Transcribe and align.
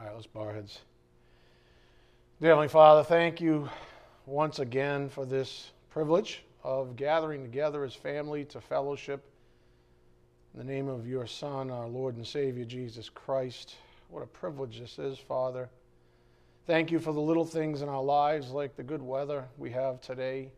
All 0.00 0.06
right, 0.06 0.14
let's 0.14 0.26
bow 0.26 0.50
heads. 0.50 0.78
Dear 2.40 2.52
Heavenly 2.52 2.68
Father, 2.68 3.04
thank 3.04 3.38
you 3.38 3.68
once 4.24 4.58
again 4.58 5.10
for 5.10 5.26
this 5.26 5.72
privilege 5.90 6.42
of 6.64 6.96
gathering 6.96 7.42
together 7.42 7.84
as 7.84 7.92
family 7.92 8.46
to 8.46 8.62
fellowship 8.62 9.22
in 10.54 10.58
the 10.58 10.72
name 10.72 10.88
of 10.88 11.06
your 11.06 11.26
Son, 11.26 11.70
our 11.70 11.86
Lord 11.86 12.16
and 12.16 12.26
Savior, 12.26 12.64
Jesus 12.64 13.10
Christ. 13.10 13.74
What 14.08 14.22
a 14.22 14.26
privilege 14.26 14.80
this 14.80 14.98
is, 14.98 15.18
Father. 15.18 15.68
Thank 16.66 16.90
you 16.90 16.98
for 16.98 17.12
the 17.12 17.20
little 17.20 17.44
things 17.44 17.82
in 17.82 17.90
our 17.90 18.02
lives, 18.02 18.52
like 18.52 18.76
the 18.76 18.82
good 18.82 19.02
weather 19.02 19.44
we 19.58 19.70
have 19.72 20.00
today 20.00 20.50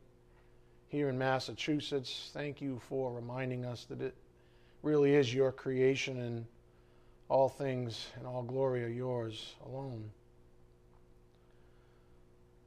here 0.86 1.08
in 1.08 1.18
Massachusetts. 1.18 2.30
Thank 2.32 2.60
you 2.60 2.80
for 2.88 3.12
reminding 3.12 3.64
us 3.64 3.86
that 3.86 4.02
it 4.02 4.14
really 4.84 5.16
is 5.16 5.34
your 5.34 5.50
creation 5.50 6.20
and 6.20 6.46
all 7.32 7.48
things 7.48 8.08
and 8.18 8.26
all 8.26 8.42
glory 8.42 8.84
are 8.84 8.88
yours 8.88 9.54
alone. 9.64 10.04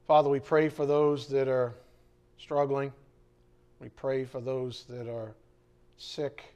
Father, 0.08 0.28
we 0.28 0.40
pray 0.40 0.68
for 0.68 0.84
those 0.84 1.28
that 1.28 1.46
are 1.46 1.72
struggling. 2.36 2.92
We 3.80 3.90
pray 3.90 4.24
for 4.24 4.40
those 4.40 4.84
that 4.88 5.08
are 5.08 5.34
sick, 5.98 6.52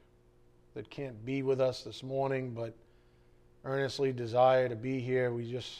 that 0.74 0.91
can't 0.91 1.24
be 1.24 1.42
with 1.42 1.60
us 1.60 1.84
this 1.84 2.02
morning, 2.02 2.50
but 2.50 2.74
earnestly 3.64 4.12
desire 4.12 4.69
to 4.69 4.74
be 4.77 4.98
here. 4.98 5.33
We 5.33 5.48
just 5.48 5.78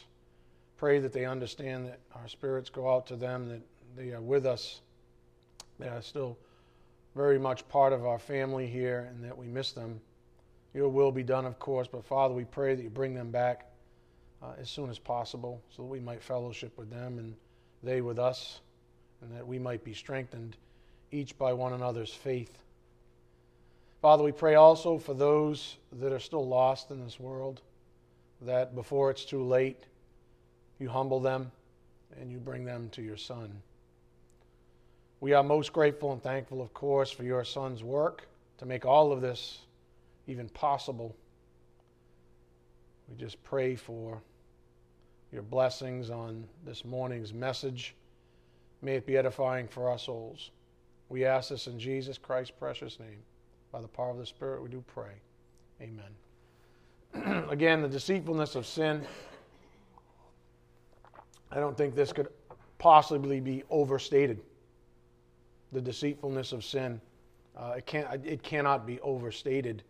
pray 0.77 1.01
that 1.01 1.13
they 1.13 1.25
understand 1.25 1.87
that 1.87 1.99
our 2.15 2.29
spirits 2.29 2.71
go 2.71 2.95
out 2.95 3.09
to 3.09 3.17
them, 3.17 3.49
that 3.49 3.63
they 3.97 4.13
are 4.13 4.21
with 4.21 4.47
us. 4.47 4.83
They 5.81 5.89
are 5.89 6.01
still 6.01 6.39
very 7.17 7.41
much 7.41 7.69
part 7.69 7.93
of 7.93 8.07
our 8.07 8.21
family 8.21 8.69
here, 8.69 9.11
and 9.11 9.25
that 9.25 9.37
we 9.37 9.49
miss 9.49 9.73
them. 9.73 10.01
Your 10.73 10.89
will 10.89 11.11
be 11.11 11.23
done, 11.23 11.47
of 11.47 11.59
course, 11.59 11.89
but 11.89 12.05
Father, 12.05 12.35
we 12.35 12.45
pray 12.45 12.75
that 12.75 12.83
you 12.83 12.91
bring 12.91 13.15
them 13.15 13.31
back 13.31 13.67
uh, 14.43 14.53
as 14.61 14.71
soon 14.71 14.89
as 14.89 14.99
possible 14.99 15.61
so 15.75 15.83
that 15.83 15.89
we 15.89 16.01
might 16.01 16.23
fellowship 16.23 16.77
with 16.79 16.91
them 16.91 17.19
and 17.19 17.35
they 17.83 18.01
with 18.01 18.19
us, 18.19 18.61
and 19.23 19.35
that 19.35 19.47
we 19.47 19.59
might 19.59 19.83
be 19.83 19.95
strengthened 19.95 20.57
each 21.11 21.37
by 21.39 21.53
one 21.53 21.73
another's 21.73 22.13
faith. 22.13 22.59
Father, 24.03 24.23
we 24.23 24.33
pray 24.33 24.55
also 24.55 24.99
for 24.99 25.15
those 25.15 25.77
that 25.93 26.13
are 26.13 26.21
still 26.21 26.47
lost 26.47 26.91
in 26.91 27.03
this 27.03 27.19
world, 27.19 27.63
that 28.43 28.75
before 28.75 29.11
it's 29.11 29.25
too 29.25 29.43
late, 29.43 29.85
you 30.79 30.89
humble 30.89 31.21
them 31.21 31.51
and 32.19 32.31
you 32.31 32.39
bring 32.39 32.65
them 32.65 32.89
to 32.91 33.03
your 33.03 33.17
Son. 33.17 33.51
We 35.21 35.35
are 35.35 35.43
most 35.43 35.73
grateful 35.73 36.13
and 36.13 36.23
thankful, 36.23 36.63
of 36.63 36.73
course, 36.73 37.11
for 37.11 37.25
your 37.25 37.45
Son's 37.45 37.83
work 37.83 38.27
to 38.59 38.67
make 38.67 38.87
all 38.87 39.13
of 39.13 39.21
this 39.21 39.59
even 40.27 40.49
possible. 40.51 41.15
We 43.09 43.17
just 43.17 43.43
pray 43.43 43.75
for 43.75 44.21
your 45.33 45.43
blessings 45.43 46.11
on 46.11 46.45
this 46.65 46.85
morning's 46.85 47.33
message. 47.33 47.95
May 48.83 48.97
it 48.97 49.07
be 49.07 49.17
edifying 49.17 49.69
for 49.69 49.89
our 49.91 49.99
souls. 49.99 50.51
We 51.09 51.25
ask 51.25 51.51
this 51.51 51.67
in 51.67 51.79
Jesus 51.79 52.19
Christ's 52.19 52.53
precious 52.57 52.99
name. 52.99 53.23
By 53.73 53.81
the 53.81 53.89
power 53.89 54.11
of 54.11 54.19
the 54.19 54.27
Spirit, 54.27 54.63
we 54.63 54.69
do 54.69 54.83
pray. 54.87 55.13
Amen. 55.81 57.47
Again, 57.51 57.83
the 57.83 57.89
deceitfulness 57.89 58.55
of 58.55 58.67
sin. 58.67 59.07
I 61.51 61.59
don't 61.59 61.77
think 61.77 61.95
this 61.95 62.13
could 62.13 62.29
possibly 62.79 63.41
be 63.41 63.65
overstated. 63.71 64.41
The 65.73 65.81
deceitfulness 65.81 66.53
of 66.53 66.65
sin. 66.65 67.01
Uh, 67.57 67.75
it, 67.79 67.87
can't, 67.87 68.25
it 68.25 68.43
cannot 68.43 68.87
be 68.87 69.01
overstated. 69.01 69.83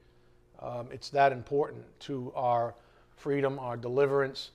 Um, 0.61 0.89
it's 0.93 1.11
that 1.11 1.33
important 1.33 1.85
to 2.01 2.33
our 2.37 2.75
freedom, 3.17 3.59
our 3.59 3.77
deliverance 3.77 4.51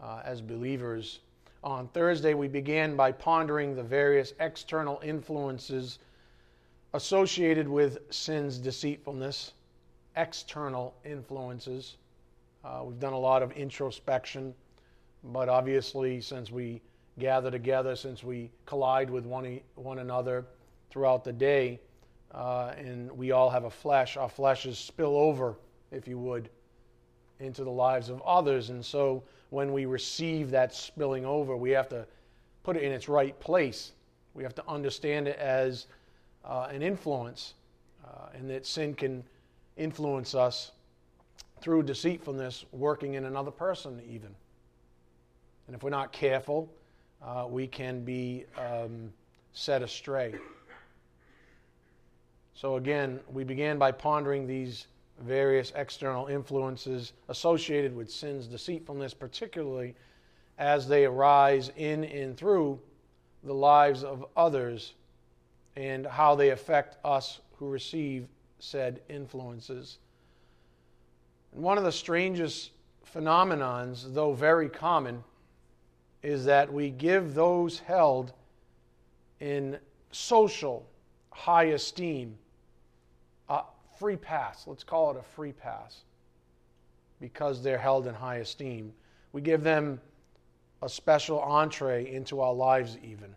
uh, 0.00 0.20
as 0.24 0.40
believers. 0.40 1.20
On 1.62 1.88
Thursday, 1.88 2.34
we 2.34 2.48
began 2.48 2.96
by 2.96 3.12
pondering 3.12 3.76
the 3.76 3.82
various 3.82 4.34
external 4.40 5.00
influences 5.04 5.98
associated 6.94 7.68
with 7.68 7.98
sin's 8.10 8.58
deceitfulness, 8.58 9.52
external 10.16 10.94
influences. 11.04 11.96
Uh, 12.64 12.82
we've 12.84 12.98
done 13.00 13.12
a 13.12 13.18
lot 13.18 13.42
of 13.42 13.52
introspection, 13.52 14.54
but 15.24 15.48
obviously, 15.48 16.20
since 16.20 16.50
we 16.50 16.80
gather 17.18 17.50
together, 17.50 17.94
since 17.94 18.24
we 18.24 18.50
collide 18.66 19.10
with 19.10 19.24
one, 19.24 19.60
one 19.74 19.98
another 19.98 20.44
throughout 20.90 21.24
the 21.24 21.32
day, 21.32 21.78
uh, 22.34 22.72
and 22.78 23.10
we 23.12 23.32
all 23.32 23.50
have 23.50 23.64
a 23.64 23.70
flesh. 23.70 24.16
Our 24.16 24.28
fleshes 24.28 24.76
spill 24.76 25.16
over, 25.16 25.56
if 25.90 26.08
you 26.08 26.18
would, 26.18 26.48
into 27.40 27.64
the 27.64 27.70
lives 27.70 28.08
of 28.08 28.22
others. 28.22 28.70
And 28.70 28.84
so 28.84 29.22
when 29.50 29.72
we 29.72 29.84
receive 29.84 30.50
that 30.50 30.74
spilling 30.74 31.26
over, 31.26 31.56
we 31.56 31.70
have 31.70 31.88
to 31.90 32.06
put 32.62 32.76
it 32.76 32.82
in 32.82 32.92
its 32.92 33.08
right 33.08 33.38
place. 33.40 33.92
We 34.34 34.42
have 34.44 34.54
to 34.54 34.68
understand 34.68 35.28
it 35.28 35.38
as 35.38 35.86
uh, 36.44 36.68
an 36.70 36.82
influence, 36.82 37.54
uh, 38.04 38.28
and 38.34 38.48
that 38.48 38.64
sin 38.64 38.94
can 38.94 39.24
influence 39.76 40.34
us 40.34 40.72
through 41.60 41.82
deceitfulness 41.82 42.64
working 42.72 43.14
in 43.14 43.24
another 43.26 43.50
person, 43.50 44.00
even. 44.08 44.34
And 45.66 45.76
if 45.76 45.82
we're 45.82 45.90
not 45.90 46.12
careful, 46.12 46.72
uh, 47.22 47.46
we 47.48 47.66
can 47.66 48.04
be 48.04 48.46
um, 48.58 49.12
set 49.52 49.82
astray. 49.82 50.34
So, 52.54 52.76
again, 52.76 53.20
we 53.32 53.44
began 53.44 53.78
by 53.78 53.92
pondering 53.92 54.46
these 54.46 54.86
various 55.20 55.72
external 55.74 56.26
influences 56.26 57.12
associated 57.28 57.94
with 57.94 58.10
sin's 58.10 58.46
deceitfulness, 58.46 59.14
particularly 59.14 59.94
as 60.58 60.86
they 60.86 61.04
arise 61.04 61.70
in 61.76 62.04
and 62.04 62.36
through 62.36 62.78
the 63.42 63.54
lives 63.54 64.04
of 64.04 64.24
others 64.36 64.94
and 65.76 66.06
how 66.06 66.34
they 66.34 66.50
affect 66.50 66.96
us 67.04 67.40
who 67.56 67.68
receive 67.68 68.28
said 68.58 69.00
influences. 69.08 69.98
And 71.52 71.62
one 71.62 71.78
of 71.78 71.84
the 71.84 71.92
strangest 71.92 72.70
phenomenons, 73.12 74.12
though 74.14 74.32
very 74.32 74.68
common, 74.68 75.24
is 76.22 76.44
that 76.44 76.72
we 76.72 76.90
give 76.90 77.34
those 77.34 77.80
held 77.80 78.32
in 79.40 79.78
social 80.12 80.86
high 81.30 81.64
esteem 81.64 82.38
free 84.02 84.16
pass. 84.16 84.64
Let's 84.66 84.82
call 84.82 85.12
it 85.12 85.16
a 85.16 85.22
free 85.22 85.52
pass 85.52 86.00
because 87.20 87.62
they're 87.62 87.78
held 87.78 88.08
in 88.08 88.14
high 88.14 88.38
esteem. 88.38 88.92
We 89.30 89.40
give 89.40 89.62
them 89.62 90.00
a 90.82 90.88
special 90.88 91.38
entree 91.38 92.12
into 92.12 92.40
our 92.40 92.52
lives, 92.52 92.98
even. 93.04 93.32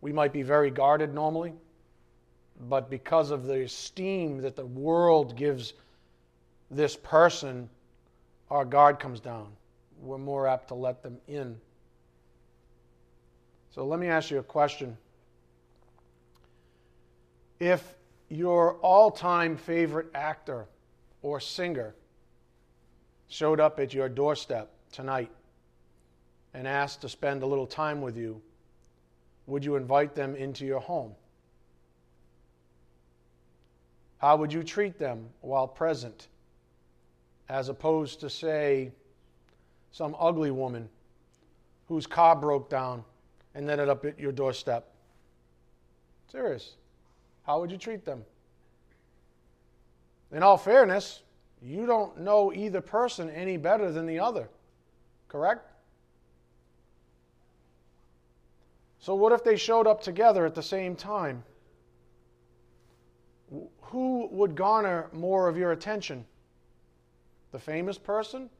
We 0.00 0.14
might 0.14 0.32
be 0.32 0.40
very 0.40 0.70
guarded 0.70 1.12
normally, 1.12 1.52
but 2.70 2.88
because 2.88 3.30
of 3.30 3.44
the 3.44 3.64
esteem 3.64 4.40
that 4.40 4.56
the 4.56 4.64
world 4.64 5.36
gives 5.36 5.74
this 6.70 6.96
person, 6.96 7.68
our 8.50 8.64
guard 8.64 8.98
comes 8.98 9.20
down. 9.20 9.48
We're 10.00 10.16
more 10.16 10.46
apt 10.46 10.68
to 10.68 10.74
let 10.74 11.02
them 11.02 11.18
in. 11.28 11.54
So 13.74 13.84
let 13.84 14.00
me 14.00 14.06
ask 14.06 14.30
you 14.30 14.38
a 14.38 14.42
question. 14.42 14.96
If 17.60 17.95
your 18.28 18.74
all 18.76 19.10
time 19.10 19.56
favorite 19.56 20.08
actor 20.14 20.66
or 21.22 21.40
singer 21.40 21.94
showed 23.28 23.60
up 23.60 23.78
at 23.80 23.92
your 23.92 24.08
doorstep 24.08 24.70
tonight 24.92 25.30
and 26.54 26.66
asked 26.66 27.00
to 27.02 27.08
spend 27.08 27.42
a 27.42 27.46
little 27.46 27.66
time 27.66 28.00
with 28.00 28.16
you, 28.16 28.40
would 29.46 29.64
you 29.64 29.76
invite 29.76 30.14
them 30.14 30.34
into 30.34 30.64
your 30.64 30.80
home? 30.80 31.12
How 34.18 34.36
would 34.36 34.52
you 34.52 34.62
treat 34.62 34.98
them 34.98 35.28
while 35.40 35.68
present? 35.68 36.28
As 37.48 37.68
opposed 37.68 38.20
to, 38.20 38.30
say, 38.30 38.90
some 39.92 40.16
ugly 40.18 40.50
woman 40.50 40.88
whose 41.86 42.06
car 42.06 42.34
broke 42.34 42.68
down 42.68 43.04
and 43.54 43.70
ended 43.70 43.88
up 43.88 44.04
at 44.04 44.18
your 44.18 44.32
doorstep. 44.32 44.92
Serious. 46.30 46.74
How 47.46 47.60
would 47.60 47.70
you 47.70 47.78
treat 47.78 48.04
them? 48.04 48.24
In 50.32 50.42
all 50.42 50.58
fairness, 50.58 51.22
you 51.62 51.86
don't 51.86 52.20
know 52.20 52.52
either 52.52 52.80
person 52.80 53.30
any 53.30 53.56
better 53.56 53.92
than 53.92 54.04
the 54.04 54.18
other, 54.18 54.48
correct? 55.28 55.70
So, 58.98 59.14
what 59.14 59.32
if 59.32 59.44
they 59.44 59.56
showed 59.56 59.86
up 59.86 60.02
together 60.02 60.44
at 60.44 60.56
the 60.56 60.62
same 60.62 60.96
time? 60.96 61.44
Who 63.80 64.28
would 64.32 64.56
garner 64.56 65.08
more 65.12 65.48
of 65.48 65.56
your 65.56 65.70
attention? 65.70 66.24
The 67.52 67.60
famous 67.60 67.96
person 67.96 68.50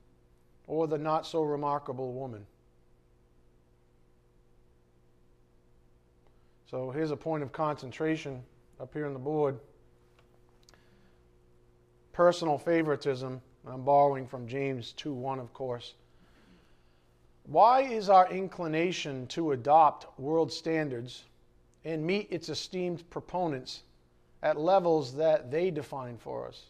or 0.69 0.87
the 0.87 0.99
not 0.99 1.27
so 1.27 1.43
remarkable 1.43 2.13
woman? 2.13 2.47
So, 6.71 6.91
here's 6.91 7.11
a 7.11 7.17
point 7.17 7.43
of 7.43 7.51
concentration 7.51 8.45
up 8.81 8.93
here 8.93 9.07
on 9.07 9.13
the 9.13 9.19
board. 9.19 9.59
Personal 12.13 12.59
favoritism, 12.59 13.41
I'm 13.67 13.83
borrowing 13.83 14.27
from 14.27 14.47
James 14.47 14.93
2 14.93 15.13
1, 15.13 15.39
of 15.39 15.53
course. 15.53 15.95
Why 17.45 17.83
is 17.83 18.09
our 18.09 18.29
inclination 18.31 19.27
to 19.29 19.53
adopt 19.53 20.19
world 20.19 20.53
standards 20.53 21.25
and 21.85 22.05
meet 22.05 22.29
its 22.31 22.49
esteemed 22.49 23.09
proponents 23.11 23.83
at 24.43 24.59
levels 24.59 25.15
that 25.15 25.51
they 25.51 25.71
define 25.71 26.19
for 26.19 26.49
us? 26.49 26.63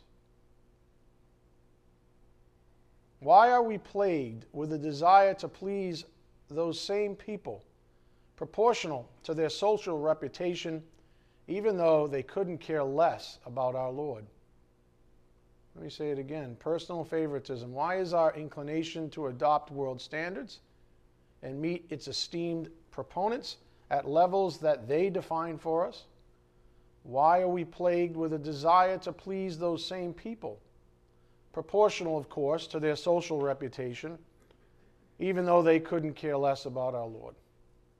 Why 3.20 3.50
are 3.50 3.62
we 3.62 3.78
plagued 3.78 4.44
with 4.52 4.72
a 4.72 4.78
desire 4.78 5.34
to 5.34 5.48
please 5.48 6.04
those 6.50 6.78
same 6.78 7.16
people, 7.16 7.64
proportional 8.36 9.08
to 9.24 9.34
their 9.34 9.48
social 9.48 9.98
reputation, 9.98 10.82
even 11.48 11.76
though 11.76 12.06
they 12.06 12.22
couldn't 12.22 12.58
care 12.58 12.84
less 12.84 13.38
about 13.46 13.74
our 13.74 13.90
Lord? 13.90 14.24
Let 15.74 15.84
me 15.84 15.90
say 15.90 16.10
it 16.10 16.18
again 16.18 16.56
personal 16.58 17.04
favoritism. 17.04 17.72
Why 17.72 17.96
is 17.96 18.14
our 18.14 18.34
inclination 18.34 19.10
to 19.10 19.26
adopt 19.26 19.70
world 19.70 20.00
standards 20.00 20.60
and 21.42 21.60
meet 21.60 21.86
its 21.90 22.08
esteemed 22.08 22.70
proponents 22.90 23.58
at 23.90 24.08
levels 24.08 24.58
that 24.58 24.88
they 24.88 25.10
define 25.10 25.58
for 25.58 25.86
us? 25.86 26.04
Why 27.02 27.42
are 27.42 27.48
we 27.48 27.64
plagued 27.64 28.16
with 28.16 28.32
a 28.32 28.38
desire 28.38 28.98
to 28.98 29.12
please 29.12 29.58
those 29.58 29.84
same 29.84 30.12
people? 30.12 30.58
Proportional, 31.52 32.18
of 32.18 32.28
course, 32.28 32.66
to 32.68 32.80
their 32.80 32.96
social 32.96 33.40
reputation, 33.40 34.18
even 35.18 35.46
though 35.46 35.62
they 35.62 35.78
couldn't 35.78 36.14
care 36.14 36.36
less 36.36 36.66
about 36.66 36.94
our 36.94 37.06
Lord. 37.06 37.34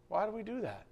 Why 0.08 0.26
do 0.26 0.32
we 0.32 0.42
do 0.42 0.60
that? 0.62 0.86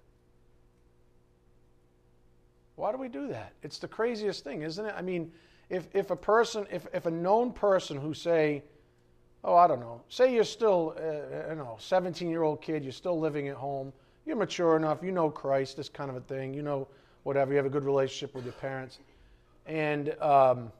Why 2.75 2.91
do 2.91 2.97
we 2.97 3.07
do 3.07 3.27
that? 3.27 3.53
It's 3.63 3.77
the 3.77 3.87
craziest 3.87 4.43
thing, 4.43 4.61
isn't 4.61 4.85
it? 4.85 4.93
I 4.97 5.01
mean, 5.01 5.31
if, 5.69 5.87
if 5.93 6.11
a 6.11 6.15
person, 6.15 6.67
if, 6.71 6.85
if 6.93 7.05
a 7.05 7.11
known 7.11 7.51
person 7.51 7.97
who 7.97 8.13
say, 8.13 8.63
oh, 9.43 9.55
I 9.55 9.67
don't 9.67 9.79
know, 9.79 10.01
say 10.09 10.33
you're 10.33 10.43
still, 10.43 10.95
uh, 10.97 11.49
you 11.49 11.55
know, 11.55 11.77
17 11.79 12.29
year 12.29 12.43
old 12.43 12.61
kid, 12.61 12.83
you're 12.83 12.91
still 12.91 13.19
living 13.19 13.47
at 13.47 13.55
home, 13.55 13.93
you're 14.25 14.35
mature 14.35 14.75
enough, 14.75 15.03
you 15.03 15.11
know 15.11 15.29
Christ, 15.29 15.77
this 15.77 15.87
kind 15.87 16.09
of 16.09 16.15
a 16.15 16.21
thing, 16.21 16.53
you 16.53 16.61
know 16.61 16.87
whatever, 17.23 17.51
you 17.51 17.57
have 17.57 17.65
a 17.65 17.69
good 17.69 17.85
relationship 17.85 18.35
with 18.35 18.43
your 18.43 18.53
parents, 18.53 18.99
and 19.65 20.09
um, 20.21 20.71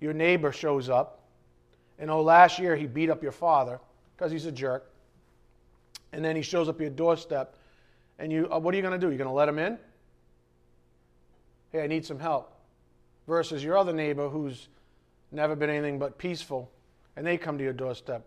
your 0.00 0.12
neighbor 0.12 0.52
shows 0.52 0.88
up, 0.88 1.20
and 1.98 2.10
oh, 2.10 2.22
last 2.22 2.58
year 2.58 2.74
he 2.74 2.86
beat 2.86 3.10
up 3.10 3.22
your 3.22 3.32
father 3.32 3.78
because 4.16 4.32
he's 4.32 4.46
a 4.46 4.52
jerk, 4.52 4.90
and 6.12 6.24
then 6.24 6.36
he 6.36 6.42
shows 6.42 6.68
up 6.68 6.76
at 6.76 6.80
your 6.80 6.90
doorstep, 6.90 7.56
and 8.18 8.32
you, 8.32 8.48
uh, 8.52 8.58
what 8.58 8.74
are 8.74 8.76
you 8.76 8.82
going 8.82 8.98
to 8.98 9.04
do? 9.04 9.08
You're 9.10 9.18
going 9.18 9.28
to 9.28 9.34
let 9.34 9.48
him 9.48 9.58
in? 9.58 9.78
Hey, 11.74 11.82
I 11.82 11.86
need 11.88 12.06
some 12.06 12.20
help 12.20 12.54
versus 13.26 13.64
your 13.64 13.76
other 13.76 13.92
neighbor 13.92 14.28
who's 14.28 14.68
never 15.32 15.56
been 15.56 15.68
anything 15.68 15.98
but 15.98 16.18
peaceful 16.18 16.70
and 17.16 17.26
they 17.26 17.36
come 17.36 17.58
to 17.58 17.64
your 17.64 17.72
doorstep. 17.72 18.24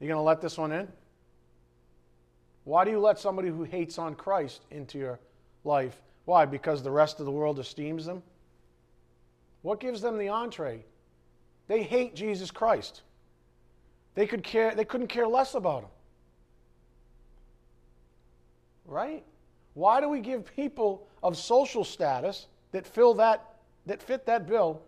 You're 0.00 0.08
going 0.08 0.16
to 0.16 0.22
let 0.22 0.40
this 0.40 0.56
one 0.56 0.72
in? 0.72 0.88
Why 2.64 2.86
do 2.86 2.90
you 2.90 3.00
let 3.00 3.18
somebody 3.18 3.48
who 3.48 3.64
hates 3.64 3.98
on 3.98 4.14
Christ 4.14 4.62
into 4.70 4.96
your 4.96 5.20
life? 5.64 6.00
Why? 6.24 6.46
Because 6.46 6.82
the 6.82 6.90
rest 6.90 7.20
of 7.20 7.26
the 7.26 7.32
world 7.32 7.58
esteems 7.58 8.06
them? 8.06 8.22
What 9.60 9.78
gives 9.78 10.00
them 10.00 10.16
the 10.16 10.30
entree? 10.30 10.86
They 11.68 11.82
hate 11.82 12.14
Jesus 12.16 12.50
Christ. 12.50 13.02
They, 14.14 14.26
could 14.26 14.42
care, 14.42 14.74
they 14.74 14.86
couldn't 14.86 15.08
care 15.08 15.28
less 15.28 15.54
about 15.54 15.82
him. 15.82 15.90
Right? 18.86 19.22
Why 19.74 20.00
do 20.00 20.08
we 20.08 20.20
give 20.20 20.50
people 20.56 21.06
of 21.22 21.36
social 21.36 21.84
status 21.84 22.46
that 22.74 22.88
fill 22.88 23.14
that 23.14 23.54
that 23.86 24.02
fit 24.02 24.26
that 24.26 24.48
bill, 24.48 24.82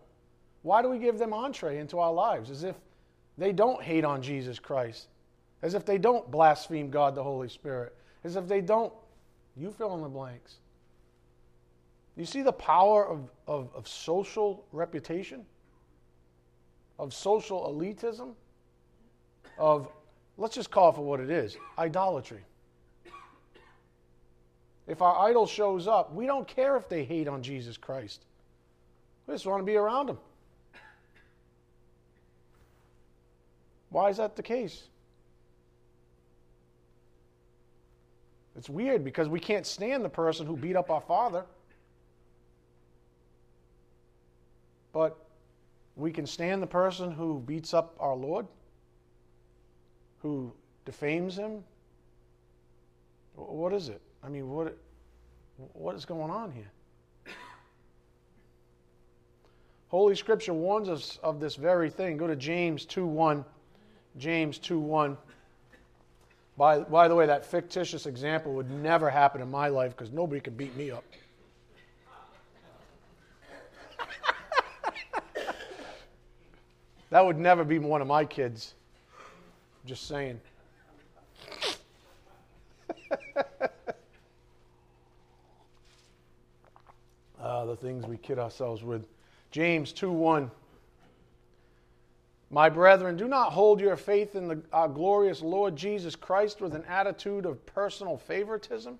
why 0.62 0.83
do 0.83 0.88
we 0.88 0.99
give 0.99 1.19
them 1.19 1.33
entree 1.33 1.79
into 1.79 2.00
our 2.00 2.12
lives? 2.12 2.50
As 2.50 2.65
if 2.65 2.75
they 3.38 3.53
don't 3.53 3.81
hate 3.81 4.05
on 4.05 4.23
Jesus 4.23 4.59
Christ, 4.59 5.06
as 5.62 5.75
if 5.75 5.85
they 5.87 5.97
don't 5.97 6.29
blaspheme 6.29 6.91
God 6.91 7.15
the 7.15 7.23
Holy 7.23 7.49
Spirit, 7.49 7.94
as 8.25 8.35
if 8.35 8.49
they 8.49 8.61
don't, 8.61 8.93
you 9.56 9.71
fill 9.71 9.94
in 9.94 10.03
the 10.03 10.09
blanks. 10.09 10.56
You 12.17 12.25
see 12.25 12.43
the 12.43 12.53
power 12.53 13.06
of, 13.06 13.31
of, 13.47 13.69
of 13.73 13.87
social 13.87 14.65
reputation, 14.73 15.44
of 16.99 17.15
social 17.15 17.73
elitism, 17.73 18.33
of, 19.59 19.88
let's 20.38 20.56
just 20.56 20.73
call 20.73 20.88
it 20.88 20.97
for 20.97 21.05
what 21.05 21.21
it 21.21 21.31
is 21.31 21.56
idolatry. 21.79 22.43
If 24.87 25.03
our 25.03 25.29
idol 25.29 25.47
shows 25.47 25.88
up, 25.88 26.15
we 26.15 26.27
don't 26.27 26.47
care 26.47 26.77
if 26.77 26.88
they 26.88 27.05
hate 27.05 27.27
on 27.27 27.43
Jesus 27.43 27.77
Christ. 27.77 28.25
We 29.27 29.35
just 29.35 29.47
want 29.47 29.61
to 29.61 29.65
be 29.65 29.77
around 29.77 30.06
them. 30.06 30.19
Why 33.91 34.11
is 34.11 34.19
that 34.19 34.37
the 34.37 34.43
case? 34.43 34.85
It's 38.56 38.71
weird 38.71 39.05
because 39.05 39.29
we 39.29 39.41
can't 39.41 39.67
stand 39.67 40.05
the 40.05 40.09
person 40.09 40.47
who 40.47 40.56
beat 40.56 40.77
up 40.77 40.91
our 40.91 41.00
father. 41.00 41.44
But 44.93 45.17
we 45.94 46.11
can 46.11 46.27
stand 46.27 46.62
the 46.62 46.67
person 46.67 47.11
who 47.11 47.41
beats 47.41 47.75
up 47.75 47.94
our 47.99 48.15
Lord, 48.15 48.47
who 50.23 50.53
defames 50.85 51.37
him. 51.37 51.62
What 53.35 53.75
is 53.75 53.88
it? 53.88 54.00
I 54.26 54.28
mean, 54.28 54.50
what, 54.50 54.76
what 55.73 55.94
is 55.94 56.05
going 56.05 56.32
on 56.32 56.50
here? 56.50 56.70
Holy 59.88 60.17
Scripture 60.17 60.52
warns 60.52 60.88
us 60.88 61.20
of 61.23 61.38
this 61.38 61.55
very 61.55 61.88
thing. 61.88 62.17
Go 62.17 62.26
to 62.26 62.34
James 62.34 62.84
2:1. 62.84 63.44
James 64.19 64.58
2:1. 64.58 65.17
By, 66.56 66.81
by 66.81 67.06
the 67.06 67.14
way, 67.14 67.26
that 67.26 67.46
fictitious 67.46 68.06
example 68.06 68.52
would 68.55 68.69
never 68.69 69.08
happen 69.11 69.40
in 69.40 69.49
my 69.49 69.69
life 69.69 69.96
because 69.96 70.11
nobody 70.11 70.40
could 70.40 70.56
beat 70.56 70.75
me 70.75 70.90
up. 70.90 71.05
that 77.11 77.25
would 77.25 77.38
never 77.38 77.62
be 77.62 77.78
one 77.78 78.00
of 78.00 78.08
my 78.08 78.25
kids. 78.25 78.75
Just 79.84 80.08
saying. 80.08 80.40
The 87.66 87.76
things 87.76 88.06
we 88.06 88.16
kid 88.16 88.38
ourselves 88.38 88.82
with. 88.82 89.06
James 89.50 89.92
2 89.92 90.10
1. 90.10 90.50
My 92.50 92.68
brethren, 92.68 93.16
do 93.16 93.26
not 93.26 93.52
hold 93.52 93.80
your 93.80 93.96
faith 93.96 94.36
in 94.36 94.46
the, 94.48 94.62
our 94.72 94.88
glorious 94.88 95.42
Lord 95.42 95.74
Jesus 95.74 96.14
Christ 96.14 96.61
with 96.61 96.75
an 96.75 96.85
attitude 96.85 97.44
of 97.44 97.64
personal 97.66 98.16
favoritism. 98.16 98.99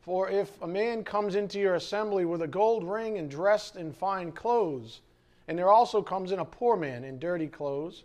For 0.00 0.28
if 0.28 0.60
a 0.62 0.66
man 0.66 1.02
comes 1.02 1.34
into 1.34 1.58
your 1.58 1.74
assembly 1.74 2.24
with 2.24 2.42
a 2.42 2.46
gold 2.46 2.84
ring 2.84 3.18
and 3.18 3.30
dressed 3.30 3.76
in 3.76 3.92
fine 3.92 4.32
clothes, 4.32 5.00
and 5.48 5.58
there 5.58 5.70
also 5.70 6.02
comes 6.02 6.30
in 6.30 6.38
a 6.38 6.44
poor 6.44 6.76
man 6.76 7.04
in 7.04 7.18
dirty 7.18 7.48
clothes, 7.48 8.04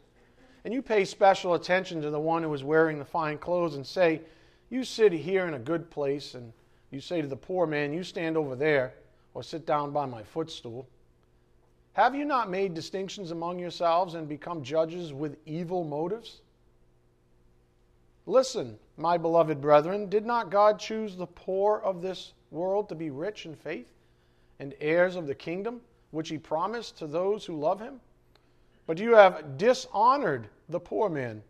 and 0.65 0.73
you 0.73 0.81
pay 0.81 1.05
special 1.05 1.53
attention 1.53 2.01
to 2.01 2.09
the 2.09 2.19
one 2.19 2.41
who 2.41 2.53
is 2.53 2.63
wearing 2.63 2.99
the 2.99 3.05
fine 3.05 3.37
clothes 3.37 3.75
and 3.75 3.85
say, 3.85 4.21
You 4.69 4.83
sit 4.83 5.11
here 5.11 5.45
in 5.45 5.53
a 5.53 5.59
good 5.59 5.89
place, 5.89 6.35
and 6.35 6.53
you 6.91 6.99
say 6.99 7.21
to 7.21 7.27
the 7.27 7.35
poor 7.35 7.67
man, 7.67 7.93
You 7.93 8.03
stand 8.03 8.37
over 8.37 8.55
there 8.55 8.93
or 9.33 9.43
sit 9.43 9.65
down 9.65 9.91
by 9.91 10.05
my 10.05 10.23
footstool? 10.23 10.87
Have 11.93 12.15
you 12.15 12.25
not 12.25 12.49
made 12.49 12.73
distinctions 12.73 13.31
among 13.31 13.59
yourselves 13.59 14.13
and 14.13 14.27
become 14.27 14.63
judges 14.63 15.13
with 15.13 15.37
evil 15.45 15.83
motives? 15.83 16.41
Listen, 18.25 18.77
my 18.95 19.17
beloved 19.17 19.59
brethren, 19.59 20.07
did 20.07 20.25
not 20.25 20.51
God 20.51 20.79
choose 20.79 21.15
the 21.15 21.25
poor 21.25 21.79
of 21.79 22.01
this 22.01 22.33
world 22.51 22.87
to 22.89 22.95
be 22.95 23.09
rich 23.09 23.45
in 23.45 23.55
faith 23.55 23.87
and 24.59 24.75
heirs 24.79 25.15
of 25.15 25.27
the 25.27 25.35
kingdom 25.35 25.81
which 26.11 26.29
he 26.29 26.37
promised 26.37 26.97
to 26.97 27.07
those 27.07 27.45
who 27.45 27.59
love 27.59 27.79
him? 27.79 27.99
But 28.85 28.97
you 28.97 29.13
have 29.15 29.57
dishonored 29.57 30.47
the 30.69 30.79
poor 30.79 31.09
man. 31.09 31.43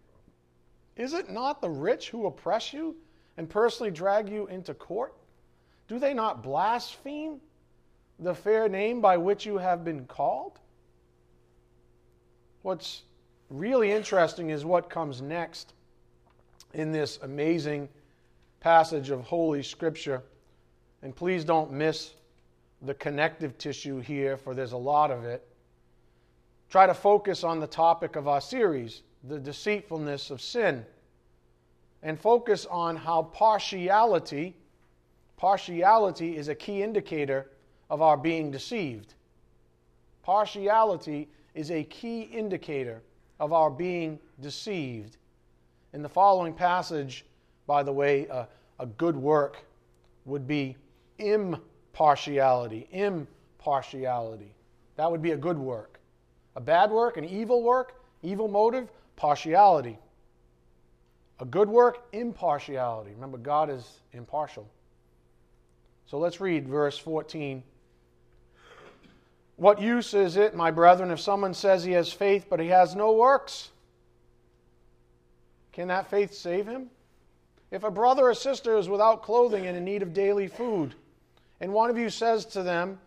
Is 0.96 1.13
it 1.13 1.29
not 1.29 1.62
the 1.62 1.69
rich 1.69 2.10
who 2.10 2.25
oppress 2.25 2.74
you 2.74 2.96
and 3.38 3.50
personally 3.50 3.91
drag 3.91 4.29
you 4.29 4.48
into 4.48 4.74
court? 4.74 5.13
Do 5.89 6.00
they 6.00 6.13
not 6.13 6.43
blaspheme 6.43 7.41
the 8.19 8.34
fair 8.34 8.69
name 8.69 9.01
by 9.01 9.17
which 9.17 9.46
you 9.46 9.58
have 9.58 9.84
been 9.84 10.05
called? 10.05 10.60
What's 12.62 13.01
really 13.50 13.91
interesting 13.91 14.51
is 14.51 14.63
what 14.63 14.89
comes 14.89 15.22
next 15.22 15.74
in 16.74 16.91
this 16.91 17.17
amazing 17.24 17.89
passage 18.60 19.10
of 19.10 19.22
Holy 19.22 19.63
Scripture. 19.63 20.22
And 21.01 21.15
please 21.15 21.43
don't 21.43 21.72
miss 21.72 22.12
the 22.84 22.93
connective 22.93 23.58
tissue 23.58 24.00
here, 24.00 24.38
for 24.38 24.53
there's 24.53 24.74
a 24.74 24.77
lot 24.77 25.10
of 25.10 25.25
it. 25.25 25.46
Try 26.69 26.86
to 26.86 26.93
focus 26.93 27.43
on 27.43 27.60
the 27.60 27.67
topic 27.67 28.15
of 28.15 28.27
our 28.27 28.41
series, 28.41 29.01
the 29.27 29.39
deceitfulness 29.39 30.29
of 30.29 30.39
sin, 30.39 30.86
and 32.03 32.19
focus 32.19 32.67
on 32.69 32.96
how 32.96 33.24
partiality, 33.24 34.55
partiality 35.39 36.36
is 36.36 36.50
a 36.50 36.53
key 36.55 36.84
indicator 36.84 37.48
of 37.89 38.01
our 38.01 38.17
being 38.17 38.51
deceived. 38.51 39.13
Partiality 40.22 41.29
is 41.55 41.72
a 41.72 41.86
key 41.86 42.24
indicator 42.24 43.01
of 43.39 43.53
our 43.53 43.69
being 43.69 44.19
deceived. 44.41 45.15
In 45.93 46.01
the 46.01 46.10
following 46.10 46.53
passage, 46.53 47.25
by 47.67 47.84
the 47.84 47.91
way, 47.91 48.27
uh, 48.27 48.46
a 48.79 48.86
good 48.86 49.15
work 49.15 49.63
would 50.25 50.46
be 50.46 50.75
impartiality. 51.19 52.89
Impartiality. 52.91 54.53
That 54.98 55.10
would 55.10 55.22
be 55.22 55.31
a 55.31 55.38
good 55.38 55.58
work. 55.58 56.01
A 56.58 56.62
bad 56.62 56.91
work, 56.91 57.15
an 57.15 57.24
evil 57.24 57.63
work, 57.63 58.01
evil 58.24 58.50
motive, 58.50 58.89
partiality. 59.15 59.98
A 61.39 61.46
good 61.46 61.69
work, 61.69 62.08
impartiality. 62.12 63.12
Remember, 63.13 63.38
God 63.38 63.69
is 63.69 64.01
impartial. 64.12 64.67
So 66.10 66.18
let's 66.18 66.42
read 66.42 66.68
verse 66.68 66.98
14. 66.98 67.62
What 69.58 69.80
use 69.80 70.16
is 70.16 70.38
it, 70.38 70.56
my 70.56 70.72
brethren, 70.72 71.12
if 71.12 71.20
someone 71.20 71.54
says 71.54 71.84
he 71.84 71.92
has 71.92 72.12
faith 72.12 72.48
but 72.50 72.60
he 72.60 72.70
has 72.70 72.96
no 72.96 73.12
works? 73.12 73.70
Can 75.72 75.89
that 75.89 76.10
faith 76.10 76.34
save 76.34 76.66
him? 76.66 76.89
If 77.70 77.84
a 77.84 77.92
brother 77.92 78.24
or 78.24 78.34
sister 78.34 78.75
is 78.75 78.89
without 78.89 79.22
clothing 79.22 79.68
and 79.68 79.78
in 79.78 79.84
need 79.84 80.01
of 80.01 80.16
daily 80.16 80.48
food, 80.48 80.96
and 81.62 81.72
one 81.72 81.92
of 81.92 81.98
you 81.98 82.10
says 82.10 82.44
to 82.46 82.63
them, 82.63 82.98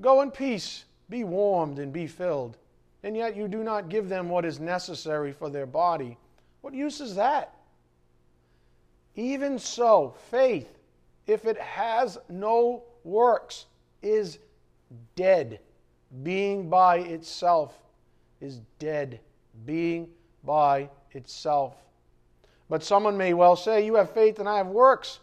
Go 0.00 0.20
in 0.20 0.32
peace, 0.32 0.86
be 1.08 1.22
warmed 1.22 1.78
and 1.78 1.92
be 1.92 2.08
filled, 2.08 2.56
and 3.04 3.16
yet 3.16 3.36
you 3.36 3.46
do 3.46 3.62
not 3.62 3.88
give 3.88 4.08
them 4.08 4.28
what 4.28 4.44
is 4.44 4.58
necessary 4.58 5.32
for 5.32 5.50
their 5.50 5.66
body, 5.66 6.18
what 6.62 6.74
use 6.74 7.00
is 7.00 7.14
that? 7.14 7.54
Even 9.14 9.56
so, 9.56 10.16
faith, 10.32 10.68
if 11.26 11.46
it 11.46 11.58
has 11.58 12.18
no 12.28 12.82
works, 13.04 13.66
is 14.02 14.38
dead. 15.16 15.60
Being 16.22 16.68
by 16.68 16.98
itself 16.98 17.74
is 18.40 18.60
dead. 18.78 19.20
Being 19.64 20.08
by 20.44 20.88
itself. 21.12 21.74
But 22.68 22.82
someone 22.82 23.16
may 23.16 23.34
well 23.34 23.56
say, 23.56 23.84
You 23.84 23.94
have 23.94 24.10
faith 24.10 24.38
and 24.38 24.48
I 24.48 24.58
have 24.58 24.68
works. 24.68 25.20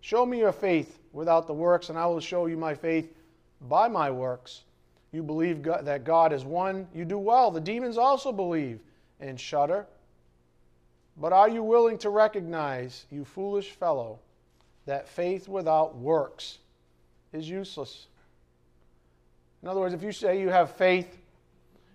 Show 0.00 0.24
me 0.24 0.38
your 0.38 0.52
faith 0.52 0.98
without 1.12 1.46
the 1.46 1.52
works, 1.52 1.88
and 1.88 1.98
I 1.98 2.06
will 2.06 2.20
show 2.20 2.46
you 2.46 2.56
my 2.56 2.74
faith 2.74 3.12
by 3.68 3.88
my 3.88 4.10
works. 4.10 4.62
You 5.12 5.22
believe 5.22 5.62
God, 5.62 5.84
that 5.84 6.04
God 6.04 6.32
is 6.32 6.44
one, 6.44 6.86
you 6.94 7.04
do 7.04 7.18
well. 7.18 7.50
The 7.50 7.60
demons 7.60 7.98
also 7.98 8.32
believe 8.32 8.80
and 9.18 9.38
shudder. 9.38 9.86
But 11.16 11.32
are 11.32 11.48
you 11.48 11.62
willing 11.62 11.98
to 11.98 12.10
recognize, 12.10 13.06
you 13.10 13.24
foolish 13.24 13.70
fellow, 13.70 14.20
that 14.90 15.08
faith 15.08 15.48
without 15.48 15.96
works 15.96 16.58
is 17.32 17.48
useless? 17.48 18.08
In 19.62 19.68
other 19.68 19.78
words, 19.78 19.94
if 19.94 20.02
you 20.02 20.10
say 20.10 20.40
you 20.40 20.48
have 20.48 20.72
faith 20.72 21.16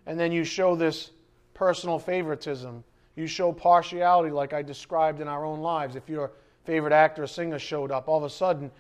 and 0.06 0.18
then 0.18 0.32
you 0.32 0.46
show 0.46 0.78
this 0.78 1.12
personal 1.54 2.00
favoritism, 2.00 2.86
you 3.18 3.28
show 3.28 3.52
partiality 3.52 4.32
like 4.32 4.54
I 4.54 4.62
described 4.62 5.20
in 5.20 5.28
our 5.28 5.44
own 5.44 5.60
lives. 5.60 5.98
If 5.98 6.08
your 6.08 6.32
favorite 6.64 6.94
actor 6.94 7.24
or 7.24 7.28
singer 7.28 7.60
showed 7.60 7.92
up, 7.92 8.08
all 8.08 8.18
of 8.18 8.24
a 8.24 8.30
sudden 8.30 8.72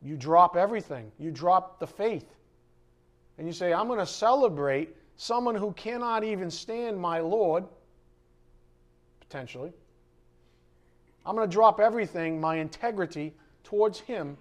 you 0.00 0.16
drop 0.16 0.56
everything. 0.56 1.12
You 1.18 1.30
drop 1.30 1.78
the 1.80 1.86
faith. 1.86 2.34
And 3.36 3.46
you 3.46 3.52
say, 3.52 3.74
I'm 3.74 3.88
going 3.88 3.98
to 3.98 4.06
celebrate 4.06 4.96
someone 5.18 5.54
who 5.54 5.72
cannot 5.72 6.24
even 6.24 6.50
stand 6.50 6.98
my 6.98 7.20
Lord, 7.20 7.64
potentially. 9.20 9.72
I'm 11.26 11.36
going 11.36 11.46
to 11.46 11.52
drop 11.52 11.78
everything, 11.78 12.40
my 12.40 12.56
integrity, 12.56 13.34
towards 13.64 14.00
Him, 14.00 14.36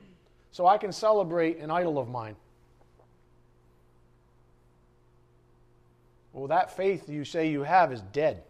so 0.52 0.66
I 0.66 0.78
can 0.78 0.92
celebrate 0.92 1.60
an 1.60 1.72
idol 1.72 1.98
of 1.98 2.10
mine. 2.10 2.36
Well, 6.34 6.48
that 6.48 6.76
faith 6.76 7.10
you 7.10 7.26
say 7.26 7.50
you 7.50 7.64
have 7.64 7.92
is 7.92 8.02
dead. 8.14 8.44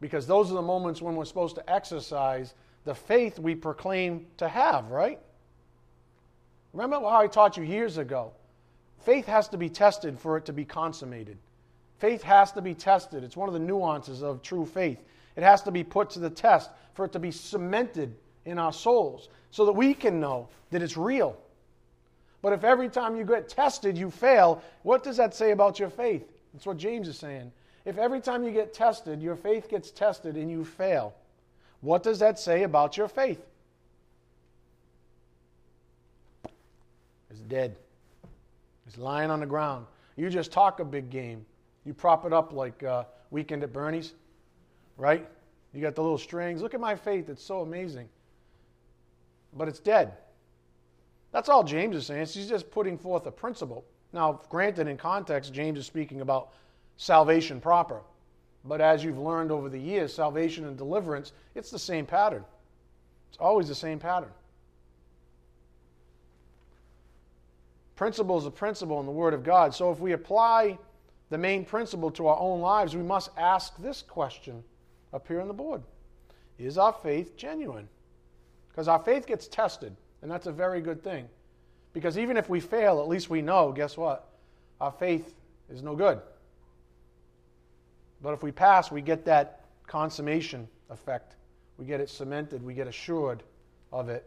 Because 0.00 0.26
those 0.26 0.50
are 0.50 0.54
the 0.54 0.62
moments 0.62 1.02
when 1.02 1.16
we're 1.16 1.24
supposed 1.24 1.56
to 1.56 1.70
exercise 1.70 2.54
the 2.84 2.94
faith 2.94 3.38
we 3.38 3.54
proclaim 3.54 4.26
to 4.36 4.48
have, 4.48 4.90
right? 4.90 5.18
Remember 6.72 7.08
how 7.08 7.20
I 7.20 7.26
taught 7.26 7.56
you 7.56 7.64
years 7.64 7.98
ago? 7.98 8.32
Faith 9.00 9.26
has 9.26 9.48
to 9.48 9.58
be 9.58 9.68
tested 9.68 10.18
for 10.18 10.36
it 10.36 10.44
to 10.46 10.52
be 10.52 10.64
consummated. 10.64 11.36
Faith 11.98 12.22
has 12.22 12.52
to 12.52 12.62
be 12.62 12.74
tested. 12.74 13.24
It's 13.24 13.36
one 13.36 13.48
of 13.48 13.52
the 13.52 13.60
nuances 13.60 14.22
of 14.22 14.42
true 14.42 14.64
faith. 14.64 15.02
It 15.36 15.42
has 15.42 15.62
to 15.62 15.70
be 15.70 15.82
put 15.82 16.10
to 16.10 16.20
the 16.20 16.30
test 16.30 16.70
for 16.94 17.04
it 17.04 17.12
to 17.12 17.18
be 17.18 17.30
cemented 17.30 18.14
in 18.48 18.58
our 18.58 18.72
souls 18.72 19.28
so 19.50 19.64
that 19.66 19.72
we 19.72 19.94
can 19.94 20.20
know 20.20 20.48
that 20.70 20.82
it's 20.82 20.96
real. 20.96 21.36
But 22.42 22.52
if 22.52 22.64
every 22.64 22.88
time 22.88 23.16
you 23.16 23.24
get 23.24 23.48
tested 23.48 23.98
you 23.98 24.10
fail, 24.10 24.62
what 24.82 25.02
does 25.02 25.16
that 25.16 25.34
say 25.34 25.50
about 25.50 25.78
your 25.78 25.90
faith? 25.90 26.30
That's 26.52 26.66
what 26.66 26.76
James 26.76 27.08
is 27.08 27.18
saying. 27.18 27.52
If 27.84 27.98
every 27.98 28.20
time 28.20 28.44
you 28.44 28.50
get 28.50 28.74
tested, 28.74 29.22
your 29.22 29.36
faith 29.36 29.68
gets 29.68 29.90
tested 29.90 30.36
and 30.36 30.50
you 30.50 30.64
fail, 30.64 31.14
what 31.80 32.02
does 32.02 32.18
that 32.18 32.38
say 32.38 32.64
about 32.64 32.96
your 32.96 33.08
faith? 33.08 33.40
It's 37.30 37.40
dead. 37.40 37.76
It's 38.86 38.98
lying 38.98 39.30
on 39.30 39.40
the 39.40 39.46
ground. 39.46 39.86
You 40.16 40.30
just 40.30 40.50
talk 40.50 40.80
a 40.80 40.84
big 40.84 41.10
game. 41.10 41.44
You 41.84 41.94
prop 41.94 42.26
it 42.26 42.32
up 42.32 42.52
like 42.52 42.82
uh, 42.82 43.04
Weekend 43.30 43.62
at 43.62 43.72
Bernie's, 43.72 44.14
right? 44.96 45.26
You 45.72 45.80
got 45.80 45.94
the 45.94 46.02
little 46.02 46.18
strings. 46.18 46.62
Look 46.62 46.74
at 46.74 46.80
my 46.80 46.96
faith. 46.96 47.28
It's 47.28 47.42
so 47.42 47.60
amazing. 47.60 48.08
But 49.54 49.68
it's 49.68 49.80
dead. 49.80 50.12
That's 51.32 51.48
all 51.48 51.64
James 51.64 51.96
is 51.96 52.06
saying. 52.06 52.26
He's 52.26 52.48
just 52.48 52.70
putting 52.70 52.96
forth 52.96 53.26
a 53.26 53.30
principle. 53.30 53.84
Now, 54.12 54.40
granted, 54.48 54.88
in 54.88 54.96
context, 54.96 55.52
James 55.52 55.78
is 55.78 55.86
speaking 55.86 56.20
about 56.20 56.50
salvation 56.96 57.60
proper. 57.60 58.00
But 58.64 58.80
as 58.80 59.04
you've 59.04 59.18
learned 59.18 59.50
over 59.50 59.68
the 59.68 59.78
years, 59.78 60.14
salvation 60.14 60.66
and 60.66 60.76
deliverance, 60.76 61.32
it's 61.54 61.70
the 61.70 61.78
same 61.78 62.06
pattern. 62.06 62.44
It's 63.28 63.38
always 63.38 63.68
the 63.68 63.74
same 63.74 63.98
pattern. 63.98 64.30
Principle 67.96 68.38
is 68.38 68.46
a 68.46 68.50
principle 68.50 69.00
in 69.00 69.06
the 69.06 69.12
Word 69.12 69.34
of 69.34 69.42
God. 69.42 69.74
So 69.74 69.90
if 69.90 69.98
we 69.98 70.12
apply 70.12 70.78
the 71.30 71.38
main 71.38 71.64
principle 71.64 72.10
to 72.12 72.28
our 72.28 72.38
own 72.38 72.60
lives, 72.60 72.96
we 72.96 73.02
must 73.02 73.30
ask 73.36 73.76
this 73.78 74.02
question 74.02 74.62
up 75.12 75.26
here 75.26 75.40
on 75.40 75.48
the 75.48 75.54
board 75.54 75.82
Is 76.58 76.78
our 76.78 76.92
faith 76.92 77.36
genuine? 77.36 77.88
Because 78.78 78.86
our 78.86 79.00
faith 79.00 79.26
gets 79.26 79.48
tested. 79.48 79.96
And 80.22 80.30
that's 80.30 80.46
a 80.46 80.52
very 80.52 80.80
good 80.80 81.02
thing. 81.02 81.28
Because 81.92 82.16
even 82.16 82.36
if 82.36 82.48
we 82.48 82.60
fail, 82.60 83.00
at 83.00 83.08
least 83.08 83.28
we 83.28 83.42
know, 83.42 83.72
guess 83.72 83.96
what? 83.96 84.28
Our 84.80 84.92
faith 84.92 85.34
is 85.68 85.82
no 85.82 85.96
good. 85.96 86.20
But 88.22 88.34
if 88.34 88.44
we 88.44 88.52
pass, 88.52 88.92
we 88.92 89.02
get 89.02 89.24
that 89.24 89.64
consummation 89.88 90.68
effect. 90.90 91.34
We 91.76 91.86
get 91.86 92.00
it 92.00 92.08
cemented, 92.08 92.62
we 92.62 92.72
get 92.72 92.86
assured 92.86 93.42
of 93.92 94.08
it. 94.10 94.24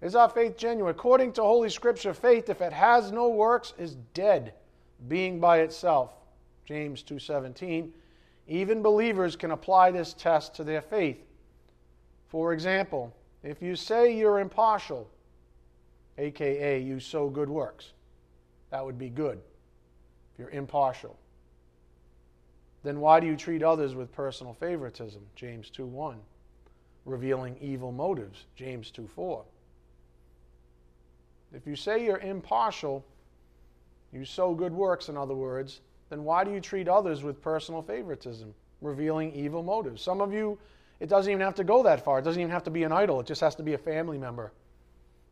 Is 0.00 0.14
our 0.14 0.28
faith 0.28 0.56
genuine? 0.56 0.92
According 0.92 1.32
to 1.32 1.42
Holy 1.42 1.68
Scripture, 1.68 2.14
faith, 2.14 2.48
if 2.48 2.60
it 2.60 2.72
has 2.72 3.10
no 3.10 3.28
works, 3.28 3.74
is 3.76 3.96
dead, 4.14 4.54
being 5.08 5.40
by 5.40 5.62
itself. 5.62 6.12
James 6.64 7.02
2:17. 7.02 7.92
Even 8.46 8.82
believers 8.82 9.34
can 9.34 9.50
apply 9.50 9.90
this 9.90 10.14
test 10.14 10.54
to 10.54 10.62
their 10.62 10.80
faith. 10.80 11.26
For 12.28 12.52
example, 12.52 13.14
if 13.42 13.62
you 13.62 13.76
say 13.76 14.16
you're 14.16 14.40
impartial, 14.40 15.08
aka 16.18 16.80
you 16.80 16.98
sow 16.98 17.28
good 17.28 17.48
works, 17.48 17.92
that 18.70 18.84
would 18.84 18.98
be 18.98 19.08
good. 19.08 19.40
If 20.32 20.38
you're 20.38 20.50
impartial. 20.50 21.16
Then 22.82 23.00
why 23.00 23.20
do 23.20 23.26
you 23.26 23.36
treat 23.36 23.62
others 23.62 23.94
with 23.94 24.12
personal 24.12 24.54
favoritism? 24.54 25.26
James 25.34 25.70
2:1. 25.70 26.16
Revealing 27.04 27.56
evil 27.60 27.92
motives, 27.92 28.46
James 28.54 28.90
2:4. 28.90 29.44
If 31.52 31.66
you 31.66 31.76
say 31.76 32.04
you're 32.04 32.18
impartial, 32.18 33.04
you 34.12 34.24
sow 34.24 34.54
good 34.54 34.72
works, 34.72 35.08
in 35.08 35.16
other 35.16 35.34
words, 35.34 35.80
then 36.10 36.24
why 36.24 36.44
do 36.44 36.50
you 36.50 36.60
treat 36.60 36.88
others 36.88 37.22
with 37.22 37.40
personal 37.40 37.82
favoritism, 37.82 38.54
revealing 38.80 39.32
evil 39.32 39.62
motives? 39.62 40.02
Some 40.02 40.20
of 40.20 40.32
you 40.32 40.58
it 41.00 41.08
doesn't 41.08 41.30
even 41.30 41.42
have 41.42 41.54
to 41.56 41.64
go 41.64 41.82
that 41.82 42.04
far. 42.04 42.18
It 42.18 42.22
doesn't 42.22 42.40
even 42.40 42.52
have 42.52 42.64
to 42.64 42.70
be 42.70 42.84
an 42.84 42.92
idol. 42.92 43.20
It 43.20 43.26
just 43.26 43.40
has 43.40 43.54
to 43.56 43.62
be 43.62 43.74
a 43.74 43.78
family 43.78 44.18
member. 44.18 44.52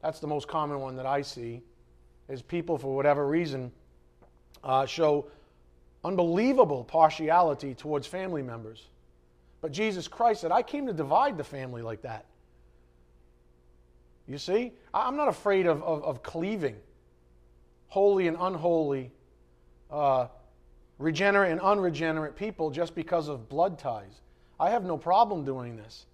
That's 0.02 0.20
the 0.20 0.26
most 0.26 0.48
common 0.48 0.80
one 0.80 0.96
that 0.96 1.06
I 1.06 1.22
see. 1.22 1.62
Is 2.28 2.42
people, 2.42 2.78
for 2.78 2.94
whatever 2.94 3.26
reason, 3.26 3.70
uh, 4.62 4.86
show 4.86 5.26
unbelievable 6.04 6.84
partiality 6.84 7.74
towards 7.74 8.06
family 8.06 8.42
members. 8.42 8.86
But 9.60 9.72
Jesus 9.72 10.08
Christ 10.08 10.42
said, 10.42 10.52
I 10.52 10.62
came 10.62 10.86
to 10.86 10.92
divide 10.92 11.36
the 11.36 11.44
family 11.44 11.82
like 11.82 12.02
that. 12.02 12.26
You 14.26 14.38
see? 14.38 14.72
I'm 14.92 15.16
not 15.16 15.28
afraid 15.28 15.66
of, 15.66 15.82
of, 15.82 16.02
of 16.04 16.22
cleaving 16.22 16.76
holy 17.94 18.26
and 18.26 18.36
unholy, 18.40 19.08
uh, 19.88 20.26
regenerate 20.98 21.52
and 21.52 21.60
unregenerate 21.60 22.34
people 22.34 22.68
just 22.68 22.92
because 22.92 23.28
of 23.28 23.48
blood 23.48 23.78
ties. 23.78 24.20
I 24.58 24.70
have 24.70 24.84
no 24.84 24.96
problem 24.96 25.44
doing 25.44 25.76
this 25.76 26.06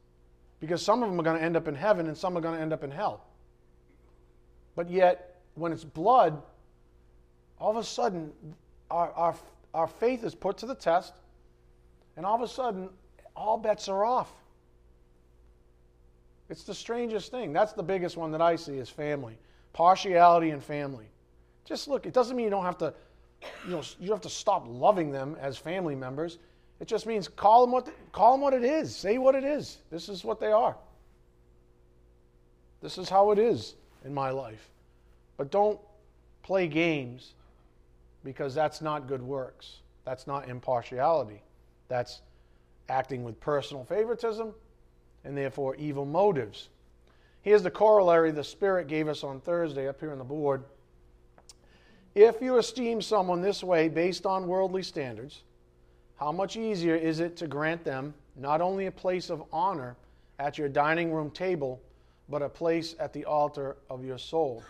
because 0.61 0.83
some 0.83 1.03
of 1.03 1.11
them 1.11 1.19
are 1.21 1.23
going 1.23 1.39
to 1.39 1.43
end 1.45 1.57
up 1.57 1.69
in 1.69 1.75
heaven 1.75 2.07
and 2.07 2.17
some 2.17 2.37
are 2.37 2.41
going 2.41 2.55
to 2.55 2.61
end 2.61 2.73
up 2.73 2.85
in 2.85 2.91
hell. 2.91 3.25
But 4.77 4.91
yet, 4.91 5.41
when 5.55 5.73
it's 5.73 5.85
blood, 5.85 6.43
all 7.59 7.71
of 7.71 7.77
a 7.77 7.85
sudden, 7.85 8.33
our, 8.91 9.11
our, 9.13 9.37
our 9.75 9.87
faith 9.87 10.25
is 10.25 10.35
put 10.35 10.59
to 10.59 10.67
the 10.67 10.75
test, 10.75 11.15
and 12.17 12.25
all 12.25 12.35
of 12.35 12.43
a 12.43 12.49
sudden, 12.49 12.89
all 13.37 13.59
bets 13.59 13.89
are 13.89 14.05
off. 14.05 14.33
It's 16.49 16.65
the 16.65 16.75
strangest 16.75 17.31
thing. 17.31 17.53
That's 17.53 17.73
the 17.73 17.83
biggest 17.83 18.17
one 18.17 18.33
that 18.33 18.43
I 18.43 18.57
see 18.57 18.79
is 18.79 18.89
family. 18.89 19.39
Partiality 19.73 20.51
and 20.51 20.63
family. 20.63 21.07
Just 21.65 21.87
look, 21.87 22.07
it 22.07 22.13
doesn't 22.13 22.37
mean 22.37 22.45
you 22.45 22.51
don't 22.51 22.65
have 22.65 22.79
to, 22.79 22.93
you 23.65 23.71
know, 23.71 23.83
you 24.01 24.11
have 24.11 24.21
to 24.23 24.31
stop 24.31 24.65
loving 24.67 25.13
them 25.13 25.37
as 25.41 25.57
family 25.57 25.95
members. 25.95 26.39
It 26.81 26.89
just 26.89 27.07
means 27.07 27.29
call 27.29 27.63
them 27.63 27.73
what, 27.73 27.89
call 28.13 28.33
them 28.33 28.41
what 28.41 28.55
it 28.55 28.65
is. 28.65 28.95
Say 28.95 29.19
what 29.19 29.35
it 29.35 29.45
is. 29.45 29.79
This 29.91 30.09
is 30.09 30.25
what 30.25 30.41
they 30.41 30.51
are. 30.51 30.77
This 32.81 32.97
is 32.97 33.09
how 33.09 33.31
it 33.31 33.39
is 33.39 33.75
in 34.05 34.15
my 34.15 34.31
life. 34.31 34.71
But 35.37 35.51
don't 35.51 35.79
play 36.43 36.67
games 36.67 37.35
because 38.25 38.55
that's 38.55 38.81
not 38.81 39.07
good 39.07 39.23
works. 39.23 39.81
That's 40.05 40.27
not 40.27 40.49
impartiality. 40.49 41.43
That's 41.89 42.23
acting 42.89 43.25
with 43.25 43.39
personal 43.41 43.85
favoritism 43.85 44.55
and 45.25 45.37
therefore 45.37 45.77
evil 45.77 46.07
motives. 46.07 46.71
Here's 47.43 47.63
the 47.63 47.71
corollary 47.71 48.31
the 48.31 48.45
Spirit 48.45 48.87
gave 48.87 49.09
us 49.09 49.23
on 49.23 49.41
Thursday 49.41 49.89
up 49.89 50.01
here 50.01 50.13
on 50.13 50.19
the 50.19 50.25
board. 50.25 50.65
If 52.15 52.41
you 52.41 52.59
esteem 52.59 53.01
someone 53.01 53.41
this 53.41 53.63
way 53.63 53.89
based 53.89 54.27
on 54.27 54.47
worldly 54.47 54.83
standards, 54.83 55.43
how 56.21 56.31
much 56.31 56.59
easier 56.59 56.95
is 56.95 57.21
it 57.21 57.35
to 57.39 57.47
grant 57.47 57.83
them 57.83 58.13
not 58.37 58.61
only 58.61 58.85
a 58.85 58.93
place 58.93 59.31
of 59.31 59.43
honor 59.51 59.97
at 60.39 60.59
your 60.59 60.69
dining 60.69 61.11
room 61.11 61.31
table, 61.31 61.81
but 62.29 62.43
a 62.43 62.49
place 62.49 62.95
at 63.01 63.15
the 63.15 63.25
altar 63.25 63.79
of 63.89 64.05
your 64.05 64.19
soul? 64.19 64.63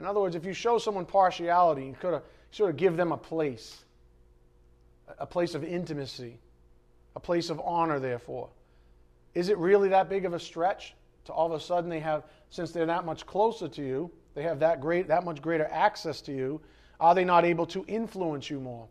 In 0.00 0.04
other 0.04 0.18
words, 0.18 0.34
if 0.34 0.44
you 0.44 0.52
show 0.52 0.78
someone 0.78 1.06
partiality, 1.06 1.86
you 1.86 1.96
could 2.00 2.20
sort 2.50 2.70
of 2.70 2.76
give 2.76 2.96
them 2.96 3.12
a 3.12 3.16
place, 3.16 3.84
a 5.20 5.26
place 5.26 5.54
of 5.54 5.62
intimacy, 5.62 6.36
a 7.14 7.20
place 7.20 7.48
of 7.48 7.60
honor, 7.60 8.00
therefore. 8.00 8.48
Is 9.34 9.50
it 9.50 9.58
really 9.58 9.88
that 9.90 10.08
big 10.08 10.24
of 10.24 10.34
a 10.34 10.40
stretch 10.40 10.94
to 11.26 11.32
all 11.32 11.46
of 11.46 11.52
a 11.52 11.60
sudden 11.60 11.88
they 11.88 12.00
have, 12.00 12.24
since 12.50 12.72
they're 12.72 12.86
that 12.86 13.04
much 13.04 13.24
closer 13.24 13.68
to 13.68 13.82
you, 13.82 14.10
they 14.34 14.42
have 14.42 14.58
that 14.58 14.80
great, 14.80 15.06
that 15.06 15.24
much 15.24 15.40
greater 15.40 15.68
access 15.70 16.20
to 16.22 16.32
you, 16.32 16.60
are 17.00 17.14
they 17.14 17.24
not 17.24 17.44
able 17.44 17.66
to 17.66 17.84
influence 17.88 18.48
you 18.50 18.60
more? 18.60 18.86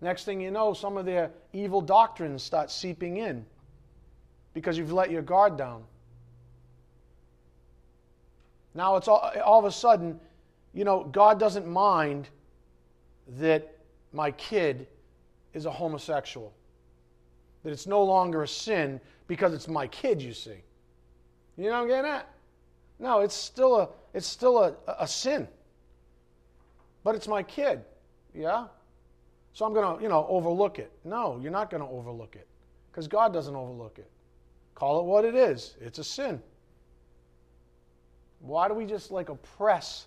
Next 0.00 0.24
thing 0.24 0.40
you 0.40 0.50
know, 0.50 0.72
some 0.72 0.96
of 0.96 1.04
their 1.04 1.30
evil 1.52 1.80
doctrines 1.80 2.42
start 2.42 2.70
seeping 2.70 3.18
in 3.18 3.44
because 4.54 4.78
you've 4.78 4.92
let 4.92 5.10
your 5.10 5.22
guard 5.22 5.56
down. 5.56 5.84
Now 8.74 8.96
it's 8.96 9.08
all, 9.08 9.32
all 9.44 9.58
of 9.58 9.64
a 9.64 9.72
sudden, 9.72 10.18
you 10.72 10.84
know, 10.84 11.04
God 11.04 11.38
doesn't 11.38 11.66
mind 11.66 12.28
that 13.38 13.76
my 14.12 14.30
kid 14.32 14.86
is 15.52 15.66
a 15.66 15.70
homosexual. 15.70 16.52
That 17.62 17.70
it's 17.70 17.86
no 17.86 18.02
longer 18.02 18.42
a 18.42 18.48
sin 18.48 19.00
because 19.26 19.52
it's 19.52 19.68
my 19.68 19.86
kid, 19.86 20.22
you 20.22 20.32
see. 20.32 20.62
You 21.56 21.64
know 21.64 21.72
what 21.72 21.82
I'm 21.82 21.88
getting 21.88 22.10
at? 22.10 22.28
No, 22.98 23.20
it's 23.20 23.34
still 23.34 23.76
a 23.76 23.88
it's 24.14 24.26
still 24.26 24.58
a, 24.58 24.74
a 24.98 25.06
sin. 25.06 25.46
But 27.04 27.14
it's 27.14 27.28
my 27.28 27.42
kid. 27.42 27.82
Yeah? 28.34 28.66
So 29.52 29.64
I'm 29.64 29.74
gonna, 29.74 30.02
you 30.02 30.08
know, 30.08 30.26
overlook 30.28 30.78
it. 30.78 30.92
No, 31.04 31.38
you're 31.42 31.52
not 31.52 31.70
gonna 31.70 31.90
overlook 31.90 32.36
it. 32.36 32.46
Because 32.90 33.08
God 33.08 33.32
doesn't 33.32 33.54
overlook 33.54 33.98
it. 33.98 34.10
Call 34.74 35.00
it 35.00 35.04
what 35.04 35.24
it 35.24 35.34
is. 35.34 35.76
It's 35.80 35.98
a 35.98 36.04
sin. 36.04 36.42
Why 38.40 38.68
do 38.68 38.74
we 38.74 38.86
just 38.86 39.10
like 39.10 39.28
oppress 39.28 40.06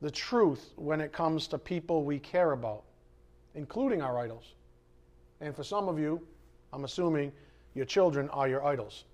the 0.00 0.10
truth 0.10 0.72
when 0.76 1.00
it 1.00 1.12
comes 1.12 1.46
to 1.48 1.58
people 1.58 2.04
we 2.04 2.18
care 2.18 2.52
about? 2.52 2.84
including 3.54 4.02
our 4.02 4.18
idols. 4.18 4.54
And 5.40 5.54
for 5.54 5.64
some 5.64 5.88
of 5.88 5.98
you, 5.98 6.20
I'm 6.72 6.84
assuming 6.84 7.32
your 7.74 7.84
children 7.84 8.28
are 8.30 8.48
your 8.48 8.64
idols. 8.64 9.04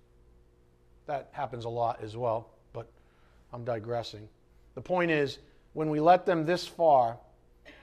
That 1.07 1.29
happens 1.33 1.65
a 1.65 1.69
lot 1.69 2.01
as 2.03 2.17
well, 2.17 2.51
but 2.73 2.89
I'm 3.53 3.65
digressing. 3.65 4.29
The 4.75 4.81
point 4.81 5.11
is, 5.11 5.39
when 5.73 5.91
we 5.91 6.01
let 6.01 6.27
them 6.27 6.47
this 6.47 6.67
far, 6.67 7.19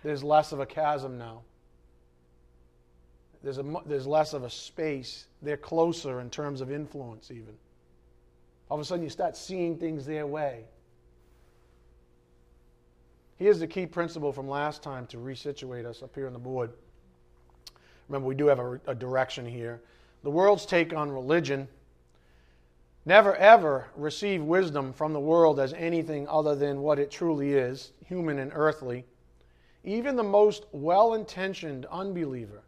there's 0.03 0.23
less 0.23 0.51
of 0.51 0.59
a 0.59 0.65
chasm 0.65 1.17
now. 1.17 1.41
There's, 3.43 3.59
a, 3.59 3.63
there's 3.85 4.07
less 4.07 4.33
of 4.33 4.43
a 4.43 4.49
space. 4.49 5.27
They're 5.41 5.57
closer 5.57 6.19
in 6.19 6.29
terms 6.29 6.61
of 6.61 6.71
influence, 6.71 7.29
even. 7.29 7.53
All 8.69 8.77
of 8.77 8.81
a 8.81 8.85
sudden, 8.85 9.03
you 9.03 9.09
start 9.09 9.37
seeing 9.37 9.77
things 9.77 10.05
their 10.05 10.25
way. 10.25 10.65
Here's 13.37 13.59
the 13.59 13.67
key 13.67 13.85
principle 13.85 14.31
from 14.31 14.47
last 14.47 14.81
time 14.81 15.05
to 15.07 15.17
resituate 15.17 15.85
us 15.85 16.01
up 16.01 16.15
here 16.15 16.25
on 16.25 16.33
the 16.33 16.39
board. 16.39 16.71
Remember, 18.07 18.27
we 18.27 18.35
do 18.35 18.47
have 18.47 18.59
a, 18.59 18.79
a 18.87 18.95
direction 18.95 19.45
here. 19.45 19.81
The 20.23 20.31
world's 20.31 20.65
take 20.65 20.93
on 20.93 21.11
religion 21.11 21.67
never 23.05 23.35
ever 23.35 23.87
receive 23.95 24.41
wisdom 24.41 24.91
from 24.91 25.13
the 25.13 25.19
world 25.19 25.59
as 25.59 25.73
anything 25.73 26.27
other 26.27 26.55
than 26.55 26.81
what 26.81 26.99
it 26.99 27.11
truly 27.11 27.53
is 27.53 27.91
human 28.05 28.39
and 28.39 28.51
earthly. 28.55 29.05
Even 29.83 30.15
the 30.15 30.23
most 30.23 30.65
well 30.71 31.13
intentioned 31.13 31.85
unbeliever 31.91 32.63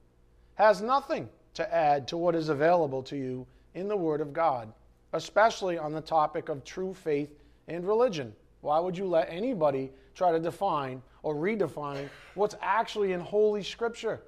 has 0.56 0.82
nothing 0.82 1.28
to 1.56 1.74
add 1.74 2.08
to 2.08 2.18
what 2.18 2.36
is 2.36 2.50
available 2.50 3.02
to 3.02 3.18
you 3.18 3.48
in 3.74 3.88
the 3.88 3.98
Word 3.98 4.22
of 4.22 4.34
God, 4.34 4.72
especially 5.14 5.78
on 5.78 5.92
the 5.92 6.02
topic 6.02 6.50
of 6.50 6.64
true 6.64 6.94
faith 6.94 7.34
and 7.68 7.88
religion. 7.88 8.34
Why 8.62 8.80
would 8.80 8.98
you 8.98 9.06
let 9.06 9.30
anybody 9.32 9.92
try 10.14 10.32
to 10.32 10.40
define 10.40 11.02
or 11.24 11.36
redefine 11.36 12.10
what's 12.36 12.56
actually 12.62 13.14
in 13.14 13.20
Holy 13.20 13.64
Scripture? 13.64 14.22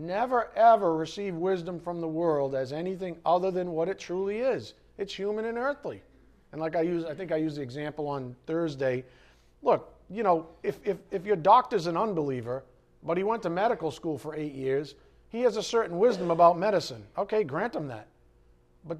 Never 0.00 0.48
ever 0.56 0.96
receive 0.96 1.34
wisdom 1.34 1.78
from 1.78 2.00
the 2.00 2.08
world 2.08 2.54
as 2.54 2.72
anything 2.72 3.18
other 3.26 3.50
than 3.50 3.72
what 3.72 3.86
it 3.86 3.98
truly 3.98 4.38
is. 4.38 4.72
It's 4.96 5.12
human 5.12 5.44
and 5.44 5.58
earthly. 5.58 6.00
And 6.52 6.60
like 6.60 6.74
I 6.74 6.80
use, 6.80 7.04
I 7.04 7.12
think 7.12 7.32
I 7.32 7.36
used 7.36 7.58
the 7.58 7.62
example 7.62 8.08
on 8.08 8.34
Thursday. 8.46 9.04
Look, 9.62 9.92
you 10.08 10.22
know, 10.22 10.46
if, 10.62 10.78
if, 10.84 10.96
if 11.10 11.26
your 11.26 11.36
doctor's 11.36 11.86
an 11.86 11.98
unbeliever, 11.98 12.64
but 13.02 13.18
he 13.18 13.24
went 13.24 13.42
to 13.42 13.50
medical 13.50 13.90
school 13.90 14.16
for 14.16 14.34
eight 14.34 14.54
years, 14.54 14.94
he 15.28 15.42
has 15.42 15.58
a 15.58 15.62
certain 15.62 15.98
wisdom 15.98 16.30
about 16.30 16.58
medicine. 16.58 17.04
Okay, 17.18 17.44
grant 17.44 17.76
him 17.76 17.86
that. 17.88 18.06
But 18.86 18.96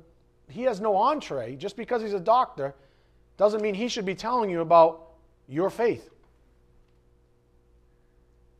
he 0.50 0.64
has 0.64 0.82
no 0.82 0.96
entree. 0.96 1.56
Just 1.56 1.78
because 1.78 2.02
he's 2.02 2.12
a 2.12 2.20
doctor 2.20 2.74
doesn't 3.38 3.62
mean 3.62 3.74
he 3.74 3.88
should 3.88 4.04
be 4.04 4.14
telling 4.14 4.50
you 4.50 4.60
about 4.60 5.12
your 5.48 5.70
faith. 5.70 6.10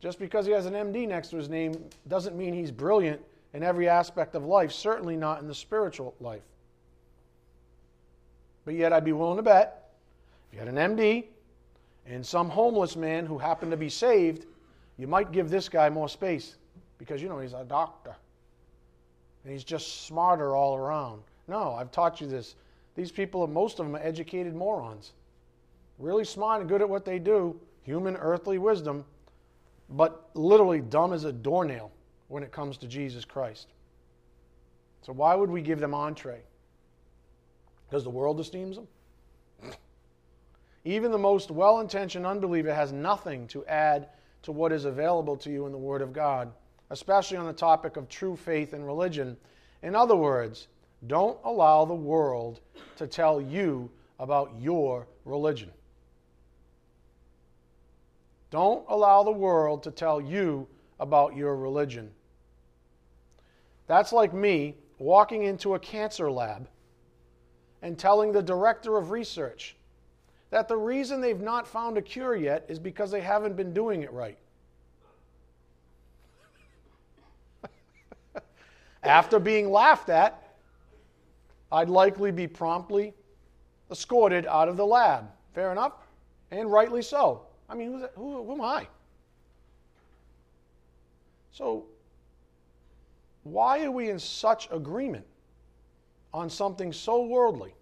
Just 0.01 0.17
because 0.17 0.47
he 0.47 0.51
has 0.51 0.65
an 0.65 0.73
MD 0.73 1.07
next 1.07 1.29
to 1.29 1.37
his 1.37 1.47
name 1.47 1.75
doesn't 2.07 2.35
mean 2.35 2.53
he's 2.53 2.71
brilliant 2.71 3.21
in 3.53 3.63
every 3.63 3.87
aspect 3.87 4.35
of 4.35 4.43
life, 4.43 4.71
certainly 4.71 5.15
not 5.15 5.39
in 5.39 5.47
the 5.47 5.55
spiritual 5.55 6.15
life. 6.19 6.41
But 8.65 8.73
yet, 8.73 8.93
I'd 8.93 9.05
be 9.05 9.13
willing 9.13 9.37
to 9.37 9.43
bet 9.43 9.91
if 10.47 10.53
you 10.53 10.59
had 10.59 10.67
an 10.67 10.95
MD 10.95 11.25
and 12.07 12.25
some 12.25 12.49
homeless 12.49 12.95
man 12.95 13.25
who 13.25 13.37
happened 13.37 13.71
to 13.71 13.77
be 13.77 13.89
saved, 13.89 14.45
you 14.97 15.07
might 15.07 15.31
give 15.31 15.49
this 15.49 15.69
guy 15.69 15.89
more 15.89 16.09
space 16.09 16.55
because 16.97 17.21
you 17.21 17.29
know 17.29 17.39
he's 17.39 17.53
a 17.53 17.63
doctor 17.63 18.15
and 19.43 19.53
he's 19.53 19.63
just 19.63 20.05
smarter 20.05 20.55
all 20.55 20.75
around. 20.75 21.21
No, 21.47 21.73
I've 21.73 21.91
taught 21.91 22.21
you 22.21 22.27
this. 22.27 22.55
These 22.95 23.11
people, 23.11 23.45
most 23.47 23.79
of 23.79 23.85
them 23.85 23.95
are 23.95 24.03
educated 24.03 24.55
morons. 24.55 25.13
Really 25.97 26.25
smart 26.25 26.61
and 26.61 26.69
good 26.69 26.81
at 26.81 26.89
what 26.89 27.05
they 27.05 27.19
do, 27.19 27.59
human 27.83 28.15
earthly 28.17 28.57
wisdom, 28.57 29.05
but 29.91 30.29
literally 30.33 30.79
dumb 30.79 31.13
as 31.13 31.25
a 31.25 31.31
doornail 31.31 31.91
when 32.27 32.43
it 32.43 32.51
comes 32.51 32.77
to 32.77 32.87
Jesus 32.87 33.25
Christ. 33.25 33.67
So 35.01 35.13
why 35.13 35.35
would 35.35 35.49
we 35.49 35.61
give 35.61 35.79
them 35.79 35.93
entree? 35.93 36.41
Because 37.89 38.03
the 38.03 38.09
world 38.09 38.39
esteems 38.39 38.77
them? 38.77 38.87
Even 40.83 41.11
the 41.11 41.17
most 41.17 41.51
well 41.51 41.79
intentioned 41.79 42.25
unbeliever 42.25 42.73
has 42.73 42.91
nothing 42.91 43.47
to 43.47 43.65
add 43.65 44.09
to 44.43 44.51
what 44.51 44.71
is 44.71 44.85
available 44.85 45.37
to 45.37 45.51
you 45.51 45.65
in 45.65 45.71
the 45.71 45.77
Word 45.77 46.01
of 46.01 46.13
God, 46.13 46.51
especially 46.89 47.37
on 47.37 47.45
the 47.45 47.53
topic 47.53 47.97
of 47.97 48.09
true 48.09 48.35
faith 48.35 48.73
and 48.73 48.85
religion. 48.85 49.37
In 49.83 49.93
other 49.93 50.15
words, 50.15 50.67
don't 51.07 51.37
allow 51.43 51.85
the 51.85 51.93
world 51.93 52.61
to 52.95 53.05
tell 53.05 53.41
you 53.41 53.89
about 54.19 54.53
your 54.59 55.07
religion. 55.25 55.71
Don't 58.51 58.85
allow 58.89 59.23
the 59.23 59.31
world 59.31 59.81
to 59.83 59.91
tell 59.91 60.21
you 60.21 60.67
about 60.99 61.35
your 61.35 61.55
religion. 61.55 62.11
That's 63.87 64.13
like 64.13 64.33
me 64.33 64.75
walking 64.99 65.43
into 65.43 65.73
a 65.73 65.79
cancer 65.79 66.29
lab 66.29 66.67
and 67.81 67.97
telling 67.97 68.31
the 68.31 68.43
director 68.43 68.97
of 68.97 69.09
research 69.09 69.75
that 70.51 70.67
the 70.67 70.75
reason 70.77 71.21
they've 71.21 71.41
not 71.41 71.65
found 71.65 71.97
a 71.97 72.01
cure 72.01 72.35
yet 72.35 72.65
is 72.67 72.77
because 72.77 73.09
they 73.09 73.21
haven't 73.21 73.55
been 73.55 73.73
doing 73.73 74.03
it 74.03 74.11
right. 74.11 74.37
After 79.03 79.39
being 79.39 79.71
laughed 79.71 80.09
at, 80.09 80.55
I'd 81.71 81.89
likely 81.89 82.31
be 82.31 82.47
promptly 82.47 83.13
escorted 83.89 84.45
out 84.45 84.67
of 84.67 84.75
the 84.75 84.85
lab. 84.85 85.29
Fair 85.53 85.71
enough? 85.71 85.93
And 86.51 86.69
rightly 86.69 87.01
so. 87.01 87.43
I 87.71 87.73
mean, 87.73 88.05
who, 88.15 88.43
who 88.43 88.51
am 88.51 88.61
I? 88.61 88.85
So, 91.51 91.85
why 93.43 93.85
are 93.85 93.91
we 93.91 94.09
in 94.09 94.19
such 94.19 94.67
agreement 94.71 95.25
on 96.33 96.49
something 96.49 96.91
so 96.91 97.23
worldly? 97.23 97.73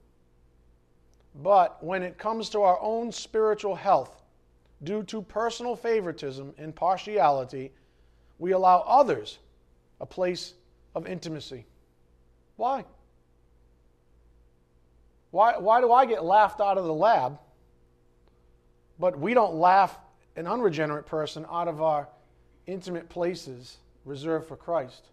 But 1.41 1.83
when 1.83 2.03
it 2.03 2.19
comes 2.19 2.49
to 2.51 2.61
our 2.61 2.79
own 2.79 3.11
spiritual 3.11 3.73
health, 3.73 4.21
due 4.83 5.01
to 5.03 5.23
personal 5.23 5.75
favoritism 5.75 6.53
and 6.59 6.75
partiality, 6.75 7.71
we 8.37 8.51
allow 8.51 8.83
others 8.87 9.39
a 9.99 10.05
place 10.05 10.53
of 10.93 11.07
intimacy. 11.07 11.65
Why? 12.57 12.85
Why, 15.31 15.57
why 15.57 15.81
do 15.81 15.91
I 15.91 16.05
get 16.05 16.23
laughed 16.23 16.61
out 16.61 16.77
of 16.77 16.85
the 16.85 16.93
lab, 16.93 17.39
but 18.99 19.17
we 19.17 19.33
don't 19.33 19.55
laugh 19.55 19.97
an 20.35 20.47
unregenerate 20.47 21.05
person 21.05 21.45
out 21.49 21.67
of 21.67 21.81
our 21.81 22.07
intimate 22.67 23.09
places 23.09 23.77
reserved 24.05 24.47
for 24.47 24.55
Christ? 24.55 25.05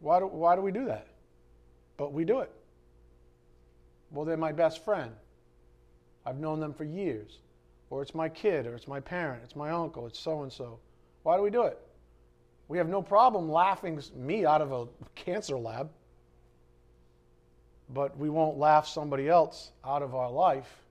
Why 0.00 0.20
do, 0.20 0.26
why 0.26 0.54
do 0.56 0.62
we 0.62 0.72
do 0.72 0.86
that? 0.86 1.08
But 1.96 2.12
we 2.12 2.24
do 2.24 2.40
it. 2.40 2.50
Well, 4.10 4.24
they're 4.24 4.36
my 4.36 4.52
best 4.52 4.84
friend. 4.84 5.10
I've 6.24 6.38
known 6.38 6.60
them 6.60 6.72
for 6.72 6.84
years. 6.84 7.38
Or 7.90 8.02
it's 8.02 8.14
my 8.14 8.28
kid, 8.28 8.66
or 8.66 8.74
it's 8.74 8.88
my 8.88 9.00
parent, 9.00 9.42
it's 9.44 9.54
my 9.54 9.70
uncle, 9.70 10.06
it's 10.06 10.18
so 10.18 10.42
and 10.42 10.52
so. 10.52 10.80
Why 11.22 11.36
do 11.36 11.42
we 11.42 11.50
do 11.50 11.62
it? 11.62 11.78
We 12.68 12.78
have 12.78 12.88
no 12.88 13.00
problem 13.00 13.48
laughing 13.50 14.00
me 14.16 14.44
out 14.44 14.60
of 14.60 14.72
a 14.72 14.88
cancer 15.14 15.56
lab, 15.56 15.88
but 17.90 18.16
we 18.18 18.28
won't 18.28 18.58
laugh 18.58 18.88
somebody 18.88 19.28
else 19.28 19.70
out 19.84 20.02
of 20.02 20.16
our 20.16 20.30
life, 20.30 20.85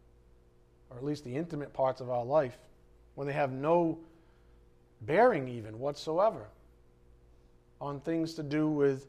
or 0.95 0.99
at 0.99 1.03
least 1.03 1.25
the 1.25 1.36
intimate 1.36 1.73
parts 1.73 1.99
of 1.99 2.10
our 2.10 2.23
life, 2.23 2.58
when 3.15 3.27
they 3.27 3.34
have 3.34 3.51
no 3.51 3.97
bearing 5.01 5.47
even 5.47 5.77
whatsoever 5.77 6.47
on 7.81 7.99
things 7.99 8.34
to 8.36 8.43
do 8.43 8.69
with 8.69 9.08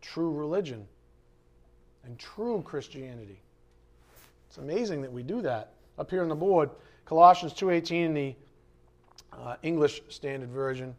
true 0.00 0.32
religion 0.32 0.86
and 2.04 2.18
true 2.18 2.62
Christianity. 2.62 3.40
It's 4.48 4.58
amazing 4.58 5.02
that 5.02 5.12
we 5.12 5.22
do 5.22 5.40
that. 5.42 5.72
Up 5.98 6.10
here 6.10 6.22
on 6.22 6.28
the 6.28 6.34
board, 6.34 6.70
Colossians 7.04 7.52
2:18 7.54 8.06
in 8.06 8.14
the 8.14 8.34
uh, 9.32 9.56
English 9.62 10.02
Standard 10.08 10.50
Version. 10.50 10.96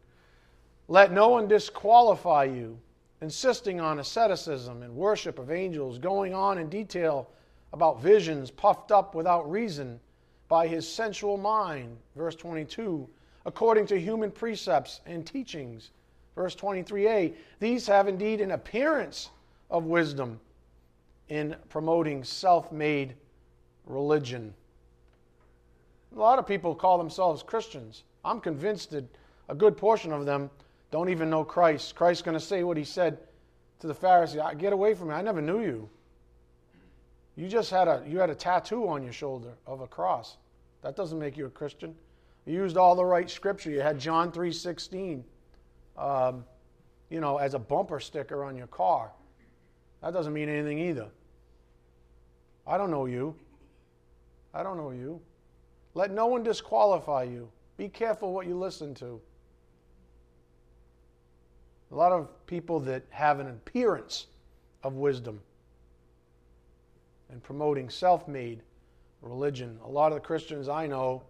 Let 0.88 1.12
no 1.12 1.30
one 1.30 1.48
disqualify 1.48 2.46
you, 2.46 2.80
insisting 3.22 3.82
on 3.82 4.00
asceticism 4.00 4.84
and 4.84 4.96
worship 4.96 5.40
of 5.40 5.52
angels, 5.52 5.98
going 5.98 6.34
on 6.34 6.58
in 6.58 6.70
detail 6.70 7.30
about 7.74 8.02
visions 8.02 8.52
puffed 8.52 8.92
up 8.92 9.16
without 9.16 9.50
reason 9.50 10.00
by 10.52 10.68
his 10.68 10.86
sensual 10.86 11.38
mind. 11.38 11.96
Verse 12.14 12.36
22, 12.36 13.08
according 13.46 13.86
to 13.86 13.98
human 13.98 14.30
precepts 14.30 15.00
and 15.06 15.26
teachings. 15.26 15.92
Verse 16.36 16.58
23a, 16.58 17.34
these 17.62 17.88
have 17.88 18.10
indeed 18.10 18.42
an 18.42 18.52
appearance 18.52 19.30
of 19.70 19.86
wisdom 19.86 20.42
in 21.30 21.56
promoting 21.70 22.22
self 22.26 22.70
made 22.70 23.16
religion. 23.86 24.54
A 26.14 26.20
lot 26.20 26.38
of 26.38 26.46
people 26.46 26.76
call 26.76 26.98
themselves 26.98 27.42
Christians. 27.44 28.04
I'm 28.26 28.42
convinced 28.42 28.92
that 28.92 29.06
a 29.48 29.56
good 29.56 29.78
portion 29.78 30.12
of 30.12 30.26
them 30.26 30.50
don't 30.92 31.08
even 31.08 31.30
know 31.30 31.46
Christ. 31.46 31.96
Christ's 31.96 32.24
going 32.24 32.38
to 32.38 32.46
say 32.46 32.66
what 32.66 32.76
he 32.76 32.84
said 32.84 33.20
to 33.80 33.88
the 33.88 33.96
Pharisee 33.96 34.58
Get 34.58 34.74
away 34.74 34.96
from 34.96 35.08
me. 35.08 35.14
I 35.14 35.22
never 35.22 35.42
knew 35.42 35.62
you. 35.62 35.90
You 37.38 37.48
just 37.48 37.72
had 37.72 37.88
a, 37.88 38.04
you 38.06 38.20
had 38.20 38.30
a 38.30 38.36
tattoo 38.36 38.90
on 38.90 39.02
your 39.02 39.14
shoulder 39.14 39.54
of 39.66 39.80
a 39.80 39.88
cross. 39.88 40.38
That 40.82 40.96
doesn't 40.96 41.20
make 41.20 41.38
you 41.38 41.46
a 41.46 41.50
Christian. 41.50 41.96
You 42.46 42.54
used 42.54 42.78
all 42.78 42.96
the 42.96 43.06
right 43.06 43.30
scripture. 43.30 43.70
You 43.70 43.82
had 43.82 44.00
John 44.00 44.32
3.16, 44.32 45.24
um, 45.98 46.44
you 47.10 47.20
know, 47.20 47.38
as 47.38 47.54
a 47.54 47.60
bumper 47.60 48.00
sticker 48.00 48.44
on 48.44 48.56
your 48.56 48.68
car. 48.68 49.12
That 50.02 50.14
doesn't 50.14 50.34
mean 50.34 50.50
anything 50.50 50.80
either. 50.80 51.08
I 52.66 52.78
don't 52.78 52.90
know 52.90 53.06
you. 53.06 53.36
I 54.54 54.64
don't 54.64 54.78
know 54.78 54.92
you. 54.92 55.22
Let 55.94 56.12
no 56.12 56.28
one 56.28 56.44
disqualify 56.44 57.24
you. 57.24 57.50
Be 57.78 57.90
careful 57.90 58.34
what 58.34 58.48
you 58.48 58.58
listen 58.58 58.94
to. 58.96 59.22
A 61.92 61.96
lot 61.96 62.12
of 62.12 62.30
people 62.48 62.80
that 62.82 63.04
have 63.10 63.40
an 63.40 63.48
appearance 63.48 64.28
of 64.84 64.94
wisdom 64.94 65.42
and 67.30 67.44
promoting 67.44 67.90
self 67.90 68.28
made 68.28 68.62
religion. 69.22 69.80
A 69.84 69.90
lot 69.90 70.12
of 70.12 70.16
the 70.16 70.22
Christians 70.22 70.68
I 70.68 70.88
know 70.88 71.24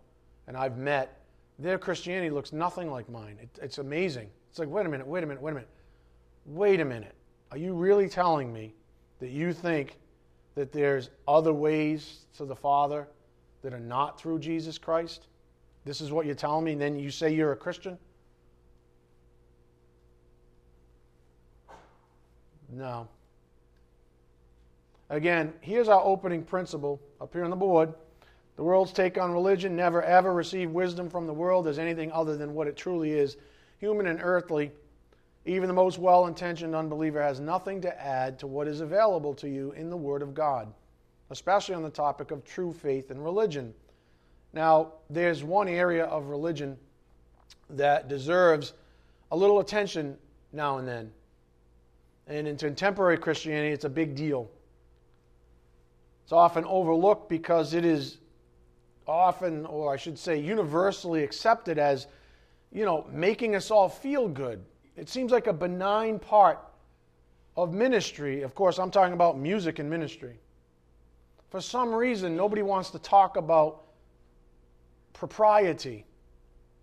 and 0.47 0.57
I've 0.57 0.77
met, 0.77 1.19
their 1.59 1.77
Christianity 1.77 2.29
looks 2.29 2.51
nothing 2.53 2.89
like 2.89 3.09
mine. 3.09 3.37
It, 3.41 3.49
it's 3.61 3.77
amazing. 3.77 4.29
It's 4.49 4.59
like, 4.59 4.69
wait 4.69 4.85
a 4.85 4.89
minute, 4.89 5.07
wait 5.07 5.23
a 5.23 5.27
minute, 5.27 5.41
wait 5.41 5.51
a 5.51 5.55
minute. 5.55 5.69
Wait 6.45 6.79
a 6.79 6.85
minute. 6.85 7.15
Are 7.51 7.57
you 7.57 7.73
really 7.73 8.09
telling 8.09 8.51
me 8.51 8.73
that 9.19 9.29
you 9.29 9.53
think 9.53 9.97
that 10.55 10.71
there's 10.71 11.09
other 11.27 11.53
ways 11.53 12.25
to 12.37 12.45
the 12.45 12.55
Father 12.55 13.07
that 13.61 13.73
are 13.73 13.79
not 13.79 14.19
through 14.19 14.39
Jesus 14.39 14.77
Christ? 14.77 15.27
This 15.85 16.01
is 16.01 16.11
what 16.11 16.25
you're 16.25 16.35
telling 16.35 16.65
me, 16.65 16.73
and 16.73 16.81
then 16.81 16.97
you 16.97 17.11
say 17.11 17.33
you're 17.33 17.51
a 17.51 17.57
Christian? 17.57 17.97
No. 22.69 23.07
Again, 25.11 25.53
here's 25.59 25.89
our 25.89 26.01
opening 26.01 26.41
principle 26.41 27.01
up 27.19 27.33
here 27.33 27.43
on 27.43 27.49
the 27.49 27.55
board. 27.55 27.93
The 28.55 28.63
world's 28.63 28.93
take 28.93 29.17
on 29.17 29.33
religion 29.33 29.75
never 29.75 30.01
ever 30.01 30.33
receive 30.33 30.71
wisdom 30.71 31.09
from 31.09 31.27
the 31.27 31.33
world 31.33 31.67
as 31.67 31.77
anything 31.77 32.13
other 32.13 32.37
than 32.37 32.53
what 32.53 32.67
it 32.67 32.77
truly 32.77 33.11
is 33.11 33.35
human 33.77 34.07
and 34.07 34.21
earthly. 34.23 34.71
Even 35.45 35.67
the 35.67 35.73
most 35.73 35.99
well 35.99 36.27
intentioned 36.27 36.73
unbeliever 36.73 37.21
has 37.21 37.41
nothing 37.41 37.81
to 37.81 38.01
add 38.01 38.39
to 38.39 38.47
what 38.47 38.69
is 38.69 38.79
available 38.79 39.33
to 39.33 39.49
you 39.49 39.73
in 39.73 39.89
the 39.89 39.97
Word 39.97 40.21
of 40.21 40.33
God, 40.33 40.71
especially 41.29 41.75
on 41.75 41.83
the 41.83 41.89
topic 41.89 42.31
of 42.31 42.45
true 42.45 42.71
faith 42.71 43.11
and 43.11 43.21
religion. 43.21 43.73
Now, 44.53 44.93
there's 45.09 45.43
one 45.43 45.67
area 45.67 46.05
of 46.05 46.27
religion 46.27 46.77
that 47.69 48.07
deserves 48.07 48.73
a 49.31 49.35
little 49.35 49.59
attention 49.59 50.17
now 50.53 50.77
and 50.77 50.87
then. 50.87 51.11
And 52.27 52.47
in 52.47 52.55
contemporary 52.55 53.17
Christianity, 53.17 53.73
it's 53.73 53.83
a 53.83 53.89
big 53.89 54.15
deal. 54.15 54.49
It's 56.31 56.37
often 56.37 56.63
overlooked 56.63 57.27
because 57.27 57.73
it 57.73 57.83
is 57.83 58.19
often, 59.05 59.65
or 59.65 59.91
I 59.91 59.97
should 59.97 60.17
say, 60.17 60.39
universally 60.39 61.25
accepted 61.25 61.77
as, 61.77 62.07
you 62.71 62.85
know, 62.85 63.05
making 63.11 63.53
us 63.53 63.69
all 63.69 63.89
feel 63.89 64.29
good 64.29 64.63
it 64.95 65.09
seems 65.09 65.33
like 65.33 65.47
a 65.47 65.53
benign 65.53 66.19
part 66.19 66.59
of 67.57 67.73
ministry. 67.73 68.43
Of 68.43 68.55
course, 68.55 68.79
I'm 68.79 68.91
talking 68.91 69.13
about 69.13 69.37
music 69.37 69.79
and 69.79 69.89
ministry. 69.89 70.39
For 71.49 71.59
some 71.59 71.93
reason, 71.93 72.37
nobody 72.37 72.61
wants 72.61 72.91
to 72.91 72.99
talk 72.99 73.35
about 73.35 73.81
propriety 75.11 76.05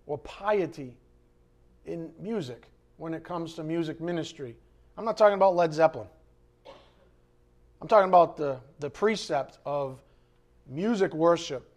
or 0.06 0.18
piety 0.18 0.94
in 1.86 2.10
music 2.20 2.66
when 2.98 3.14
it 3.14 3.24
comes 3.24 3.54
to 3.54 3.64
music 3.64 3.98
ministry. 3.98 4.56
I'm 4.98 5.06
not 5.06 5.16
talking 5.16 5.36
about 5.36 5.56
Led 5.56 5.72
Zeppelin. 5.72 6.08
I'm 7.80 7.88
talking 7.88 8.08
about 8.08 8.36
the, 8.36 8.58
the 8.80 8.90
precept 8.90 9.58
of 9.64 10.00
music 10.68 11.14
worship. 11.14 11.68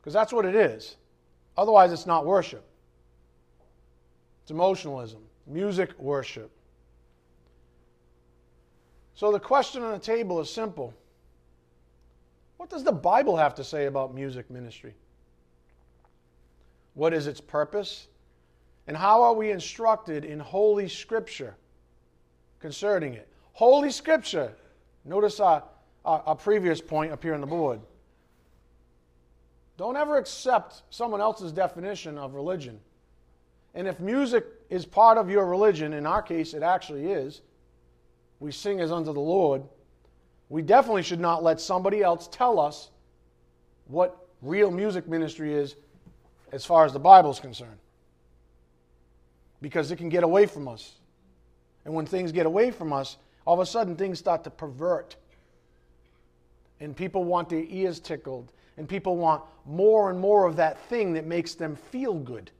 Because 0.00 0.12
that's 0.12 0.32
what 0.32 0.44
it 0.44 0.54
is. 0.54 0.96
Otherwise, 1.56 1.92
it's 1.92 2.06
not 2.06 2.26
worship. 2.26 2.64
It's 4.42 4.50
emotionalism, 4.50 5.20
music 5.46 5.96
worship. 5.98 6.50
So 9.14 9.30
the 9.30 9.38
question 9.38 9.82
on 9.82 9.92
the 9.92 9.98
table 9.98 10.40
is 10.40 10.50
simple 10.50 10.94
What 12.56 12.70
does 12.70 12.82
the 12.82 12.92
Bible 12.92 13.36
have 13.36 13.54
to 13.56 13.64
say 13.64 13.86
about 13.86 14.14
music 14.14 14.50
ministry? 14.50 14.94
What 16.94 17.14
is 17.14 17.26
its 17.26 17.40
purpose? 17.40 18.08
And 18.88 18.96
how 18.96 19.22
are 19.22 19.32
we 19.32 19.52
instructed 19.52 20.24
in 20.24 20.40
Holy 20.40 20.88
Scripture 20.88 21.54
concerning 22.58 23.14
it? 23.14 23.31
Holy 23.52 23.90
Scripture. 23.90 24.52
Notice 25.04 25.40
our, 25.40 25.62
our, 26.04 26.22
our 26.26 26.36
previous 26.36 26.80
point 26.80 27.12
up 27.12 27.22
here 27.22 27.34
on 27.34 27.40
the 27.40 27.46
board. 27.46 27.80
Don't 29.76 29.96
ever 29.96 30.16
accept 30.16 30.82
someone 30.90 31.20
else's 31.20 31.52
definition 31.52 32.18
of 32.18 32.34
religion. 32.34 32.78
And 33.74 33.88
if 33.88 33.98
music 34.00 34.44
is 34.68 34.84
part 34.84 35.18
of 35.18 35.30
your 35.30 35.46
religion, 35.46 35.92
in 35.92 36.06
our 36.06 36.22
case 36.22 36.54
it 36.54 36.62
actually 36.62 37.10
is, 37.10 37.40
we 38.38 38.52
sing 38.52 38.80
as 38.80 38.92
unto 38.92 39.12
the 39.12 39.20
Lord, 39.20 39.62
we 40.48 40.62
definitely 40.62 41.02
should 41.02 41.20
not 41.20 41.42
let 41.42 41.60
somebody 41.60 42.02
else 42.02 42.28
tell 42.30 42.60
us 42.60 42.90
what 43.86 44.26
real 44.42 44.70
music 44.70 45.08
ministry 45.08 45.54
is 45.54 45.76
as 46.52 46.64
far 46.64 46.84
as 46.84 46.92
the 46.92 46.98
Bible 46.98 47.30
is 47.30 47.40
concerned. 47.40 47.78
Because 49.62 49.90
it 49.90 49.96
can 49.96 50.08
get 50.08 50.24
away 50.24 50.46
from 50.46 50.68
us. 50.68 50.96
And 51.84 51.94
when 51.94 52.04
things 52.04 52.32
get 52.32 52.46
away 52.46 52.70
from 52.70 52.92
us, 52.92 53.16
all 53.44 53.54
of 53.54 53.60
a 53.60 53.66
sudden 53.66 53.96
things 53.96 54.18
start 54.18 54.44
to 54.44 54.50
pervert. 54.50 55.16
And 56.80 56.96
people 56.96 57.24
want 57.24 57.48
their 57.48 57.64
ears 57.68 58.00
tickled. 58.00 58.52
And 58.76 58.88
people 58.88 59.16
want 59.16 59.42
more 59.66 60.10
and 60.10 60.18
more 60.18 60.46
of 60.46 60.56
that 60.56 60.78
thing 60.88 61.12
that 61.14 61.26
makes 61.26 61.54
them 61.54 61.76
feel 61.76 62.14
good. 62.14 62.50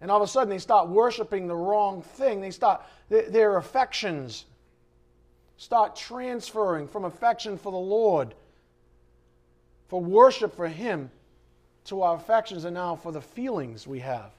And 0.00 0.10
all 0.10 0.22
of 0.22 0.28
a 0.28 0.30
sudden 0.30 0.48
they 0.48 0.58
start 0.58 0.88
worshiping 0.88 1.46
the 1.46 1.56
wrong 1.56 2.02
thing. 2.02 2.40
They 2.40 2.50
start, 2.50 2.82
their 3.08 3.58
affections 3.58 4.46
start 5.56 5.94
transferring 5.94 6.88
from 6.88 7.04
affection 7.04 7.58
for 7.58 7.70
the 7.70 7.78
Lord, 7.78 8.34
for 9.88 10.00
worship 10.00 10.56
for 10.56 10.68
Him, 10.68 11.10
to 11.84 12.02
our 12.02 12.16
affections 12.16 12.64
and 12.64 12.74
now 12.74 12.96
for 12.96 13.12
the 13.12 13.20
feelings 13.20 13.86
we 13.86 14.00
have, 14.00 14.32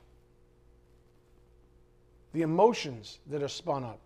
the 2.34 2.42
emotions 2.42 3.20
that 3.28 3.44
are 3.44 3.48
spun 3.48 3.84
up. 3.84 4.00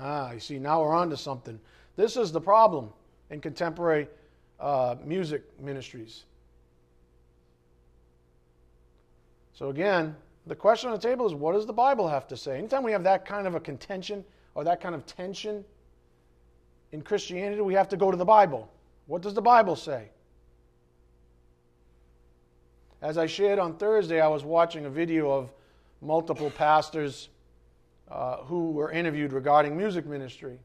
Ah, 0.00 0.32
you 0.32 0.40
see, 0.40 0.58
now 0.58 0.82
we're 0.82 0.94
on 0.94 1.10
to 1.10 1.16
something. 1.16 1.58
This 1.96 2.16
is 2.16 2.32
the 2.32 2.40
problem 2.40 2.90
in 3.30 3.40
contemporary 3.40 4.08
uh, 4.60 4.96
music 5.04 5.42
ministries. 5.60 6.24
So, 9.54 9.68
again, 9.68 10.16
the 10.46 10.54
question 10.54 10.90
on 10.90 10.96
the 10.96 11.02
table 11.02 11.26
is 11.26 11.34
what 11.34 11.52
does 11.52 11.66
the 11.66 11.72
Bible 11.72 12.08
have 12.08 12.26
to 12.28 12.36
say? 12.36 12.58
Anytime 12.58 12.82
we 12.82 12.92
have 12.92 13.04
that 13.04 13.24
kind 13.24 13.46
of 13.46 13.54
a 13.54 13.60
contention 13.60 14.24
or 14.54 14.64
that 14.64 14.80
kind 14.80 14.94
of 14.94 15.06
tension 15.06 15.64
in 16.92 17.02
Christianity, 17.02 17.60
we 17.60 17.74
have 17.74 17.88
to 17.90 17.96
go 17.96 18.10
to 18.10 18.16
the 18.16 18.24
Bible. 18.24 18.68
What 19.06 19.22
does 19.22 19.34
the 19.34 19.42
Bible 19.42 19.76
say? 19.76 20.08
As 23.00 23.18
I 23.18 23.26
shared 23.26 23.58
on 23.58 23.76
Thursday, 23.76 24.20
I 24.20 24.28
was 24.28 24.44
watching 24.44 24.86
a 24.86 24.90
video 24.90 25.30
of 25.30 25.52
multiple 26.00 26.50
pastors 26.50 27.28
uh, 28.12 28.44
who 28.44 28.72
were 28.72 28.92
interviewed 28.92 29.32
regarding 29.32 29.76
music 29.76 30.06
ministry. 30.06 30.58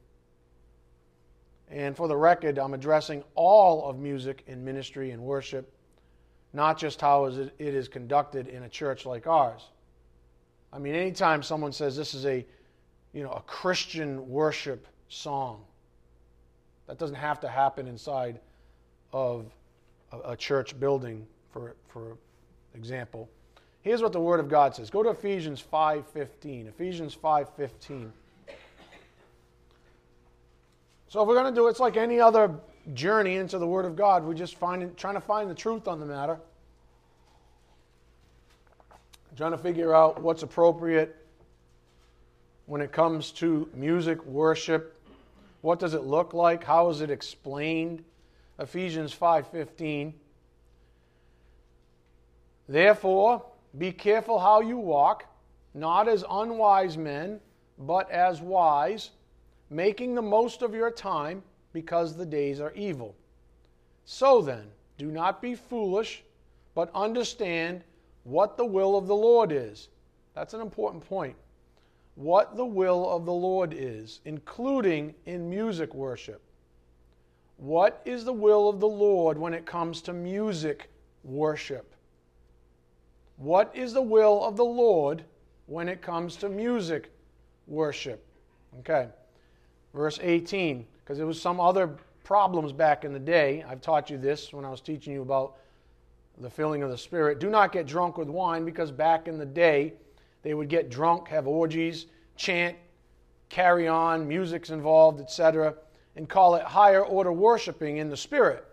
And 1.69 1.95
for 1.95 2.07
the 2.07 2.15
record, 2.15 2.59
I'm 2.59 2.73
addressing 2.73 3.23
all 3.35 3.89
of 3.89 3.97
music 3.97 4.43
in 4.47 4.63
ministry 4.63 5.11
and 5.11 5.21
worship 5.21 5.73
not 6.53 6.77
just 6.77 6.99
how 7.01 7.25
it 7.25 7.53
is 7.59 7.87
conducted 7.87 8.47
in 8.47 8.63
a 8.63 8.69
church 8.69 9.05
like 9.05 9.27
ours. 9.27 9.61
I 10.71 10.79
mean, 10.79 10.95
anytime 10.95 11.43
someone 11.43 11.71
says 11.71 11.95
this 11.95 12.13
is 12.13 12.25
a, 12.25 12.45
you 13.13 13.23
know, 13.23 13.31
a 13.31 13.41
Christian 13.41 14.27
worship 14.29 14.87
song, 15.09 15.63
that 16.87 16.97
doesn't 16.97 17.15
have 17.15 17.39
to 17.41 17.47
happen 17.47 17.87
inside 17.87 18.39
of 19.11 19.45
a, 20.11 20.31
a 20.31 20.37
church 20.37 20.79
building, 20.79 21.27
for, 21.51 21.75
for 21.87 22.17
example. 22.75 23.29
Here's 23.81 24.01
what 24.01 24.11
the 24.11 24.19
Word 24.19 24.39
of 24.39 24.49
God 24.49 24.75
says. 24.75 24.89
Go 24.89 25.03
to 25.03 25.09
Ephesians 25.09 25.63
5.15. 25.71 26.67
Ephesians 26.67 27.15
5.15. 27.15 28.09
So 31.09 31.21
if 31.21 31.27
we're 31.27 31.35
going 31.35 31.53
to 31.53 31.55
do 31.55 31.67
it, 31.67 31.71
it's 31.71 31.79
like 31.79 31.95
any 31.95 32.19
other 32.19 32.51
journey 32.93 33.37
into 33.37 33.57
the 33.57 33.67
Word 33.67 33.85
of 33.85 33.95
God. 33.95 34.25
We're 34.25 34.33
just 34.33 34.55
finding, 34.55 34.93
trying 34.95 35.13
to 35.13 35.21
find 35.21 35.49
the 35.49 35.55
truth 35.55 35.87
on 35.87 35.99
the 35.99 36.05
matter, 36.05 36.37
trying 39.37 39.51
to 39.51 39.57
figure 39.57 39.95
out 39.95 40.21
what's 40.21 40.43
appropriate 40.43 41.15
when 42.65 42.81
it 42.81 42.91
comes 42.91 43.31
to 43.31 43.69
music, 43.73 44.23
worship. 44.25 44.99
What 45.61 45.79
does 45.79 45.93
it 45.93 46.03
look 46.03 46.33
like? 46.33 46.63
How 46.63 46.89
is 46.89 47.01
it 47.01 47.09
explained? 47.09 48.03
Ephesians 48.59 49.13
5:15. 49.13 50.13
Therefore, 52.67 53.45
be 53.77 53.91
careful 53.91 54.39
how 54.39 54.61
you 54.61 54.77
walk, 54.77 55.25
not 55.73 56.07
as 56.07 56.23
unwise 56.29 56.97
men, 56.97 57.39
but 57.79 58.09
as 58.09 58.41
wise, 58.41 59.11
making 59.69 60.15
the 60.15 60.21
most 60.21 60.61
of 60.61 60.73
your 60.73 60.89
time 60.91 61.43
because 61.73 62.15
the 62.15 62.25
days 62.25 62.59
are 62.59 62.73
evil. 62.73 63.15
So 64.05 64.41
then, 64.41 64.65
do 64.97 65.11
not 65.11 65.41
be 65.41 65.53
foolish, 65.53 66.23
but 66.73 66.89
understand 66.95 67.83
what 68.23 68.57
the 68.57 68.65
will 68.65 68.97
of 68.97 69.07
the 69.07 69.15
Lord 69.15 69.51
is. 69.51 69.89
That's 70.33 70.53
an 70.53 70.61
important 70.61 71.07
point. 71.07 71.35
What 72.15 72.57
the 72.57 72.65
will 72.65 73.07
of 73.09 73.25
the 73.25 73.33
Lord 73.33 73.75
is, 73.77 74.21
including 74.25 75.13
in 75.25 75.49
music 75.49 75.93
worship. 75.93 76.41
What 77.57 78.01
is 78.05 78.23
the 78.23 78.33
will 78.33 78.69
of 78.69 78.79
the 78.79 78.87
Lord 78.87 79.37
when 79.37 79.53
it 79.53 79.65
comes 79.65 80.01
to 80.03 80.13
music 80.13 80.89
worship? 81.23 81.93
What 83.37 83.71
is 83.75 83.93
the 83.93 84.01
will 84.01 84.43
of 84.43 84.57
the 84.57 84.65
Lord 84.65 85.23
when 85.67 85.87
it 85.87 86.01
comes 86.01 86.35
to 86.37 86.49
music 86.49 87.11
worship? 87.67 88.25
Okay. 88.79 89.07
Verse 89.93 90.19
18 90.21 90.85
because 91.07 91.17
there 91.17 91.25
was 91.25 91.41
some 91.41 91.61
other 91.61 91.95
problems 92.25 92.73
back 92.73 93.05
in 93.05 93.13
the 93.13 93.19
day. 93.19 93.63
I've 93.65 93.79
taught 93.79 94.09
you 94.09 94.17
this 94.17 94.51
when 94.51 94.65
I 94.65 94.69
was 94.69 94.81
teaching 94.81 95.13
you 95.13 95.21
about 95.21 95.55
the 96.39 96.49
filling 96.49 96.83
of 96.83 96.89
the 96.89 96.97
Spirit. 96.97 97.39
Do 97.39 97.49
not 97.49 97.71
get 97.71 97.87
drunk 97.87 98.17
with 98.17 98.27
wine 98.27 98.65
because 98.65 98.91
back 98.91 99.29
in 99.29 99.37
the 99.37 99.45
day 99.45 99.93
they 100.43 100.53
would 100.53 100.67
get 100.67 100.89
drunk, 100.89 101.29
have 101.29 101.47
orgies, 101.47 102.07
chant, 102.35 102.75
carry 103.47 103.87
on, 103.87 104.27
music's 104.27 104.69
involved, 104.69 105.21
etc., 105.21 105.75
and 106.17 106.27
call 106.27 106.55
it 106.55 106.63
higher 106.63 107.05
order 107.05 107.31
worshiping 107.31 107.95
in 107.95 108.09
the 108.09 108.17
Spirit. 108.17 108.65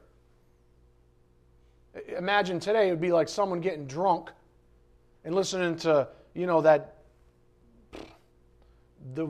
Imagine 2.18 2.58
today 2.58 2.88
it 2.88 2.90
would 2.90 3.00
be 3.00 3.12
like 3.12 3.28
someone 3.28 3.60
getting 3.60 3.86
drunk 3.86 4.30
and 5.24 5.34
listening 5.34 5.76
to, 5.76 6.08
you 6.34 6.46
know, 6.46 6.60
that 6.60 6.96
the, 9.14 9.28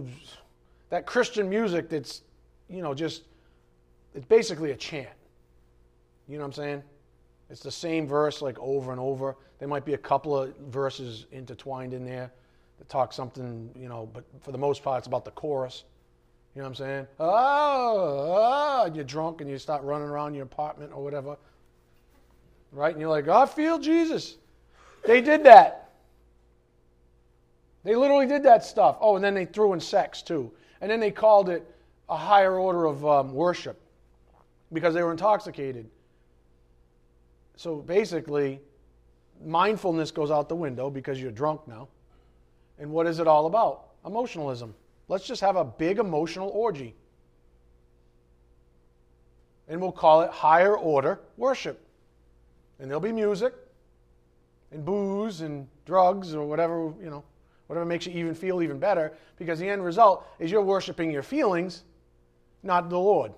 that 0.91 1.07
Christian 1.07 1.49
music 1.49 1.89
that's 1.89 2.23
you 2.69 2.83
know, 2.83 2.95
just, 2.95 3.23
it's 4.15 4.27
basically 4.27 4.71
a 4.73 4.77
chant. 4.77 5.09
You 6.29 6.37
know 6.39 6.45
what 6.45 6.59
I'm 6.59 6.65
saying? 6.65 6.83
It's 7.51 7.61
the 7.61 7.71
same 7.71 8.07
verse 8.07 8.41
like 8.41 8.59
over 8.59 8.91
and 8.91 9.01
over. 9.01 9.37
There 9.59 9.69
might 9.69 9.85
be 9.85 9.95
a 9.95 9.99
couple 9.99 10.37
of 10.37 10.57
verses 10.69 11.27
intertwined 11.31 11.93
in 11.93 12.05
there 12.05 12.33
that 12.79 12.89
talk 12.89 13.13
something, 13.13 13.71
you 13.77 13.89
know, 13.89 14.09
but 14.13 14.25
for 14.41 14.53
the 14.53 14.59
most 14.59 14.83
part, 14.83 14.99
it's 14.99 15.07
about 15.07 15.25
the 15.25 15.31
chorus. 15.33 15.85
You 16.55 16.63
know 16.63 16.69
what 16.69 16.81
I'm 16.81 16.87
saying? 16.87 17.07
Oh, 17.21 18.87
oh, 18.87 18.91
you're 18.95 19.05
drunk 19.05 19.41
and 19.41 19.51
you 19.51 19.59
start 19.59 19.83
running 19.83 20.09
around 20.09 20.35
your 20.35 20.45
apartment 20.45 20.93
or 20.95 21.03
whatever. 21.03 21.37
Right? 22.73 22.93
And 22.93 23.01
you're 23.01 23.11
like, 23.11 23.29
I 23.29 23.45
feel 23.47 23.79
Jesus. 23.79 24.37
They 25.05 25.21
did 25.21 25.45
that. 25.45 25.84
They 27.85 27.95
literally 27.95 28.27
did 28.27 28.43
that 28.45 28.65
stuff. 28.65 28.97
Oh, 29.01 29.17
and 29.17 29.25
then 29.25 29.35
they 29.35 29.45
threw 29.45 29.75
in 29.75 29.81
sex 29.81 30.23
too. 30.23 30.51
And 30.81 30.91
then 30.91 31.01
they 31.01 31.11
called 31.11 31.51
it 31.51 31.71
a 32.09 32.17
higher 32.17 32.59
order 32.59 32.87
of 32.87 33.05
um, 33.07 33.33
worship 33.33 33.81
because 34.73 34.95
they 34.95 35.03
were 35.03 35.13
intoxicated. 35.13 35.89
So 37.57 37.77
basically, 37.77 38.61
mindfulness 39.45 40.11
goes 40.11 40.31
out 40.31 40.49
the 40.49 40.57
window 40.57 40.91
because 40.91 41.21
you're 41.21 41.31
drunk 41.31 41.61
now. 41.69 41.89
And 42.79 42.91
what 42.91 43.07
is 43.07 43.21
it 43.21 43.29
all 43.29 43.47
about? 43.47 43.91
Emotionalism. 44.05 44.75
Let's 45.09 45.27
just 45.27 45.41
have 45.43 45.57
a 45.57 45.65
big 45.65 45.99
emotional 45.99 46.49
orgy. 46.49 46.95
And 49.69 49.81
we'll 49.81 49.93
call 49.93 50.23
it 50.23 50.31
higher 50.31 50.77
order 50.77 51.21
worship. 51.37 51.81
And 52.79 52.91
there'll 52.91 53.01
be 53.01 53.13
music 53.13 53.55
and 54.73 54.85
booze 54.85 55.43
and 55.43 55.69
drugs 55.87 56.35
or 56.35 56.47
whatever, 56.47 56.93
you 57.01 57.11
know, 57.11 57.25
whatever 57.75 57.85
makes 57.85 58.07
you 58.07 58.13
even 58.13 58.35
feel 58.35 58.63
even 58.63 58.79
better 58.79 59.13
because 59.37 59.59
the 59.59 59.69
end 59.69 59.85
result 59.85 60.27
is 60.39 60.51
you're 60.51 60.63
worshiping 60.63 61.11
your 61.11 61.23
feelings 61.23 61.83
not 62.65 62.89
the 62.89 62.99
Lord. 62.99 63.33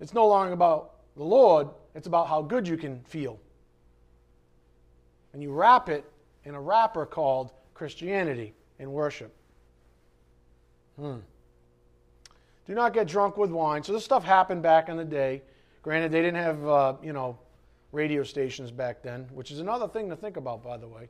It's 0.00 0.12
no 0.12 0.26
longer 0.26 0.52
about 0.52 0.94
the 1.16 1.22
Lord, 1.22 1.68
it's 1.94 2.06
about 2.06 2.28
how 2.28 2.42
good 2.42 2.66
you 2.66 2.76
can 2.76 3.00
feel. 3.04 3.38
And 5.32 5.42
you 5.42 5.52
wrap 5.52 5.88
it 5.88 6.04
in 6.44 6.54
a 6.54 6.60
wrapper 6.60 7.06
called 7.06 7.52
Christianity 7.72 8.52
and 8.78 8.92
worship. 8.92 9.32
Hmm. 10.98 11.18
Do 12.66 12.74
not 12.74 12.94
get 12.94 13.06
drunk 13.06 13.36
with 13.36 13.50
wine. 13.50 13.82
So 13.82 13.92
this 13.92 14.04
stuff 14.04 14.24
happened 14.24 14.62
back 14.62 14.88
in 14.88 14.96
the 14.96 15.04
day. 15.04 15.42
Granted, 15.82 16.10
they 16.10 16.20
didn't 16.20 16.42
have, 16.42 16.66
uh, 16.66 16.94
you 17.02 17.12
know, 17.12 17.38
radio 17.92 18.24
stations 18.24 18.70
back 18.70 19.02
then, 19.02 19.28
which 19.32 19.50
is 19.50 19.60
another 19.60 19.86
thing 19.86 20.08
to 20.10 20.16
think 20.16 20.36
about, 20.36 20.62
by 20.62 20.76
the 20.76 20.88
way. 20.88 21.08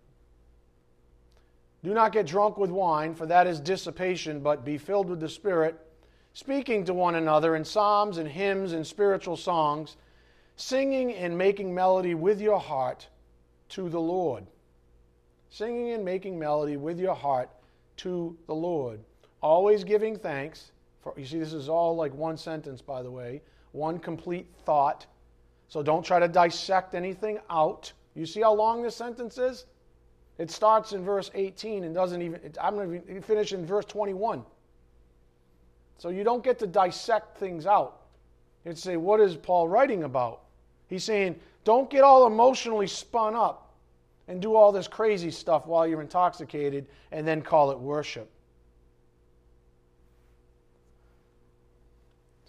Do 1.84 1.94
not 1.94 2.12
get 2.12 2.26
drunk 2.26 2.58
with 2.58 2.70
wine, 2.70 3.14
for 3.14 3.26
that 3.26 3.46
is 3.46 3.58
dissipation, 3.58 4.40
but 4.40 4.64
be 4.64 4.78
filled 4.78 5.08
with 5.08 5.20
the 5.20 5.28
Spirit 5.28 5.78
speaking 6.34 6.84
to 6.84 6.94
one 6.94 7.16
another 7.16 7.56
in 7.56 7.64
psalms 7.64 8.18
and 8.18 8.28
hymns 8.28 8.72
and 8.72 8.86
spiritual 8.86 9.36
songs, 9.36 9.96
singing 10.56 11.12
and 11.12 11.36
making 11.36 11.74
melody 11.74 12.14
with 12.14 12.40
your 12.40 12.58
heart 12.58 13.08
to 13.70 13.88
the 13.88 14.00
Lord. 14.00 14.46
Singing 15.50 15.92
and 15.92 16.04
making 16.04 16.38
melody 16.38 16.76
with 16.76 16.98
your 16.98 17.14
heart 17.14 17.50
to 17.98 18.36
the 18.46 18.54
Lord. 18.54 19.00
Always 19.42 19.84
giving 19.84 20.16
thanks. 20.16 20.72
For, 21.02 21.12
you 21.16 21.26
see, 21.26 21.38
this 21.38 21.52
is 21.52 21.68
all 21.68 21.96
like 21.96 22.14
one 22.14 22.36
sentence, 22.36 22.80
by 22.80 23.02
the 23.02 23.10
way, 23.10 23.42
one 23.72 23.98
complete 23.98 24.46
thought. 24.64 25.06
So 25.68 25.82
don't 25.82 26.04
try 26.04 26.18
to 26.18 26.28
dissect 26.28 26.94
anything 26.94 27.38
out. 27.50 27.92
You 28.14 28.24
see 28.24 28.40
how 28.40 28.54
long 28.54 28.82
this 28.82 28.96
sentence 28.96 29.36
is? 29.36 29.66
It 30.38 30.50
starts 30.50 30.92
in 30.92 31.04
verse 31.04 31.30
18 31.34 31.84
and 31.84 31.94
doesn't 31.94 32.22
even, 32.22 32.40
I'm 32.60 32.74
going 32.74 33.02
to 33.02 33.20
finish 33.20 33.52
in 33.52 33.66
verse 33.66 33.84
21. 33.84 34.42
So 35.98 36.08
you 36.08 36.24
don't 36.24 36.42
get 36.42 36.58
to 36.60 36.66
dissect 36.66 37.38
things 37.38 37.66
out. 37.66 38.00
You 38.64 38.74
say, 38.74 38.96
what 38.96 39.20
is 39.20 39.36
Paul 39.36 39.68
writing 39.68 40.04
about? 40.04 40.40
He's 40.88 41.04
saying, 41.04 41.36
don't 41.64 41.90
get 41.90 42.02
all 42.02 42.26
emotionally 42.26 42.86
spun 42.86 43.34
up 43.34 43.74
and 44.28 44.40
do 44.40 44.54
all 44.54 44.72
this 44.72 44.88
crazy 44.88 45.30
stuff 45.30 45.66
while 45.66 45.86
you're 45.86 46.00
intoxicated 46.00 46.86
and 47.10 47.26
then 47.26 47.42
call 47.42 47.70
it 47.70 47.78
worship. 47.78 48.30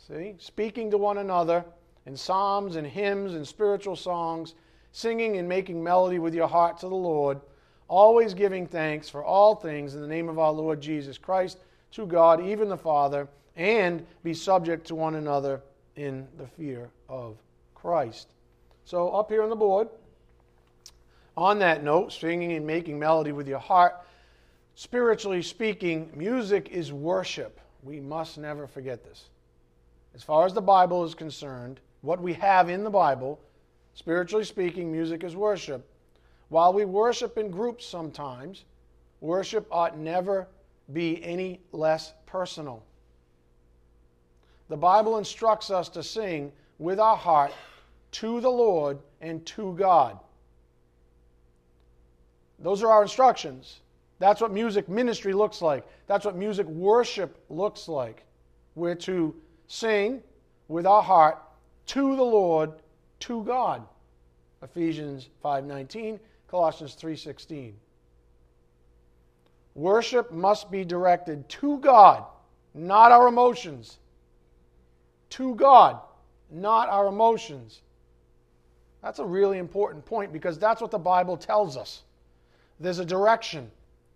See? 0.07 0.35
Speaking 0.37 0.91
to 0.91 0.97
one 0.97 1.19
another 1.19 1.63
in 2.05 2.17
psalms 2.17 2.75
and 2.75 2.85
hymns 2.85 3.33
and 3.33 3.47
spiritual 3.47 3.95
songs, 3.95 4.55
singing 4.91 5.37
and 5.37 5.47
making 5.47 5.83
melody 5.83 6.19
with 6.19 6.33
your 6.33 6.47
heart 6.47 6.77
to 6.79 6.89
the 6.89 6.95
Lord, 6.95 7.39
always 7.93 8.33
giving 8.33 8.65
thanks 8.65 9.07
for 9.07 9.23
all 9.23 9.53
things 9.53 9.93
in 9.93 10.01
the 10.01 10.07
name 10.07 10.27
of 10.27 10.39
our 10.39 10.51
Lord 10.51 10.81
Jesus 10.81 11.19
Christ 11.19 11.59
to 11.91 12.07
God, 12.07 12.43
even 12.43 12.67
the 12.67 12.75
Father, 12.75 13.27
and 13.55 14.03
be 14.23 14.33
subject 14.33 14.87
to 14.87 14.95
one 14.95 15.13
another 15.13 15.61
in 15.95 16.27
the 16.39 16.47
fear 16.47 16.89
of 17.07 17.37
Christ. 17.75 18.29
So, 18.83 19.09
up 19.09 19.29
here 19.29 19.43
on 19.43 19.51
the 19.51 19.55
board, 19.55 19.89
on 21.37 21.59
that 21.59 21.83
note, 21.83 22.11
singing 22.11 22.53
and 22.53 22.65
making 22.65 22.97
melody 22.97 23.31
with 23.31 23.47
your 23.47 23.59
heart, 23.59 23.93
spiritually 24.73 25.43
speaking, 25.43 26.09
music 26.15 26.69
is 26.71 26.91
worship. 26.91 27.59
We 27.83 27.99
must 27.99 28.39
never 28.39 28.65
forget 28.65 29.03
this. 29.03 29.25
As 30.15 30.23
far 30.23 30.47
as 30.47 30.53
the 30.55 30.61
Bible 30.61 31.03
is 31.03 31.13
concerned, 31.13 31.79
what 32.01 32.19
we 32.19 32.33
have 32.33 32.69
in 32.69 32.83
the 32.83 32.89
Bible, 32.89 33.39
spiritually 33.93 34.45
speaking, 34.45 34.91
music 34.91 35.23
is 35.23 35.35
worship. 35.35 35.87
While 36.53 36.71
we 36.71 36.85
worship 36.85 37.39
in 37.39 37.49
groups 37.49 37.83
sometimes, 37.83 38.65
worship 39.21 39.65
ought 39.71 39.97
never 39.97 40.47
be 40.93 41.19
any 41.23 41.61
less 41.71 42.13
personal. 42.27 42.83
The 44.69 44.77
Bible 44.77 45.17
instructs 45.17 45.71
us 45.71 45.89
to 45.89 46.03
sing 46.03 46.51
with 46.77 46.99
our 46.99 47.17
heart 47.17 47.51
to 48.11 48.39
the 48.39 48.51
Lord 48.51 48.99
and 49.19 49.43
to 49.47 49.73
God. 49.73 50.19
Those 52.59 52.83
are 52.83 52.91
our 52.91 53.01
instructions. 53.01 53.79
That's 54.19 54.39
what 54.39 54.51
music 54.51 54.87
ministry 54.87 55.33
looks 55.33 55.59
like. 55.59 55.83
That's 56.05 56.23
what 56.23 56.35
music 56.35 56.67
worship 56.67 57.35
looks 57.49 57.87
like. 57.87 58.25
We're 58.75 58.93
to 59.09 59.33
sing 59.65 60.21
with 60.67 60.85
our 60.85 61.01
heart 61.01 61.41
to 61.87 62.15
the 62.15 62.21
Lord, 62.21 62.73
to 63.21 63.43
God. 63.43 63.87
Ephesians 64.61 65.29
5:19, 65.43 66.19
Colossians 66.53 66.93
3:16. 66.93 67.73
Worship 69.73 70.29
must 70.29 70.69
be 70.69 70.85
directed 70.85 71.49
to 71.49 71.79
God, 71.79 72.25
not 72.75 73.11
our 73.11 73.27
emotions. 73.27 73.97
To 75.31 75.55
God, 75.55 75.99
not 76.51 76.89
our 76.89 77.07
emotions. 77.07 77.81
That's 79.01 79.17
a 79.17 79.25
really 79.25 79.57
important 79.57 80.05
point 80.05 80.31
because 80.31 80.59
that's 80.59 80.79
what 80.79 80.91
the 80.91 80.99
Bible 80.99 81.37
tells 81.37 81.75
us. 81.75 82.03
There's 82.79 82.99
a 82.99 83.05
direction 83.05 83.71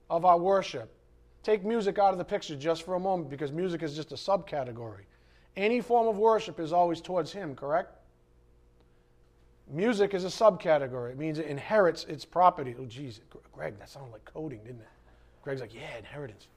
of 0.07 0.23
our 0.23 0.37
worship. 0.37 0.93
Take 1.41 1.65
music 1.65 1.97
out 1.97 2.11
of 2.11 2.19
the 2.19 2.23
picture 2.23 2.55
just 2.55 2.83
for 2.83 2.93
a 2.93 2.99
moment 2.99 3.31
because 3.31 3.51
music 3.51 3.81
is 3.81 3.95
just 3.95 4.11
a 4.11 4.15
subcategory. 4.15 5.05
Any 5.55 5.81
form 5.81 6.07
of 6.07 6.19
worship 6.19 6.59
is 6.59 6.71
always 6.71 7.01
towards 7.01 7.33
Him, 7.33 7.55
correct? 7.55 7.96
Music 9.69 10.13
is 10.13 10.23
a 10.23 10.27
subcategory. 10.27 11.11
It 11.11 11.17
means 11.17 11.39
it 11.39 11.47
inherits 11.47 12.05
its 12.05 12.23
property. 12.23 12.75
Oh, 12.79 12.85
geez, 12.85 13.19
Greg, 13.51 13.77
that 13.79 13.89
sounded 13.89 14.13
like 14.13 14.25
coding, 14.25 14.59
didn't 14.63 14.81
it? 14.81 14.87
Greg's 15.43 15.61
like, 15.61 15.73
yeah, 15.73 15.97
inheritance. 15.97 16.47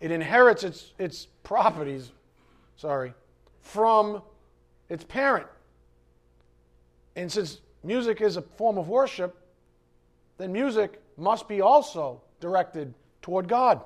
It 0.00 0.10
inherits 0.10 0.64
its, 0.64 0.92
its 0.98 1.26
properties, 1.42 2.12
sorry, 2.76 3.12
from 3.60 4.22
its 4.88 5.04
parent. 5.04 5.46
And 7.16 7.30
since 7.30 7.60
music 7.84 8.20
is 8.20 8.36
a 8.36 8.42
form 8.42 8.78
of 8.78 8.88
worship, 8.88 9.36
then 10.38 10.52
music 10.52 11.00
must 11.18 11.46
be 11.48 11.60
also 11.60 12.22
directed 12.40 12.94
toward 13.20 13.48
God. 13.48 13.82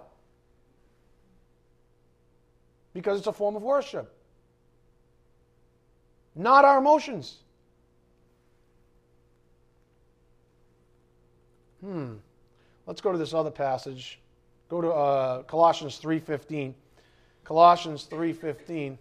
Because 2.92 3.18
it's 3.18 3.26
a 3.26 3.32
form 3.32 3.56
of 3.56 3.62
worship 3.62 4.14
not 6.34 6.64
our 6.64 6.78
emotions. 6.78 7.38
Hmm. 11.84 12.14
Let's 12.86 13.02
go 13.02 13.12
to 13.12 13.18
this 13.18 13.34
other 13.34 13.50
passage. 13.50 14.18
Go 14.70 14.80
to 14.80 14.90
uh, 14.90 15.42
Colossians 15.42 16.00
3:15. 16.00 16.72
Colossians 17.44 18.08
3:15. 18.10 18.96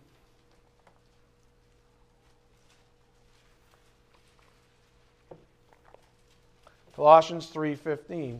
Colossians 6.94 7.50
3:15. 7.54 8.40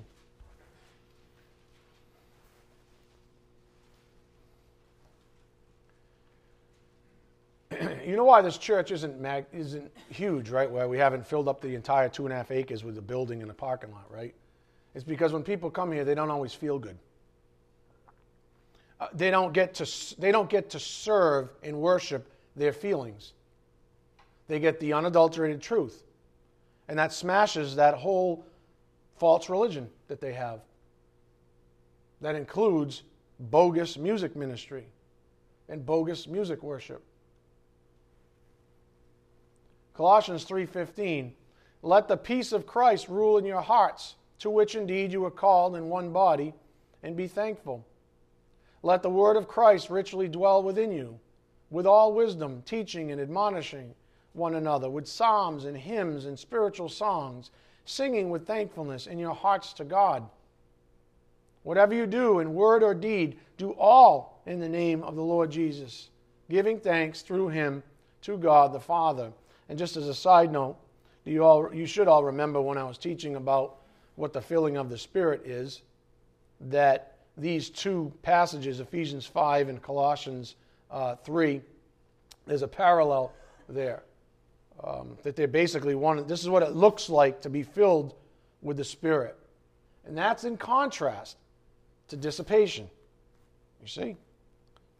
you 8.06 8.16
know 8.16 8.24
why 8.24 8.42
this 8.42 8.58
church 8.58 8.92
isn't 8.92 9.20
mag- 9.20 9.46
isn't 9.52 9.92
huge, 10.10 10.50
right? 10.50 10.70
Where 10.70 10.88
we 10.88 10.98
haven't 10.98 11.26
filled 11.26 11.48
up 11.48 11.62
the 11.62 11.76
entire 11.76 12.10
two 12.10 12.26
and 12.26 12.34
a 12.34 12.36
half 12.36 12.52
acres 12.52 12.84
with 12.84 12.98
a 12.98 13.02
building 13.02 13.42
and 13.42 13.52
a 13.52 13.54
parking 13.54 13.92
lot, 13.92 14.06
right? 14.10 14.34
It's 14.96 15.04
because 15.04 15.34
when 15.34 15.44
people 15.44 15.70
come 15.70 15.92
here, 15.92 16.06
they 16.06 16.16
don't 16.16 16.30
always 16.30 16.54
feel 16.54 16.78
good. 16.78 16.98
Uh, 19.00 19.08
they 19.14 19.32
don't 19.32 19.54
get 19.54 19.74
to 19.76 20.20
they 20.20 20.32
don't 20.32 20.50
get 20.50 20.70
to 20.72 20.80
serve 20.80 21.50
and 21.64 21.78
worship 21.78 22.30
their 22.56 22.74
feelings. 22.74 23.34
They 24.48 24.60
get 24.60 24.80
the 24.80 24.94
unadulterated 24.94 25.62
truth, 25.62 26.04
and 26.88 27.00
that 27.00 27.14
smashes 27.14 27.76
that 27.76 27.96
whole 27.96 28.46
false 29.18 29.50
religion 29.50 29.90
that 30.08 30.22
they 30.22 30.34
have. 30.34 30.62
That 32.22 32.36
includes 32.36 33.04
bogus 33.40 33.98
music 33.98 34.36
ministry 34.36 34.86
and 35.70 35.86
bogus 35.86 36.28
music 36.28 36.62
worship. 36.62 37.04
Colossians 39.94 40.46
3:15 40.46 41.34
Let 41.82 42.08
the 42.08 42.18
peace 42.18 42.52
of 42.52 42.66
Christ 42.66 43.08
rule 43.08 43.38
in 43.38 43.46
your 43.46 43.62
hearts, 43.62 44.16
to 44.40 44.50
which 44.50 44.76
indeed 44.76 45.12
you 45.12 45.22
were 45.22 45.32
called 45.32 45.76
in 45.76 45.90
one 45.90 46.12
body, 46.12 46.54
and 47.04 47.16
be 47.16 47.28
thankful. 47.28 47.86
Let 48.82 49.04
the 49.04 49.10
word 49.10 49.38
of 49.38 49.48
Christ 49.48 49.90
richly 49.90 50.28
dwell 50.28 50.64
within 50.64 50.92
you, 50.92 51.20
with 51.70 51.86
all 51.86 52.14
wisdom, 52.14 52.64
teaching 52.66 53.12
and 53.12 53.22
admonishing 53.22 53.96
one 54.34 54.56
another 54.56 54.90
with 54.90 55.08
psalms 55.08 55.66
and 55.66 55.78
hymns 55.78 56.26
and 56.26 56.38
spiritual 56.38 56.90
songs, 56.90 57.52
singing 57.86 58.30
with 58.30 58.48
thankfulness 58.48 59.08
in 59.08 59.20
your 59.20 59.36
hearts 59.36 59.74
to 59.74 59.84
God. 59.84 60.28
Whatever 61.62 61.94
you 61.94 62.06
do 62.06 62.40
in 62.40 62.56
word 62.56 62.84
or 62.84 62.94
deed, 62.94 63.40
do 63.58 63.72
all 63.72 64.42
in 64.46 64.60
the 64.60 64.68
name 64.68 65.04
of 65.04 65.16
the 65.16 65.24
Lord 65.24 65.52
Jesus, 65.52 66.10
giving 66.50 66.80
thanks 66.80 67.22
through 67.22 67.50
him 67.50 67.84
to 68.22 68.38
God 68.38 68.74
the 68.74 68.80
Father. 68.80 69.32
And 69.70 69.78
just 69.78 69.98
as 69.98 70.08
a 70.08 70.14
side 70.14 70.52
note, 70.52 70.78
you, 71.26 71.44
all, 71.44 71.74
you 71.74 71.86
should 71.86 72.08
all 72.08 72.24
remember 72.24 72.62
when 72.62 72.78
I 72.78 72.84
was 72.84 72.98
teaching 72.98 73.36
about 73.36 73.78
what 74.16 74.34
the 74.34 74.42
filling 74.42 74.78
of 74.78 74.90
the 74.90 74.98
Spirit 74.98 75.46
is, 75.46 75.82
that 76.60 77.18
these 77.38 77.70
two 77.70 78.12
passages, 78.22 78.80
Ephesians 78.80 79.26
5 79.26 79.70
and 79.70 79.82
Colossians 79.82 80.56
uh, 80.92 81.16
3, 81.16 81.62
there's 82.46 82.62
a 82.62 82.68
parallel 82.68 83.32
there. 83.70 84.04
Um, 84.84 85.18
that 85.24 85.36
they're 85.36 85.48
basically 85.48 85.96
one, 85.96 86.28
this 86.28 86.42
is 86.42 86.50
what 86.50 86.64
it 86.64 86.76
looks 86.76 87.10
like 87.10 87.42
to 87.42 87.50
be 87.50 87.64
filled 87.64 88.16
with 88.62 88.78
the 88.78 88.84
Spirit. 88.84 89.38
And 90.06 90.18
that's 90.18 90.44
in 90.44 90.58
contrast 90.58 91.38
to 92.10 92.18
dissipation. 92.18 92.90
You 93.82 93.88
see? 93.88 94.18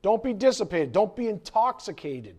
Don't 0.02 0.24
be 0.24 0.34
dissipated, 0.34 0.92
don't 0.92 1.16
be 1.16 1.28
intoxicated 1.28 2.36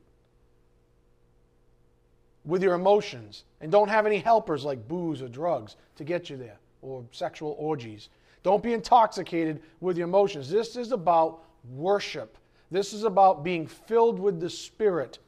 with 2.44 2.62
your 2.62 2.74
emotions 2.74 3.44
and 3.60 3.72
don't 3.72 3.88
have 3.88 4.06
any 4.06 4.18
helpers 4.18 4.64
like 4.64 4.86
booze 4.86 5.22
or 5.22 5.28
drugs 5.28 5.76
to 5.96 6.04
get 6.04 6.28
you 6.28 6.36
there 6.36 6.58
or 6.82 7.04
sexual 7.12 7.56
orgies. 7.58 8.08
Don't 8.42 8.62
be 8.62 8.74
intoxicated 8.74 9.62
with 9.80 9.96
your 9.96 10.06
emotions. 10.06 10.50
This 10.50 10.76
is 10.76 10.92
about 10.92 11.40
worship. 11.74 12.36
This 12.70 12.92
is 12.92 13.04
about 13.04 13.42
being 13.42 13.66
filled 13.66 14.18
with 14.18 14.40
the 14.40 14.50
Spirit. 14.50 15.18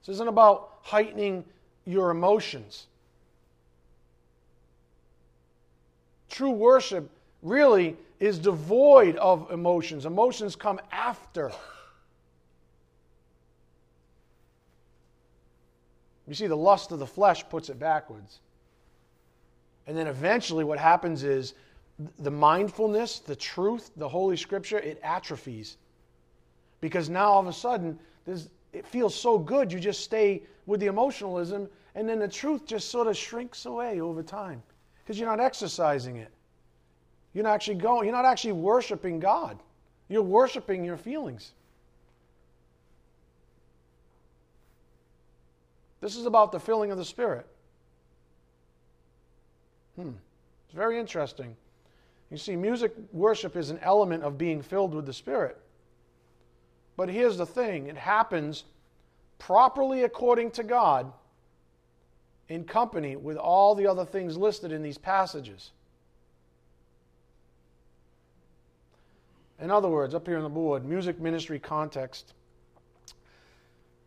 This 0.00 0.14
isn't 0.14 0.28
about 0.28 0.78
heightening 0.82 1.44
your 1.84 2.10
emotions. 2.10 2.86
True 6.28 6.50
worship 6.50 7.08
really 7.42 7.96
is 8.18 8.38
devoid 8.38 9.16
of 9.16 9.50
emotions. 9.52 10.06
Emotions 10.06 10.56
come 10.56 10.80
after 10.90 11.52
You 16.26 16.34
see, 16.34 16.46
the 16.46 16.56
lust 16.56 16.92
of 16.92 16.98
the 16.98 17.06
flesh 17.06 17.48
puts 17.48 17.68
it 17.68 17.78
backwards. 17.78 18.40
And 19.86 19.96
then 19.96 20.08
eventually, 20.08 20.64
what 20.64 20.78
happens 20.78 21.22
is 21.22 21.54
the 22.18 22.30
mindfulness, 22.30 23.20
the 23.20 23.36
truth, 23.36 23.90
the 23.96 24.08
Holy 24.08 24.36
Scripture, 24.36 24.78
it 24.78 24.98
atrophies. 25.02 25.76
Because 26.80 27.08
now 27.08 27.30
all 27.30 27.40
of 27.40 27.46
a 27.46 27.52
sudden, 27.52 27.98
it 28.72 28.86
feels 28.86 29.14
so 29.14 29.38
good, 29.38 29.72
you 29.72 29.78
just 29.78 30.02
stay 30.02 30.42
with 30.66 30.80
the 30.80 30.86
emotionalism, 30.86 31.68
and 31.94 32.08
then 32.08 32.18
the 32.18 32.28
truth 32.28 32.66
just 32.66 32.90
sort 32.90 33.06
of 33.06 33.16
shrinks 33.16 33.64
away 33.64 34.00
over 34.00 34.22
time. 34.22 34.62
Because 35.02 35.18
you're 35.18 35.28
not 35.28 35.40
exercising 35.40 36.16
it. 36.16 36.30
You're 37.32 37.44
not 37.44 37.54
actually 37.54 37.76
going, 37.76 38.06
you're 38.06 38.16
not 38.16 38.24
actually 38.24 38.52
worshiping 38.52 39.20
God. 39.20 39.58
You're 40.08 40.22
worshiping 40.22 40.84
your 40.84 40.96
feelings. 40.96 41.52
This 46.00 46.16
is 46.16 46.26
about 46.26 46.52
the 46.52 46.60
filling 46.60 46.90
of 46.90 46.98
the 46.98 47.04
Spirit. 47.04 47.46
Hmm. 49.96 50.12
It's 50.66 50.74
very 50.74 50.98
interesting. 50.98 51.56
You 52.30 52.36
see, 52.36 52.56
music 52.56 52.92
worship 53.12 53.56
is 53.56 53.70
an 53.70 53.78
element 53.80 54.24
of 54.24 54.36
being 54.36 54.62
filled 54.62 54.94
with 54.94 55.06
the 55.06 55.12
Spirit. 55.12 55.58
But 56.96 57.08
here's 57.08 57.36
the 57.36 57.46
thing 57.46 57.86
it 57.86 57.96
happens 57.96 58.64
properly 59.38 60.02
according 60.02 60.50
to 60.52 60.62
God 60.62 61.12
in 62.48 62.64
company 62.64 63.16
with 63.16 63.36
all 63.36 63.74
the 63.74 63.86
other 63.86 64.04
things 64.04 64.36
listed 64.36 64.72
in 64.72 64.82
these 64.82 64.98
passages. 64.98 65.72
In 69.60 69.70
other 69.70 69.88
words, 69.88 70.14
up 70.14 70.26
here 70.26 70.36
on 70.36 70.42
the 70.42 70.48
board, 70.48 70.84
music 70.84 71.20
ministry 71.20 71.58
context. 71.58 72.34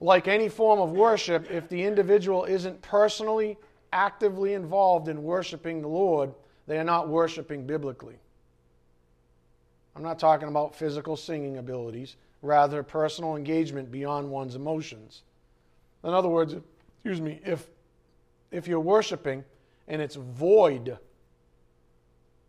Like 0.01 0.27
any 0.27 0.47
form 0.47 0.79
of 0.79 0.91
worship, 0.91 1.51
if 1.51 1.67
the 1.67 1.83
individual 1.83 2.45
isn't 2.45 2.81
personally, 2.81 3.57
actively 3.91 4.53
involved 4.53 5.07
in 5.07 5.23
worshiping 5.23 5.81
the 5.81 5.87
Lord, 5.87 6.33
they 6.67 6.77
are 6.79 6.83
not 6.83 7.09
worshiping 7.09 7.65
biblically. 7.65 8.15
I'm 9.95 10.03
not 10.03 10.19
talking 10.19 10.47
about 10.47 10.75
physical 10.75 11.17
singing 11.17 11.57
abilities, 11.57 12.15
rather, 12.41 12.83
personal 12.83 13.35
engagement 13.35 13.91
beyond 13.91 14.29
one's 14.29 14.55
emotions. 14.55 15.23
In 16.03 16.11
other 16.11 16.29
words, 16.29 16.55
excuse 16.95 17.19
me, 17.19 17.41
if, 17.43 17.67
if 18.51 18.67
you're 18.67 18.79
worshiping 18.79 19.43
and 19.89 20.01
it's 20.01 20.15
void 20.15 20.97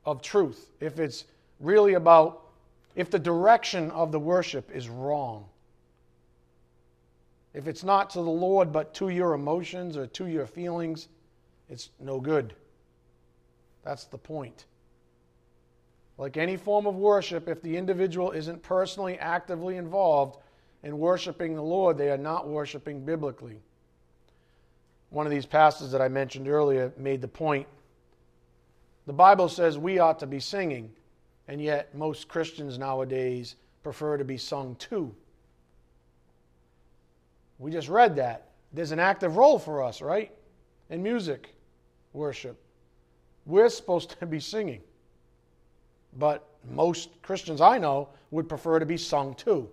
of 0.05 0.23
truth, 0.23 0.71
if 0.79 1.01
it's 1.01 1.25
really 1.59 1.95
about, 1.95 2.43
if 2.95 3.11
the 3.11 3.19
direction 3.19 3.91
of 3.91 4.13
the 4.13 4.21
worship 4.21 4.71
is 4.73 4.89
wrong, 4.89 5.47
if 7.55 7.67
it's 7.67 7.85
not 7.85 8.11
to 8.11 8.19
the 8.19 8.31
Lord 8.31 8.73
but 8.73 8.95
to 8.95 9.09
your 9.09 9.35
emotions 9.35 9.97
or 9.97 10.07
to 10.09 10.27
your 10.27 10.47
feelings, 10.47 11.09
it's 11.69 11.91
no 12.01 12.21
good. 12.21 12.55
That's 13.85 14.05
the 14.05 14.19
point. 14.19 14.67
Like 16.19 16.37
any 16.37 16.57
form 16.57 16.87
of 16.87 16.97
worship, 16.97 17.49
if 17.49 17.63
the 17.63 17.77
individual 17.77 18.31
isn't 18.33 18.63
personally 18.63 19.19
actively 19.19 19.77
involved 19.77 20.39
in 20.83 20.99
worshiping 20.99 21.55
the 21.55 21.63
Lord, 21.63 21.97
they 21.97 22.11
are 22.11 22.19
not 22.19 22.49
worshiping 22.49 23.05
biblically. 23.05 23.61
One 25.09 25.27
of 25.27 25.33
these 25.33 25.47
pastors 25.47 25.91
that 25.93 26.01
I 26.01 26.09
mentioned 26.09 26.49
earlier 26.49 26.93
made 26.97 27.21
the 27.21 27.29
point 27.29 27.67
the 29.07 29.13
Bible 29.15 29.49
says 29.49 29.77
we 29.77 29.99
ought 29.99 30.21
to 30.21 30.27
be 30.27 30.39
singing, 30.39 30.93
and 31.49 31.61
yet 31.61 31.95
most 31.97 32.29
Christians 32.29 32.79
nowadays 32.79 33.57
prefer 33.83 34.17
to 34.17 34.25
be 34.25 34.37
sung 34.37 34.77
to. 34.77 35.13
We 37.61 37.71
just 37.71 37.89
read 37.89 38.17
that. 38.17 38.49
There's 38.73 38.91
an 38.91 38.99
active 38.99 39.37
role 39.37 39.59
for 39.59 39.83
us, 39.83 40.01
right? 40.01 40.33
In 40.89 41.03
music, 41.03 41.55
worship. 42.15 42.59
We're 43.45 43.69
supposed 43.69 44.19
to 44.19 44.27
be 44.27 44.41
singing. 44.41 44.81
But 46.19 46.49
most 46.69 47.11
Christians 47.23 47.61
I 47.61 47.79
know 47.79 48.09
would 48.31 48.49
prefer 48.49 48.79
to 48.79 48.87
be 48.87 48.97
sung 48.97 49.35
to. 49.35 49.69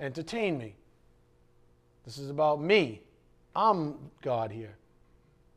Entertain 0.00 0.58
me. 0.58 0.74
This 2.04 2.18
is 2.18 2.28
about 2.28 2.60
me. 2.60 3.02
I'm 3.54 3.94
God 4.20 4.50
here. 4.50 4.76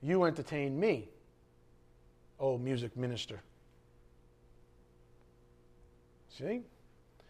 You 0.04 0.26
entertain 0.26 0.80
me, 0.80 1.10
oh 2.39 2.58
music 2.58 2.95
minister. 2.95 3.41
See? 6.30 6.62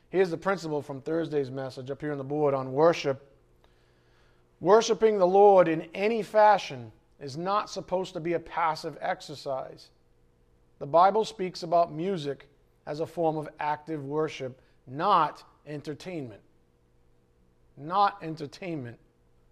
Here's 0.10 0.30
the 0.30 0.38
principle 0.38 0.82
from 0.82 1.02
Thursday's 1.02 1.50
message 1.50 1.90
up 1.90 2.02
here 2.02 2.12
on 2.12 2.18
the 2.18 2.24
board 2.24 2.54
on 2.54 2.74
worship 2.74 3.31
Worshipping 4.62 5.18
the 5.18 5.28
Lord 5.28 5.68
in 5.68 5.90
any 5.96 6.22
fashion 6.22 6.92
is 7.20 7.36
not 7.36 7.70
supposed 7.70 8.14
to 8.14 8.20
be 8.20 8.34
a 8.34 8.40
passive 8.40 8.96
exercise. 9.02 9.90
The 10.78 10.86
Bible 10.86 11.26
speaks 11.26 11.64
about 11.64 11.92
music 11.92 12.48
as 12.86 13.00
a 13.00 13.08
form 13.08 13.38
of 13.38 13.50
active 13.60 14.06
worship, 14.06 14.62
not 14.86 15.44
entertainment. 15.66 16.42
Not 17.76 18.18
entertainment. 18.22 19.00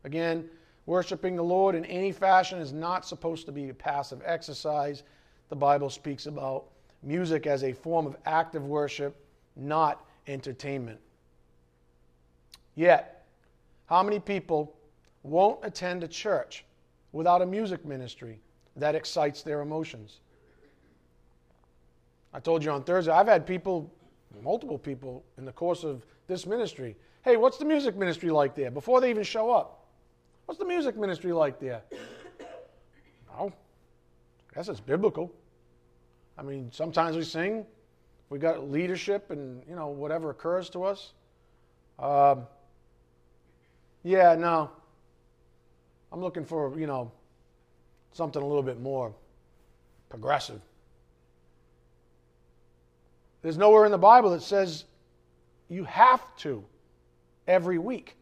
Again, 0.03 0.47
worshiping 0.85 1.35
the 1.35 1.43
Lord 1.43 1.73
in 1.73 1.85
any 1.85 2.11
fashion 2.11 2.59
is 2.59 2.71
not 2.71 3.03
supposed 3.03 3.47
to 3.47 3.51
be 3.51 3.69
a 3.69 3.73
passive 3.73 4.21
exercise. 4.23 5.01
The 5.49 5.55
Bible 5.55 5.89
speaks 5.89 6.27
about 6.27 6.65
music 7.01 7.47
as 7.47 7.63
a 7.63 7.73
form 7.73 8.05
of 8.05 8.15
active 8.27 8.65
worship, 8.65 9.15
not 9.55 10.05
entertainment. 10.27 10.99
Yet, 12.75 13.25
how 13.87 14.03
many 14.03 14.19
people 14.19 14.75
won't 15.23 15.59
attend 15.63 16.03
a 16.03 16.07
church 16.07 16.65
without 17.11 17.41
a 17.41 17.45
music 17.45 17.85
ministry 17.85 18.39
that 18.75 18.95
excites 18.95 19.41
their 19.41 19.61
emotions. 19.61 20.19
I 22.33 22.39
told 22.39 22.63
you 22.63 22.71
on 22.71 22.83
Thursday, 22.83 23.11
I've 23.11 23.27
had 23.27 23.45
people, 23.45 23.91
multiple 24.43 24.77
people, 24.77 25.23
in 25.37 25.45
the 25.45 25.51
course 25.51 25.83
of 25.83 26.05
this 26.27 26.45
ministry, 26.45 26.95
hey, 27.23 27.37
what's 27.37 27.57
the 27.57 27.65
music 27.65 27.95
ministry 27.95 28.29
like 28.29 28.55
there? 28.55 28.71
Before 28.71 29.01
they 29.01 29.09
even 29.09 29.23
show 29.23 29.51
up. 29.51 29.87
What's 30.45 30.59
the 30.59 30.65
music 30.65 30.97
ministry 30.97 31.31
like 31.31 31.59
there? 31.59 31.81
Oh, 33.37 33.53
I 34.51 34.55
guess 34.55 34.67
it's 34.67 34.81
biblical. 34.81 35.31
I 36.37 36.41
mean, 36.41 36.71
sometimes 36.73 37.15
we 37.15 37.23
sing. 37.23 37.65
We 38.29 38.37
got 38.37 38.69
leadership 38.69 39.31
and, 39.31 39.61
you 39.69 39.75
know, 39.75 39.87
whatever 39.87 40.29
occurs 40.31 40.69
to 40.71 40.83
us. 40.83 41.13
Um, 41.99 42.47
yeah, 44.03 44.35
no. 44.35 44.71
I'm 46.11 46.21
looking 46.21 46.45
for, 46.45 46.77
you 46.77 46.87
know, 46.87 47.11
something 48.13 48.41
a 48.41 48.45
little 48.45 48.63
bit 48.63 48.79
more 48.79 49.13
progressive. 50.09 50.61
There's 53.41 53.57
nowhere 53.57 53.85
in 53.85 53.91
the 53.91 53.97
Bible 53.97 54.31
that 54.31 54.41
says 54.41 54.85
you 55.69 55.83
have 55.85 56.23
to 56.37 56.63
every 57.47 57.77
week. 57.77 58.15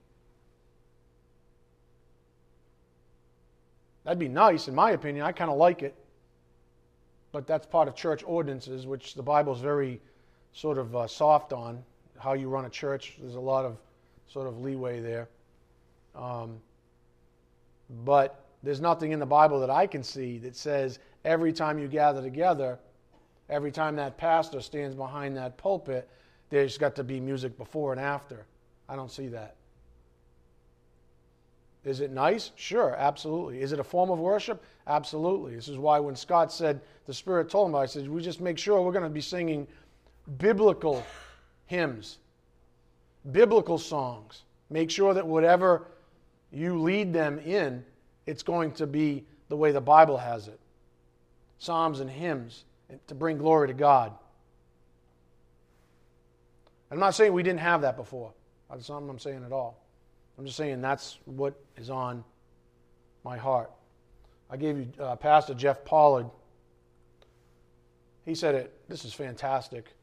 That'd 4.04 4.20
be 4.20 4.28
nice, 4.28 4.68
in 4.68 4.76
my 4.76 4.92
opinion. 4.92 5.26
I 5.26 5.32
kind 5.32 5.52
of 5.52 5.58
like 5.58 5.84
it. 5.84 5.96
But 7.32 7.46
that's 7.46 7.66
part 7.66 7.88
of 7.88 7.96
church 7.96 8.24
ordinances, 8.26 8.88
which 8.88 9.16
the 9.16 9.24
Bible 9.24 9.54
is 9.54 9.60
very 9.60 10.00
sort 10.54 10.78
of 10.78 10.96
uh, 10.96 11.08
soft 11.08 11.52
on. 11.52 11.84
How 12.18 12.34
you 12.34 12.48
run 12.48 12.66
a 12.66 12.70
church, 12.70 13.18
there's 13.20 13.36
a 13.36 13.40
lot 13.40 13.66
of 13.66 13.78
sort 14.32 14.48
of 14.48 14.60
leeway 14.60 15.02
there. 15.02 15.28
Um, 16.16 16.60
but 17.90 18.46
there's 18.64 18.82
nothing 18.82 19.12
in 19.12 19.20
the 19.20 19.26
Bible 19.26 19.60
that 19.60 19.70
I 19.70 19.88
can 19.88 20.04
see 20.04 20.38
that 20.40 20.56
says 20.56 21.00
every 21.24 21.54
time 21.54 21.80
you 21.80 21.88
gather 21.88 22.22
together, 22.22 22.80
every 23.50 23.72
time 23.72 23.96
that 23.98 24.18
pastor 24.18 24.62
stands 24.62 24.96
behind 24.96 25.38
that 25.38 25.58
pulpit, 25.58 26.10
there's 26.50 26.78
got 26.78 26.96
to 26.96 27.04
be 27.04 27.20
music 27.20 27.58
before 27.58 27.92
and 27.92 28.02
after. 28.02 28.46
I 28.90 28.96
don't 28.96 29.12
see 29.12 29.28
that. 29.30 29.56
Is 31.84 32.02
it 32.02 32.12
nice? 32.12 32.52
Sure, 32.56 32.96
absolutely. 32.98 33.62
Is 33.62 33.72
it 33.72 33.80
a 33.80 33.84
form 33.84 34.10
of 34.10 34.20
worship? 34.20 34.62
Absolutely. 34.88 35.56
This 35.56 35.70
is 35.70 35.78
why 35.78 36.00
when 36.00 36.16
Scott 36.16 36.52
said, 36.52 36.82
the 37.06 37.14
Spirit 37.14 37.50
told 37.50 37.70
him, 37.70 37.76
I 37.76 37.86
said, 37.86 38.10
we 38.10 38.22
just 38.22 38.42
make 38.42 38.58
sure 38.58 38.82
we're 38.82 38.92
going 38.92 39.04
to 39.04 39.10
be 39.10 39.22
singing 39.22 39.66
biblical 40.38 41.02
hymns, 41.68 42.18
biblical 43.32 43.78
songs. 43.78 44.44
Make 44.70 44.92
sure 44.92 45.14
that 45.14 45.26
whatever 45.26 45.88
you 46.52 46.80
lead 46.80 47.14
them 47.14 47.40
in, 47.40 47.84
it's 48.26 48.44
going 48.44 48.72
to 48.74 48.88
be 48.88 49.26
the 49.50 49.58
way 49.58 49.72
the 49.72 49.82
Bible 49.82 50.18
has 50.18 50.48
it 50.48 50.60
psalms 51.60 52.00
and 52.00 52.10
hymns 52.10 52.66
to 53.08 53.16
bring 53.16 53.38
glory 53.38 53.68
to 53.68 53.74
God. 53.74 54.14
I'm 56.90 57.00
not 57.00 57.16
saying 57.16 57.34
we 57.34 57.44
didn't 57.44 57.60
have 57.60 57.82
that 57.82 57.98
before. 57.98 58.32
That's 58.70 58.90
not 58.90 59.02
what 59.02 59.10
I'm 59.10 59.20
saying 59.20 59.44
at 59.44 59.52
all. 59.52 59.84
I'm 60.38 60.46
just 60.46 60.58
saying 60.58 60.82
that's 60.82 61.18
what 61.26 61.60
is 61.76 61.90
on 61.90 62.24
my 63.24 63.38
heart. 63.38 63.72
I 64.50 64.56
gave 64.56 64.78
you 64.78 64.88
uh, 65.00 65.16
Pastor 65.16 65.54
Jeff 65.54 65.84
Pollard. 65.84 66.30
He 68.26 68.36
said 68.36 68.56
it. 68.56 68.74
This 68.88 69.04
is 69.04 69.14
fantastic. 69.14 69.94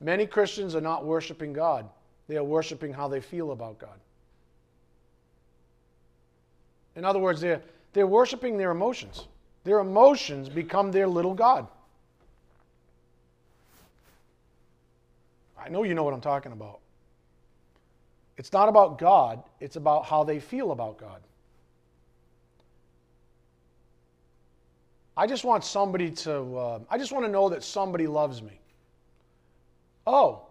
Many 0.00 0.26
Christians 0.26 0.74
are 0.74 0.80
not 0.80 1.04
worshiping 1.04 1.52
God, 1.52 1.88
they 2.26 2.36
are 2.36 2.44
worshiping 2.44 2.92
how 2.92 3.08
they 3.08 3.20
feel 3.20 3.52
about 3.52 3.78
God. 3.78 4.00
In 6.96 7.04
other 7.04 7.18
words, 7.18 7.40
they're, 7.40 7.62
they're 7.92 8.06
worshiping 8.06 8.58
their 8.58 8.70
emotions. 8.70 9.26
Their 9.64 9.78
emotions 9.78 10.48
become 10.48 10.90
their 10.90 11.06
little 11.06 11.34
God. 11.34 11.66
I 15.58 15.68
know 15.68 15.84
you 15.84 15.94
know 15.94 16.02
what 16.02 16.14
I'm 16.14 16.20
talking 16.20 16.52
about. 16.52 16.80
It's 18.36 18.52
not 18.52 18.68
about 18.68 18.98
God, 18.98 19.42
it's 19.60 19.76
about 19.76 20.04
how 20.04 20.24
they 20.24 20.40
feel 20.40 20.72
about 20.72 20.98
God. 20.98 21.20
I 25.16 25.26
just 25.26 25.44
want 25.44 25.62
somebody 25.62 26.10
to, 26.10 26.56
uh, 26.56 26.80
I 26.90 26.96
just 26.98 27.12
want 27.12 27.26
to 27.26 27.30
know 27.30 27.50
that 27.50 27.62
somebody 27.62 28.06
loves 28.06 28.42
me. 28.42 28.58
Oh, 30.06 30.46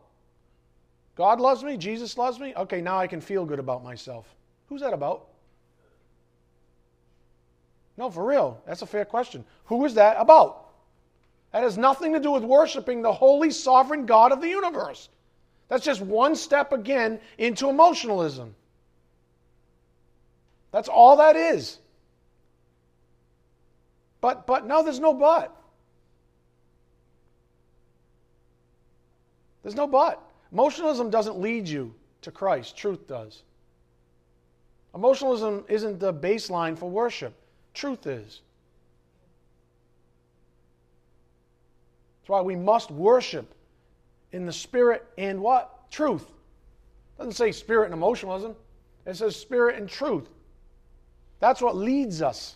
God 1.16 1.42
loves 1.42 1.64
me? 1.64 1.78
Jesus 1.78 2.18
loves 2.18 2.40
me? 2.40 2.54
Okay, 2.56 2.80
now 2.80 2.98
I 2.98 3.08
can 3.08 3.20
feel 3.20 3.44
good 3.44 3.60
about 3.60 3.84
myself. 3.84 4.34
Who's 4.70 4.82
that 4.82 4.94
about? 4.94 5.28
No, 8.02 8.10
for 8.10 8.26
real. 8.26 8.60
That's 8.66 8.82
a 8.82 8.88
fair 8.88 9.06
question. 9.06 9.46
Who 9.66 9.86
is 9.86 9.94
that 9.94 10.18
about? 10.18 10.72
That 11.52 11.62
has 11.62 11.78
nothing 11.78 12.14
to 12.14 12.20
do 12.20 12.32
with 12.32 12.44
worshiping 12.44 13.04
the 13.04 13.14
holy, 13.14 13.52
sovereign 13.52 14.08
God 14.08 14.32
of 14.32 14.42
the 14.42 14.48
universe. 14.48 15.08
That's 15.68 15.86
just 15.86 16.02
one 16.02 16.36
step 16.36 16.72
again 16.72 17.20
into 17.38 17.70
emotionalism. 17.70 18.56
That's 20.72 20.90
all 20.90 21.18
that 21.18 21.36
is. 21.36 21.78
But 24.20 24.48
but 24.48 24.66
no, 24.66 24.82
there's 24.82 25.00
no 25.00 25.14
but. 25.14 25.56
There's 29.62 29.76
no 29.76 29.86
but. 29.86 30.20
Emotionalism 30.52 31.12
doesn't 31.12 31.38
lead 31.38 31.68
you 31.68 31.94
to 32.24 32.32
Christ, 32.32 32.76
truth 32.76 33.06
does. 33.06 33.44
Emotionalism 34.96 35.66
isn't 35.68 36.00
the 36.00 36.12
baseline 36.12 36.76
for 36.76 36.90
worship, 36.90 37.36
truth 37.74 38.08
is. 38.08 38.42
That's 42.22 42.30
why 42.30 42.42
we 42.42 42.56
must 42.56 42.92
worship 42.92 43.54
in 44.32 44.46
the 44.46 44.54
spirit 44.54 45.06
and 45.18 45.42
what? 45.42 45.90
Truth. 45.92 46.24
It 46.24 47.18
doesn't 47.18 47.34
say 47.34 47.52
spirit 47.52 47.86
and 47.86 47.94
emotionalism. 47.94 48.56
It 49.06 49.16
says 49.16 49.36
spirit 49.36 49.78
and 49.78 49.90
truth. 49.90 50.30
That's 51.40 51.62
what 51.62 51.76
leads 51.76 52.22
us. 52.22 52.56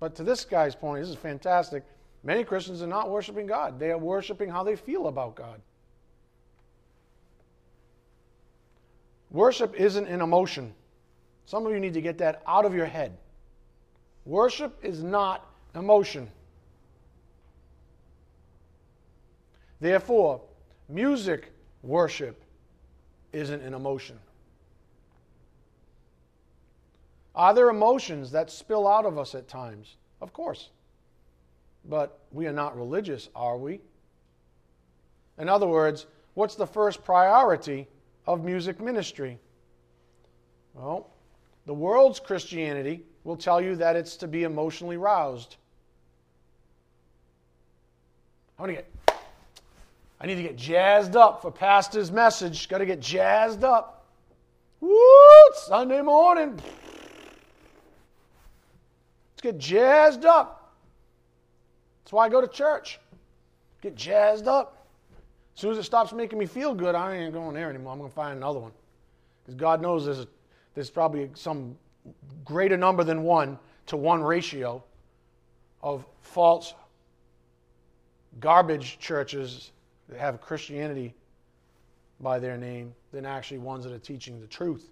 But 0.00 0.14
to 0.16 0.24
this 0.24 0.44
guy's 0.44 0.74
point, 0.74 1.02
this 1.02 1.10
is 1.10 1.16
fantastic. 1.16 1.84
Many 2.24 2.42
Christians 2.42 2.82
are 2.82 2.86
not 2.86 3.10
worshiping 3.10 3.46
God. 3.46 3.78
They 3.78 3.90
are 3.90 3.98
worshiping 3.98 4.48
how 4.48 4.64
they 4.64 4.76
feel 4.76 5.06
about 5.06 5.36
God. 5.36 5.60
Worship 9.30 9.74
isn't 9.74 10.06
an 10.06 10.20
emotion. 10.20 10.72
Some 11.46 11.66
of 11.66 11.72
you 11.72 11.80
need 11.80 11.94
to 11.94 12.00
get 12.00 12.18
that 12.18 12.42
out 12.46 12.64
of 12.64 12.74
your 12.74 12.86
head. 12.86 13.16
Worship 14.24 14.78
is 14.82 15.02
not 15.02 15.46
emotion. 15.74 16.30
Therefore, 19.80 20.40
music 20.88 21.52
worship 21.82 22.42
isn't 23.32 23.60
an 23.60 23.74
emotion. 23.74 24.18
Are 27.34 27.52
there 27.52 27.68
emotions 27.68 28.30
that 28.30 28.50
spill 28.50 28.86
out 28.86 29.04
of 29.04 29.18
us 29.18 29.34
at 29.34 29.48
times? 29.48 29.96
Of 30.20 30.32
course. 30.32 30.70
But 31.84 32.18
we 32.32 32.46
are 32.46 32.52
not 32.52 32.76
religious, 32.78 33.28
are 33.34 33.58
we? 33.58 33.80
In 35.38 35.48
other 35.48 35.66
words, 35.66 36.06
what's 36.34 36.54
the 36.54 36.66
first 36.66 37.04
priority 37.04 37.88
of 38.26 38.44
music 38.44 38.80
ministry? 38.80 39.38
Well, 40.74 41.10
the 41.66 41.74
world's 41.74 42.20
Christianity 42.20 43.04
will 43.24 43.36
tell 43.36 43.60
you 43.60 43.76
that 43.76 43.96
it's 43.96 44.16
to 44.18 44.28
be 44.28 44.44
emotionally 44.44 44.96
roused. 44.96 45.56
I 48.58 48.62
want 48.62 48.70
to 48.70 48.74
get 48.76 48.90
I 50.20 50.26
need 50.26 50.36
to 50.36 50.42
get 50.42 50.56
jazzed 50.56 51.16
up 51.16 51.42
for 51.42 51.50
pastor's 51.50 52.10
message. 52.10 52.68
Got 52.68 52.78
to 52.78 52.86
get 52.86 53.00
jazzed 53.00 53.62
up. 53.62 54.06
Woo! 54.80 54.96
Sunday 55.54 56.00
morning. 56.00 56.54
Let's 59.32 59.42
get 59.42 59.58
jazzed 59.58 60.24
up. 60.24 60.72
That's 62.02 62.12
why 62.12 62.24
I 62.24 62.28
go 62.30 62.40
to 62.40 62.48
church. 62.48 63.00
Get 63.82 63.96
jazzed 63.96 64.48
up. 64.48 64.86
As 65.54 65.60
soon 65.60 65.72
as 65.72 65.78
it 65.78 65.82
stops 65.82 66.12
making 66.14 66.38
me 66.38 66.46
feel 66.46 66.74
good, 66.74 66.94
I 66.94 67.16
ain't 67.16 67.34
going 67.34 67.54
there 67.54 67.68
anymore. 67.68 67.92
I'm 67.92 67.98
going 67.98 68.10
to 68.10 68.14
find 68.14 68.36
another 68.36 68.60
one. 68.60 68.72
Because 69.42 69.56
God 69.56 69.82
knows 69.82 70.06
there's, 70.06 70.20
a, 70.20 70.28
there's 70.74 70.90
probably 70.90 71.30
some 71.34 71.76
greater 72.44 72.76
number 72.76 73.04
than 73.04 73.22
one 73.22 73.58
to 73.86 73.96
one 73.96 74.22
ratio 74.22 74.82
of 75.82 76.06
false 76.20 76.74
garbage 78.40 78.98
churches 78.98 79.72
that 80.08 80.18
have 80.18 80.40
Christianity 80.40 81.14
by 82.20 82.38
their 82.38 82.56
name 82.56 82.94
than 83.12 83.26
actually 83.26 83.58
ones 83.58 83.84
that 83.84 83.92
are 83.92 83.98
teaching 83.98 84.40
the 84.40 84.46
truth. 84.46 84.90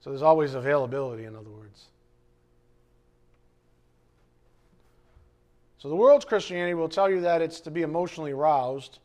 So 0.00 0.10
there's 0.10 0.22
always 0.22 0.54
availability, 0.54 1.24
in 1.24 1.36
other 1.36 1.50
words. 1.50 1.86
So 5.78 5.88
the 5.88 5.96
world's 5.96 6.24
Christianity 6.24 6.74
will 6.74 6.88
tell 6.88 7.10
you 7.10 7.20
that 7.22 7.42
it's 7.42 7.60
to 7.60 7.70
be 7.70 7.82
emotionally 7.82 8.34
roused. 8.34 9.00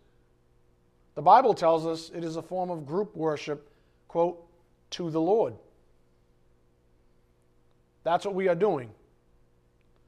The 1.16 1.22
Bible 1.22 1.54
tells 1.54 1.86
us 1.86 2.12
it 2.14 2.24
is 2.24 2.36
a 2.36 2.42
form 2.42 2.70
of 2.70 2.86
group 2.86 3.16
worship, 3.16 3.70
quote, 4.08 4.44
to 4.92 5.10
the 5.10 5.22
Lord. 5.22 5.56
That's 8.08 8.24
what 8.24 8.36
we 8.36 8.47
are 8.47 8.55
doing. 8.55 8.89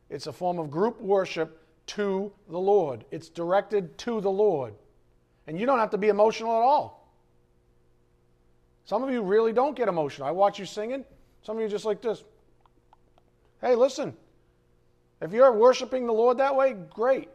It's 0.09 0.27
a 0.27 0.31
form 0.31 0.57
of 0.57 0.71
group 0.71 1.01
worship 1.01 1.61
to 1.87 2.31
the 2.47 2.57
Lord. 2.57 3.03
It's 3.11 3.27
directed 3.27 3.97
to 3.97 4.21
the 4.21 4.31
Lord. 4.31 4.73
And 5.47 5.59
you 5.59 5.65
don't 5.65 5.79
have 5.79 5.89
to 5.89 5.97
be 5.97 6.07
emotional 6.07 6.55
at 6.55 6.61
all. 6.61 7.11
Some 8.85 9.03
of 9.03 9.09
you 9.09 9.21
really 9.21 9.51
don't 9.51 9.75
get 9.75 9.89
emotional. 9.89 10.29
I 10.29 10.31
watch 10.31 10.57
you 10.57 10.65
singing. 10.65 11.03
Some 11.41 11.57
of 11.57 11.61
you 11.61 11.67
just 11.67 11.83
like 11.83 12.01
this. 12.01 12.23
Hey, 13.59 13.75
listen, 13.75 14.15
if 15.19 15.33
you're 15.33 15.51
worshiping 15.51 16.07
the 16.07 16.13
Lord 16.13 16.37
that 16.37 16.55
way, 16.55 16.77
great. 16.89 17.27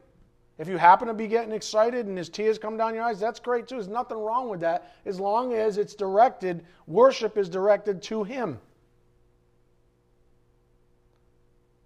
If 0.56 0.66
you 0.66 0.78
happen 0.78 1.08
to 1.08 1.14
be 1.14 1.26
getting 1.26 1.52
excited 1.52 2.06
and 2.06 2.16
his 2.16 2.30
tears 2.30 2.58
come 2.58 2.78
down 2.78 2.94
your 2.94 3.04
eyes, 3.04 3.20
that's 3.20 3.38
great 3.38 3.68
too. 3.68 3.74
There's 3.74 3.88
nothing 3.88 4.16
wrong 4.16 4.48
with 4.48 4.60
that 4.60 4.94
as 5.04 5.20
long 5.20 5.52
as 5.52 5.76
it's 5.76 5.94
directed, 5.94 6.64
worship 6.86 7.36
is 7.36 7.50
directed 7.50 8.00
to 8.04 8.24
him. 8.24 8.58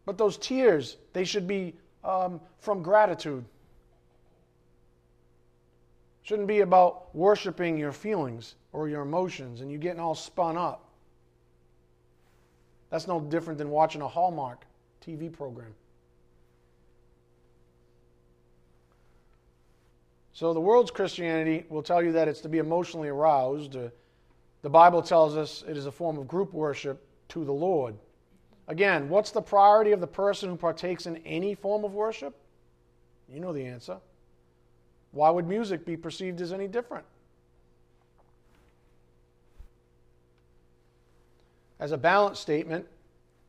But 0.09 0.17
those 0.17 0.39
tears, 0.39 0.97
they 1.13 1.25
should 1.25 1.47
be 1.47 1.75
um, 2.03 2.41
from 2.61 2.83
gratitude. 2.83 3.45
Shouldn't 6.23 6.49
be 6.49 6.61
about 6.61 7.15
worshiping 7.15 7.77
your 7.77 7.93
feelings 7.93 8.55
or 8.73 8.89
your 8.89 9.03
emotions 9.03 9.61
and 9.61 9.71
you 9.71 9.77
getting 9.77 10.01
all 10.01 10.15
spun 10.15 10.57
up. 10.57 10.89
That's 12.89 13.07
no 13.07 13.21
different 13.21 13.59
than 13.59 13.69
watching 13.69 14.01
a 14.01 14.09
Hallmark 14.09 14.65
TV 15.07 15.31
program. 15.31 15.75
So 20.33 20.55
the 20.55 20.61
world's 20.61 20.91
Christianity 20.91 21.67
will 21.69 21.83
tell 21.83 22.03
you 22.03 22.13
that 22.13 22.29
it's 22.29 22.41
to 22.41 22.49
be 22.49 22.57
emotionally 22.57 23.09
aroused. 23.09 23.77
Uh, 23.77 23.89
the 24.63 24.71
Bible 24.71 25.03
tells 25.03 25.37
us 25.37 25.63
it 25.69 25.77
is 25.77 25.85
a 25.85 25.93
form 25.93 26.17
of 26.17 26.27
group 26.27 26.55
worship 26.55 27.05
to 27.29 27.45
the 27.45 27.53
Lord. 27.53 27.95
Again, 28.69 29.09
what's 29.09 29.31
the 29.31 29.43
priority 29.43 29.93
of 29.93 30.01
the 30.01 30.07
person 30.07 30.51
who 30.51 30.57
partakes 30.57 31.07
in 31.07 31.17
any 31.19 31.55
form 31.55 31.85
of 31.85 31.95
worship? 31.95 32.37
You 33.29 33.41
know 33.41 33.53
the 33.53 33.65
answer. 33.65 33.99
Why 35.11 35.31
would 35.31 35.49
music 35.49 35.85
be 35.85 35.97
perceived 35.97 36.41
as 36.41 36.53
any 36.53 36.69
different? 36.69 37.05
As 41.81 41.93
a 41.93 41.99
balance 41.99 42.39
statement, 42.39 42.87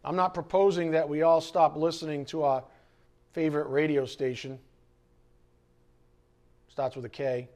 I'm 0.04 0.16
not 0.16 0.34
proposing 0.34 0.92
that 0.92 1.08
we 1.08 1.22
all 1.22 1.42
stop 1.42 1.76
listening 1.76 2.26
to 2.26 2.44
our 2.44 2.64
favorite 3.34 3.68
radio 3.68 4.06
station 4.06 4.58
Starts 6.80 6.96
with 6.96 7.04
a 7.04 7.10
K. 7.10 7.50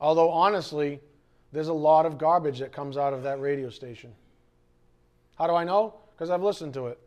Although, 0.00 0.30
honestly, 0.30 1.00
there's 1.52 1.68
a 1.68 1.72
lot 1.72 2.06
of 2.06 2.18
garbage 2.18 2.58
that 2.60 2.72
comes 2.72 2.96
out 2.96 3.12
of 3.12 3.22
that 3.24 3.40
radio 3.40 3.68
station. 3.70 4.12
How 5.36 5.46
do 5.46 5.54
I 5.54 5.64
know? 5.64 5.94
Because 6.14 6.30
I've 6.30 6.42
listened 6.42 6.74
to 6.74 6.86
it. 6.86 6.98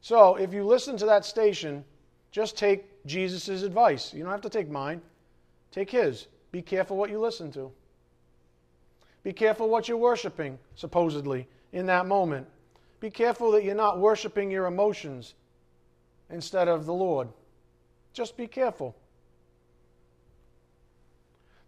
So, 0.00 0.36
if 0.36 0.52
you 0.52 0.64
listen 0.64 0.96
to 0.98 1.06
that 1.06 1.24
station, 1.24 1.84
just 2.30 2.58
take 2.58 2.84
Jesus' 3.06 3.62
advice. 3.62 4.12
You 4.12 4.22
don't 4.22 4.32
have 4.32 4.42
to 4.42 4.50
take 4.50 4.68
mine, 4.68 5.00
take 5.70 5.90
his. 5.90 6.26
Be 6.52 6.62
careful 6.62 6.96
what 6.96 7.10
you 7.10 7.18
listen 7.18 7.50
to. 7.52 7.70
Be 9.22 9.32
careful 9.32 9.68
what 9.68 9.88
you're 9.88 9.96
worshiping, 9.96 10.58
supposedly, 10.74 11.48
in 11.72 11.86
that 11.86 12.06
moment. 12.06 12.46
Be 13.00 13.10
careful 13.10 13.50
that 13.52 13.64
you're 13.64 13.74
not 13.74 13.98
worshiping 13.98 14.50
your 14.50 14.66
emotions 14.66 15.34
instead 16.30 16.68
of 16.68 16.86
the 16.86 16.92
Lord. 16.92 17.28
Just 18.12 18.36
be 18.36 18.46
careful. 18.46 18.94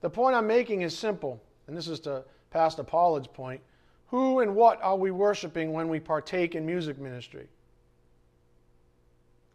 The 0.01 0.11
point 0.11 0.36
I'm 0.36 0.47
making 0.47 0.82
is 0.82 0.97
simple, 0.97 1.42
and 1.66 1.76
this 1.76 1.88
is 1.88 2.01
to 2.01 2.24
Pastor 2.51 2.84
Pollard's 2.84 3.26
point. 3.26 3.61
Who 4.09 4.40
and 4.40 4.55
what 4.55 4.80
are 4.82 4.97
we 4.97 5.11
worshiping 5.11 5.72
when 5.72 5.88
we 5.88 5.99
partake 5.99 6.55
in 6.55 6.64
music 6.64 6.99
ministry? 6.99 7.49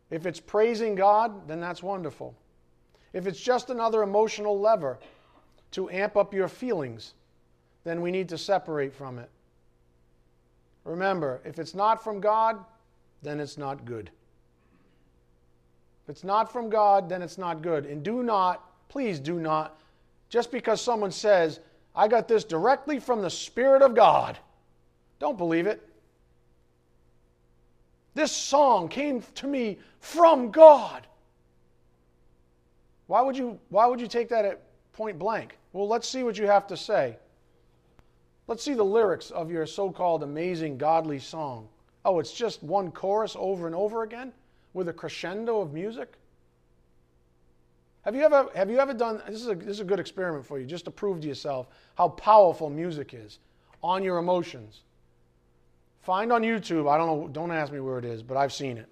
If 0.10 0.26
it's 0.26 0.40
praising 0.40 0.96
God, 0.96 1.48
then 1.48 1.62
that's 1.62 1.82
wonderful. 1.82 2.36
If 3.14 3.28
it's 3.28 3.40
just 3.40 3.70
another 3.70 4.04
emotional 4.04 4.60
lever 4.60 5.00
to 5.72 5.90
amp 5.90 6.18
up 6.18 6.34
your 6.34 6.50
feelings, 6.50 7.14
then 7.84 8.02
we 8.02 8.12
need 8.12 8.28
to 8.30 8.38
separate 8.38 8.94
from 8.94 9.20
it 9.20 9.30
Remember, 10.84 11.42
if 11.46 11.60
it's 11.60 11.76
not 11.76 12.04
from 12.04 12.20
God, 12.20 12.64
then 13.22 13.40
it's 13.40 13.58
not 13.58 13.86
good. 13.86 14.10
If 16.04 16.10
it's 16.10 16.24
not 16.24 16.52
from 16.52 16.70
God, 16.70 17.08
then 17.08 17.22
it's 17.22 17.38
not 17.38 17.62
good. 17.62 17.86
And 17.86 18.04
do 18.04 18.24
not, 18.24 18.90
please 18.90 19.20
do 19.20 19.40
not, 19.40 19.80
just 20.32 20.50
because 20.50 20.82
someone 20.82 21.12
says, 21.12 21.60
I 21.94 22.08
got 22.08 22.28
this 22.28 22.46
directly 22.46 23.00
from 23.00 23.22
the 23.22 23.30
Spirit 23.30 23.82
of 23.82 23.94
God, 23.94 24.40
don't 25.20 25.38
believe 25.38 25.68
it. 25.68 25.86
This 28.14 28.32
song 28.32 28.88
came 28.88 29.24
to 29.36 29.46
me 29.46 29.78
from 30.00 30.50
God. 30.50 31.06
Why 33.08 33.22
would 33.22 33.38
you, 33.38 33.60
why 33.70 33.86
would 33.86 34.00
you 34.00 34.08
take 34.08 34.30
that 34.30 34.46
at 34.46 34.62
point 34.94 35.20
blank? 35.20 35.58
Well, 35.74 35.88
let's 35.88 36.08
see 36.08 36.24
what 36.24 36.38
you 36.38 36.48
have 36.48 36.66
to 36.68 36.78
say. 36.78 37.18
Let's 38.48 38.64
see 38.64 38.74
the 38.74 38.84
lyrics 38.84 39.32
of 39.32 39.52
your 39.52 39.66
so 39.66 39.92
called 39.92 40.24
amazing 40.24 40.78
godly 40.78 41.20
song. 41.20 41.68
Oh, 42.06 42.20
it's 42.20 42.34
just 42.34 42.64
one 42.64 42.92
chorus 42.92 43.36
over 43.38 43.68
and 43.68 43.76
over 43.76 44.04
again 44.04 44.32
with 44.74 44.88
a 44.88 44.94
crescendo 44.94 45.60
of 45.60 45.74
music? 45.74 46.14
Have 48.04 48.16
you 48.16 48.24
ever, 48.24 48.50
have 48.56 48.70
you 48.70 48.80
ever 48.80 48.94
done 48.94 49.22
this 49.28 49.42
is, 49.42 49.48
a, 49.48 49.56
this 49.56 49.68
is 49.68 49.80
a 49.80 49.86
good 49.86 50.00
experiment 50.00 50.46
for 50.46 50.60
you, 50.60 50.66
just 50.66 50.86
to 50.86 50.92
prove 50.92 51.22
to 51.22 51.28
yourself 51.28 51.68
how 51.96 52.10
powerful 52.10 52.70
music 52.70 53.14
is 53.14 53.40
on 53.84 54.04
your 54.04 54.18
emotions. 54.18 54.82
Find 56.02 56.32
on 56.32 56.42
YouTube, 56.42 56.90
I 56.90 56.98
don't 56.98 57.08
know, 57.08 57.28
don't 57.28 57.52
ask 57.52 57.72
me 57.72 57.80
where 57.80 58.00
it 58.00 58.06
is, 58.06 58.24
but 58.24 58.38
I've 58.38 58.54
seen 58.54 58.78
it. 58.78 58.88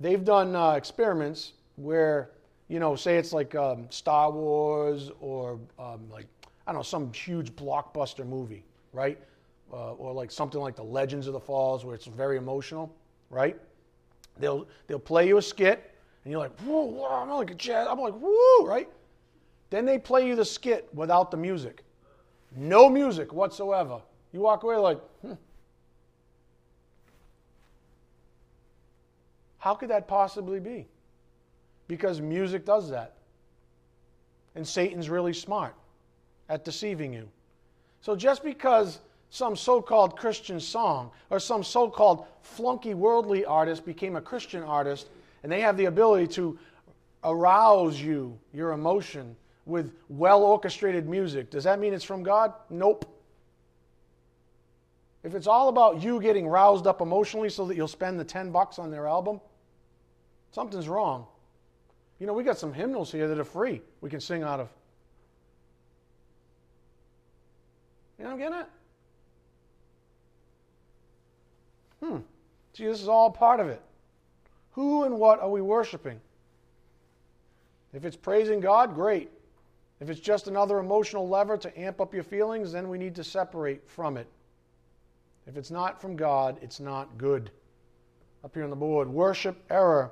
They've 0.00 0.24
done 0.24 0.56
uh, 0.56 0.72
experiments 0.72 1.52
where, 1.76 2.30
you 2.68 2.80
know, 2.80 2.96
say 2.96 3.16
it's 3.16 3.32
like 3.32 3.54
um, 3.54 3.86
Star 3.90 4.30
Wars 4.30 5.10
or 5.20 5.60
um, 5.78 6.10
like, 6.10 6.26
I 6.66 6.72
don't 6.72 6.80
know, 6.80 6.82
some 6.82 7.12
huge 7.12 7.54
blockbuster 7.54 8.26
movie, 8.26 8.64
right? 8.92 9.18
Uh, 9.72 9.92
or 9.94 10.12
like 10.12 10.32
something 10.32 10.60
like 10.60 10.74
The 10.74 10.82
Legends 10.82 11.28
of 11.28 11.32
the 11.32 11.40
Falls 11.40 11.84
where 11.84 11.94
it's 11.94 12.06
very 12.06 12.38
emotional, 12.38 12.92
right? 13.30 13.56
They'll, 14.38 14.66
they'll 14.88 14.98
play 14.98 15.28
you 15.28 15.38
a 15.38 15.42
skit 15.42 15.92
and 16.26 16.32
you're 16.32 16.40
like, 16.40 16.58
whoa, 16.62 17.06
I'm 17.08 17.30
like 17.30 17.52
a 17.52 17.54
jazz. 17.54 17.86
I'm 17.88 18.00
like, 18.00 18.14
woo, 18.20 18.66
right? 18.66 18.88
Then 19.70 19.84
they 19.84 19.96
play 19.96 20.26
you 20.26 20.34
the 20.34 20.44
skit 20.44 20.88
without 20.92 21.30
the 21.30 21.36
music. 21.36 21.84
No 22.56 22.88
music 22.88 23.32
whatsoever. 23.32 24.00
You 24.32 24.40
walk 24.40 24.64
away 24.64 24.74
like, 24.74 24.98
hmm. 25.22 25.34
How 29.58 29.76
could 29.76 29.88
that 29.90 30.08
possibly 30.08 30.58
be? 30.58 30.88
Because 31.86 32.20
music 32.20 32.64
does 32.64 32.90
that. 32.90 33.14
And 34.56 34.66
Satan's 34.66 35.08
really 35.08 35.32
smart 35.32 35.76
at 36.48 36.64
deceiving 36.64 37.12
you. 37.12 37.28
So 38.00 38.16
just 38.16 38.42
because 38.42 38.98
some 39.30 39.54
so 39.54 39.80
called 39.80 40.16
Christian 40.18 40.58
song 40.58 41.12
or 41.30 41.38
some 41.38 41.62
so 41.62 41.88
called 41.88 42.26
flunky 42.42 42.94
worldly 42.94 43.44
artist 43.44 43.86
became 43.86 44.16
a 44.16 44.20
Christian 44.20 44.64
artist 44.64 45.06
and 45.46 45.52
they 45.52 45.60
have 45.60 45.76
the 45.76 45.84
ability 45.84 46.26
to 46.26 46.58
arouse 47.22 48.00
you, 48.00 48.36
your 48.52 48.72
emotion, 48.72 49.36
with 49.64 49.92
well 50.08 50.42
orchestrated 50.42 51.08
music. 51.08 51.50
Does 51.50 51.62
that 51.62 51.78
mean 51.78 51.94
it's 51.94 52.02
from 52.02 52.24
God? 52.24 52.52
Nope. 52.68 53.04
If 55.22 55.36
it's 55.36 55.46
all 55.46 55.68
about 55.68 56.02
you 56.02 56.20
getting 56.20 56.48
roused 56.48 56.88
up 56.88 57.00
emotionally 57.00 57.48
so 57.48 57.64
that 57.66 57.76
you'll 57.76 57.86
spend 57.86 58.18
the 58.18 58.24
10 58.24 58.50
bucks 58.50 58.80
on 58.80 58.90
their 58.90 59.06
album, 59.06 59.40
something's 60.50 60.88
wrong. 60.88 61.28
You 62.18 62.26
know, 62.26 62.32
we 62.32 62.42
got 62.42 62.58
some 62.58 62.72
hymnals 62.72 63.12
here 63.12 63.28
that 63.28 63.38
are 63.38 63.44
free 63.44 63.82
we 64.00 64.10
can 64.10 64.18
sing 64.18 64.42
out 64.42 64.58
of. 64.58 64.68
You 68.18 68.24
know 68.24 68.30
what 68.30 68.34
I'm 68.34 68.38
getting 68.40 68.58
at? 68.58 68.70
Hmm. 72.02 72.16
See, 72.72 72.84
this 72.84 73.00
is 73.00 73.06
all 73.06 73.30
part 73.30 73.60
of 73.60 73.68
it. 73.68 73.80
Who 74.76 75.04
and 75.04 75.18
what 75.18 75.40
are 75.40 75.48
we 75.48 75.62
worshiping? 75.62 76.20
If 77.94 78.04
it's 78.04 78.16
praising 78.16 78.60
God, 78.60 78.94
great. 78.94 79.30
If 80.00 80.10
it's 80.10 80.20
just 80.20 80.48
another 80.48 80.78
emotional 80.78 81.26
lever 81.26 81.56
to 81.56 81.80
amp 81.80 81.98
up 81.98 82.12
your 82.12 82.22
feelings, 82.22 82.72
then 82.72 82.90
we 82.90 82.98
need 82.98 83.14
to 83.14 83.24
separate 83.24 83.88
from 83.88 84.18
it. 84.18 84.26
If 85.46 85.56
it's 85.56 85.70
not 85.70 85.98
from 85.98 86.14
God, 86.14 86.58
it's 86.60 86.78
not 86.78 87.16
good. 87.16 87.50
Up 88.44 88.52
here 88.52 88.64
on 88.64 88.70
the 88.70 88.76
board, 88.76 89.08
worship 89.08 89.56
error. 89.70 90.10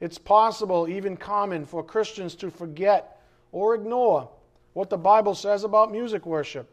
It's 0.00 0.16
possible, 0.16 0.88
even 0.88 1.16
common, 1.16 1.66
for 1.66 1.82
Christians 1.82 2.36
to 2.36 2.52
forget 2.52 3.20
or 3.50 3.74
ignore 3.74 4.28
what 4.74 4.90
the 4.90 4.96
Bible 4.96 5.34
says 5.34 5.64
about 5.64 5.90
music 5.90 6.24
worship. 6.24 6.70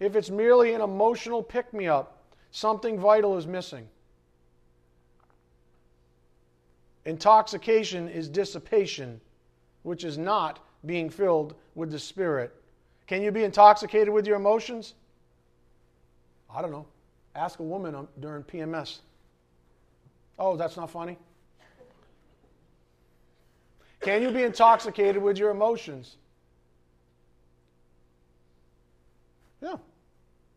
If 0.00 0.16
it's 0.16 0.30
merely 0.30 0.72
an 0.72 0.80
emotional 0.80 1.44
pick 1.44 1.72
me 1.72 1.86
up, 1.86 2.24
something 2.50 2.98
vital 2.98 3.38
is 3.38 3.46
missing. 3.46 3.86
Intoxication 7.06 8.08
is 8.08 8.28
dissipation, 8.28 9.20
which 9.82 10.04
is 10.04 10.16
not 10.16 10.60
being 10.86 11.10
filled 11.10 11.54
with 11.74 11.90
the 11.90 11.98
Spirit. 11.98 12.54
Can 13.06 13.22
you 13.22 13.30
be 13.30 13.44
intoxicated 13.44 14.08
with 14.08 14.26
your 14.26 14.36
emotions? 14.36 14.94
I 16.50 16.62
don't 16.62 16.70
know. 16.70 16.86
Ask 17.34 17.58
a 17.58 17.62
woman 17.62 17.94
um, 17.94 18.08
during 18.20 18.42
PMS. 18.44 19.00
Oh, 20.38 20.56
that's 20.56 20.76
not 20.76 20.90
funny? 20.90 21.18
Can 24.00 24.22
you 24.22 24.30
be 24.30 24.42
intoxicated 24.42 25.22
with 25.22 25.38
your 25.38 25.50
emotions? 25.50 26.16
Yeah, 29.62 29.76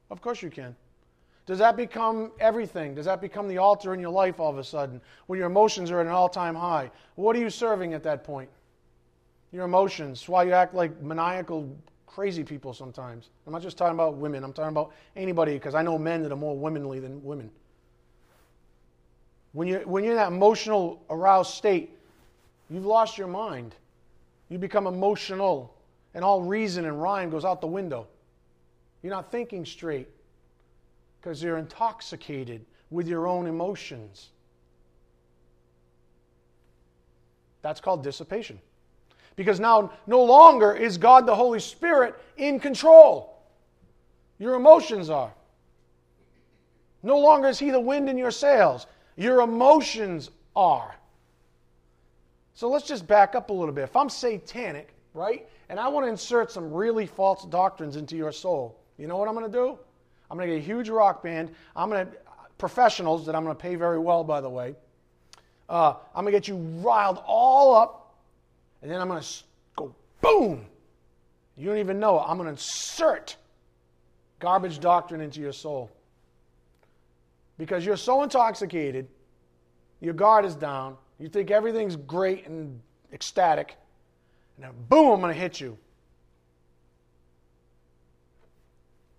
of 0.09 0.21
course 0.21 0.41
you 0.41 0.49
can. 0.49 0.75
Does 1.47 1.59
that 1.59 1.77
become 1.77 2.33
everything? 2.41 2.93
Does 2.93 3.05
that 3.05 3.21
become 3.21 3.47
the 3.47 3.57
altar 3.57 3.93
in 3.93 4.01
your 4.01 4.11
life 4.11 4.39
all 4.39 4.51
of 4.51 4.57
a 4.57 4.63
sudden 4.63 4.99
when 5.27 5.39
your 5.39 5.47
emotions 5.47 5.89
are 5.89 6.01
at 6.01 6.05
an 6.05 6.11
all 6.11 6.27
time 6.27 6.53
high? 6.53 6.91
What 7.15 7.37
are 7.37 7.39
you 7.39 7.49
serving 7.49 7.93
at 7.93 8.03
that 8.03 8.25
point? 8.25 8.49
Your 9.53 9.63
emotions. 9.63 10.27
Why 10.27 10.43
you 10.43 10.51
act 10.51 10.75
like 10.75 11.01
maniacal, 11.01 11.73
crazy 12.05 12.43
people 12.43 12.73
sometimes. 12.73 13.29
I'm 13.45 13.53
not 13.53 13.61
just 13.61 13.77
talking 13.77 13.93
about 13.93 14.15
women, 14.15 14.43
I'm 14.43 14.51
talking 14.51 14.73
about 14.73 14.91
anybody 15.15 15.53
because 15.53 15.73
I 15.73 15.81
know 15.81 15.97
men 15.97 16.21
that 16.23 16.33
are 16.33 16.37
more 16.37 16.55
womanly 16.57 16.99
than 16.99 17.23
women. 17.23 17.49
When 19.53 19.69
you're, 19.69 19.87
when 19.87 20.03
you're 20.03 20.13
in 20.13 20.17
that 20.17 20.33
emotional, 20.33 21.01
aroused 21.09 21.53
state, 21.53 21.97
you've 22.69 22.85
lost 22.85 23.17
your 23.17 23.27
mind. 23.27 23.73
You 24.49 24.57
become 24.57 24.85
emotional, 24.85 25.73
and 26.13 26.25
all 26.25 26.41
reason 26.41 26.85
and 26.85 27.01
rhyme 27.01 27.29
goes 27.29 27.45
out 27.45 27.61
the 27.61 27.67
window. 27.67 28.05
You're 29.01 29.13
not 29.13 29.31
thinking 29.31 29.65
straight 29.65 30.09
because 31.21 31.41
you're 31.41 31.57
intoxicated 31.57 32.65
with 32.89 33.07
your 33.07 33.27
own 33.27 33.47
emotions. 33.47 34.29
That's 37.61 37.81
called 37.81 38.03
dissipation. 38.03 38.59
Because 39.35 39.59
now 39.59 39.91
no 40.07 40.23
longer 40.23 40.73
is 40.73 40.97
God 40.97 41.25
the 41.25 41.35
Holy 41.35 41.59
Spirit 41.59 42.15
in 42.37 42.59
control. 42.59 43.37
Your 44.39 44.55
emotions 44.55 45.09
are. 45.09 45.33
No 47.03 47.19
longer 47.19 47.47
is 47.47 47.59
He 47.59 47.69
the 47.69 47.79
wind 47.79 48.09
in 48.09 48.17
your 48.17 48.31
sails. 48.31 48.87
Your 49.15 49.41
emotions 49.41 50.29
are. 50.55 50.95
So 52.53 52.69
let's 52.69 52.87
just 52.87 53.05
back 53.05 53.35
up 53.35 53.49
a 53.49 53.53
little 53.53 53.73
bit. 53.73 53.83
If 53.83 53.95
I'm 53.95 54.09
satanic, 54.09 54.93
right, 55.13 55.47
and 55.69 55.79
I 55.79 55.87
want 55.89 56.05
to 56.05 56.09
insert 56.09 56.51
some 56.51 56.73
really 56.73 57.05
false 57.05 57.45
doctrines 57.45 57.95
into 57.95 58.15
your 58.15 58.31
soul, 58.31 58.79
you 58.97 59.07
know 59.07 59.17
what 59.17 59.27
I'm 59.27 59.35
going 59.35 59.51
to 59.51 59.51
do? 59.51 59.77
I'm 60.29 60.37
going 60.37 60.49
to 60.49 60.55
get 60.55 60.61
a 60.61 60.65
huge 60.65 60.89
rock 60.89 61.23
band. 61.23 61.51
I'm 61.75 61.89
going 61.89 62.05
to, 62.05 62.13
professionals 62.57 63.25
that 63.25 63.35
I'm 63.35 63.43
going 63.43 63.55
to 63.55 63.61
pay 63.61 63.75
very 63.75 63.99
well, 63.99 64.23
by 64.23 64.41
the 64.41 64.49
way. 64.49 64.75
Uh, 65.69 65.95
I'm 66.15 66.23
going 66.23 66.33
to 66.33 66.39
get 66.39 66.47
you 66.47 66.55
riled 66.55 67.21
all 67.25 67.75
up, 67.75 68.15
and 68.81 68.89
then 68.89 69.01
I'm 69.01 69.07
going 69.07 69.21
to 69.21 69.27
go 69.75 69.95
boom. 70.21 70.65
You 71.55 71.67
don't 71.67 71.77
even 71.77 71.99
know 71.99 72.19
it. 72.19 72.23
I'm 72.27 72.37
going 72.37 72.45
to 72.45 72.51
insert 72.51 73.35
garbage 74.39 74.79
doctrine 74.79 75.21
into 75.21 75.39
your 75.39 75.51
soul. 75.51 75.91
Because 77.57 77.85
you're 77.85 77.97
so 77.97 78.21
intoxicated, 78.21 79.07
your 79.99 80.13
guard 80.13 80.45
is 80.45 80.55
down, 80.55 80.95
you 81.19 81.27
think 81.27 81.49
everything's 81.49 81.95
great 81.95 82.45
and 82.45 82.79
ecstatic, 83.11 83.75
and 84.55 84.65
then 84.65 84.71
boom, 84.89 85.13
I'm 85.13 85.21
going 85.21 85.33
to 85.33 85.39
hit 85.39 85.59
you. 85.59 85.77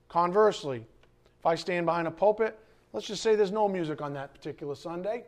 Conversely, 0.09 0.87
if 1.39 1.47
I 1.47 1.55
stand 1.55 1.86
behind 1.86 2.09
a 2.09 2.11
pulpit, 2.11 2.59
let's 2.93 3.07
just 3.07 3.22
say 3.22 3.34
there's 3.34 3.53
no 3.53 3.68
music 3.68 4.03
on 4.03 4.12
that 4.14 4.34
particular 4.34 4.74
Sunday. 4.74 5.24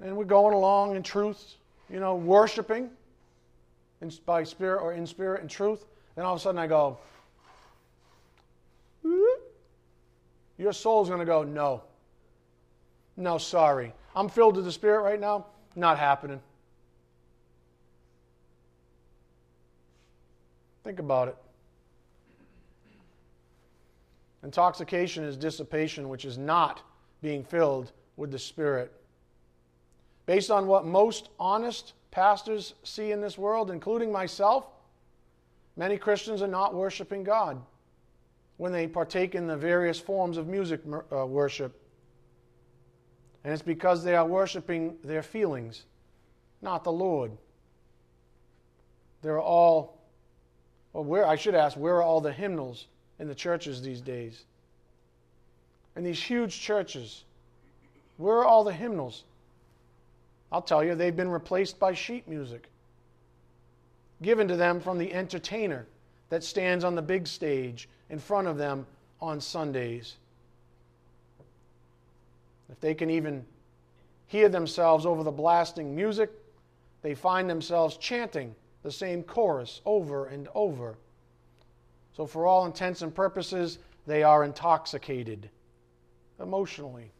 And 0.00 0.16
we're 0.16 0.24
going 0.24 0.54
along 0.54 0.96
in 0.96 1.02
truth, 1.02 1.54
you 1.90 2.00
know, 2.00 2.14
worshiping 2.16 2.90
in, 4.00 4.12
by 4.26 4.44
spirit 4.44 4.80
or 4.80 4.92
in 4.92 5.06
spirit 5.06 5.40
and 5.40 5.50
truth. 5.50 5.86
Then 6.14 6.24
all 6.24 6.34
of 6.34 6.40
a 6.40 6.42
sudden 6.42 6.58
I 6.58 6.66
go, 6.66 6.98
hmm? 9.02 9.40
your 10.56 10.72
soul's 10.72 11.08
going 11.08 11.20
to 11.20 11.26
go, 11.26 11.42
no. 11.42 11.82
No, 13.18 13.36
sorry. 13.36 13.92
I'm 14.14 14.28
filled 14.28 14.56
with 14.56 14.64
the 14.64 14.72
Spirit 14.72 15.02
right 15.02 15.20
now. 15.20 15.46
Not 15.74 15.98
happening. 15.98 16.40
Think 20.84 21.00
about 21.00 21.28
it. 21.28 21.36
Intoxication 24.42 25.24
is 25.24 25.36
dissipation, 25.36 26.08
which 26.08 26.24
is 26.24 26.38
not 26.38 26.82
being 27.22 27.42
filled 27.42 27.92
with 28.16 28.30
the 28.30 28.38
Spirit. 28.38 28.92
Based 30.26 30.50
on 30.50 30.66
what 30.66 30.84
most 30.84 31.30
honest 31.40 31.94
pastors 32.10 32.74
see 32.84 33.12
in 33.12 33.20
this 33.20 33.36
world, 33.36 33.70
including 33.70 34.12
myself, 34.12 34.66
many 35.76 35.96
Christians 35.96 36.42
are 36.42 36.48
not 36.48 36.74
worshiping 36.74 37.24
God 37.24 37.60
when 38.58 38.72
they 38.72 38.86
partake 38.86 39.34
in 39.34 39.46
the 39.46 39.56
various 39.56 39.98
forms 39.98 40.36
of 40.36 40.46
music 40.46 40.80
uh, 41.12 41.24
worship. 41.26 41.80
And 43.44 43.52
it's 43.52 43.62
because 43.62 44.04
they 44.04 44.14
are 44.14 44.26
worshiping 44.26 44.96
their 45.02 45.22
feelings, 45.22 45.84
not 46.60 46.84
the 46.84 46.92
Lord. 46.92 47.32
They're 49.22 49.40
all, 49.40 49.98
well, 50.92 51.04
where, 51.04 51.26
I 51.26 51.36
should 51.36 51.54
ask, 51.54 51.76
where 51.76 51.96
are 51.96 52.02
all 52.02 52.20
the 52.20 52.32
hymnals 52.32 52.86
in 53.18 53.28
the 53.28 53.34
churches 53.34 53.82
these 53.82 54.00
days? 54.00 54.44
In 55.96 56.04
these 56.04 56.22
huge 56.22 56.60
churches, 56.60 57.24
where 58.16 58.36
are 58.36 58.44
all 58.44 58.64
the 58.64 58.72
hymnals? 58.72 59.24
I'll 60.50 60.62
tell 60.62 60.82
you, 60.84 60.94
they've 60.94 61.16
been 61.16 61.30
replaced 61.30 61.78
by 61.78 61.92
sheet 61.94 62.26
music, 62.28 62.68
given 64.22 64.48
to 64.48 64.56
them 64.56 64.80
from 64.80 64.98
the 64.98 65.12
entertainer 65.12 65.86
that 66.30 66.44
stands 66.44 66.84
on 66.84 66.94
the 66.94 67.02
big 67.02 67.26
stage 67.26 67.88
in 68.10 68.18
front 68.18 68.48
of 68.48 68.56
them 68.56 68.86
on 69.20 69.40
Sundays. 69.40 70.16
If 72.70 72.80
they 72.80 72.94
can 72.94 73.10
even 73.10 73.44
hear 74.26 74.48
themselves 74.48 75.06
over 75.06 75.22
the 75.22 75.30
blasting 75.30 75.94
music, 75.94 76.30
they 77.02 77.14
find 77.14 77.48
themselves 77.48 77.96
chanting 77.96 78.54
the 78.82 78.92
same 78.92 79.22
chorus 79.22 79.80
over 79.84 80.26
and 80.26 80.48
over. 80.54 80.96
So, 82.18 82.26
for 82.26 82.46
all 82.46 82.66
intents 82.66 83.02
and 83.02 83.14
purposes, 83.14 83.78
they 84.04 84.24
are 84.24 84.42
intoxicated 84.42 85.48
emotionally. 86.40 87.12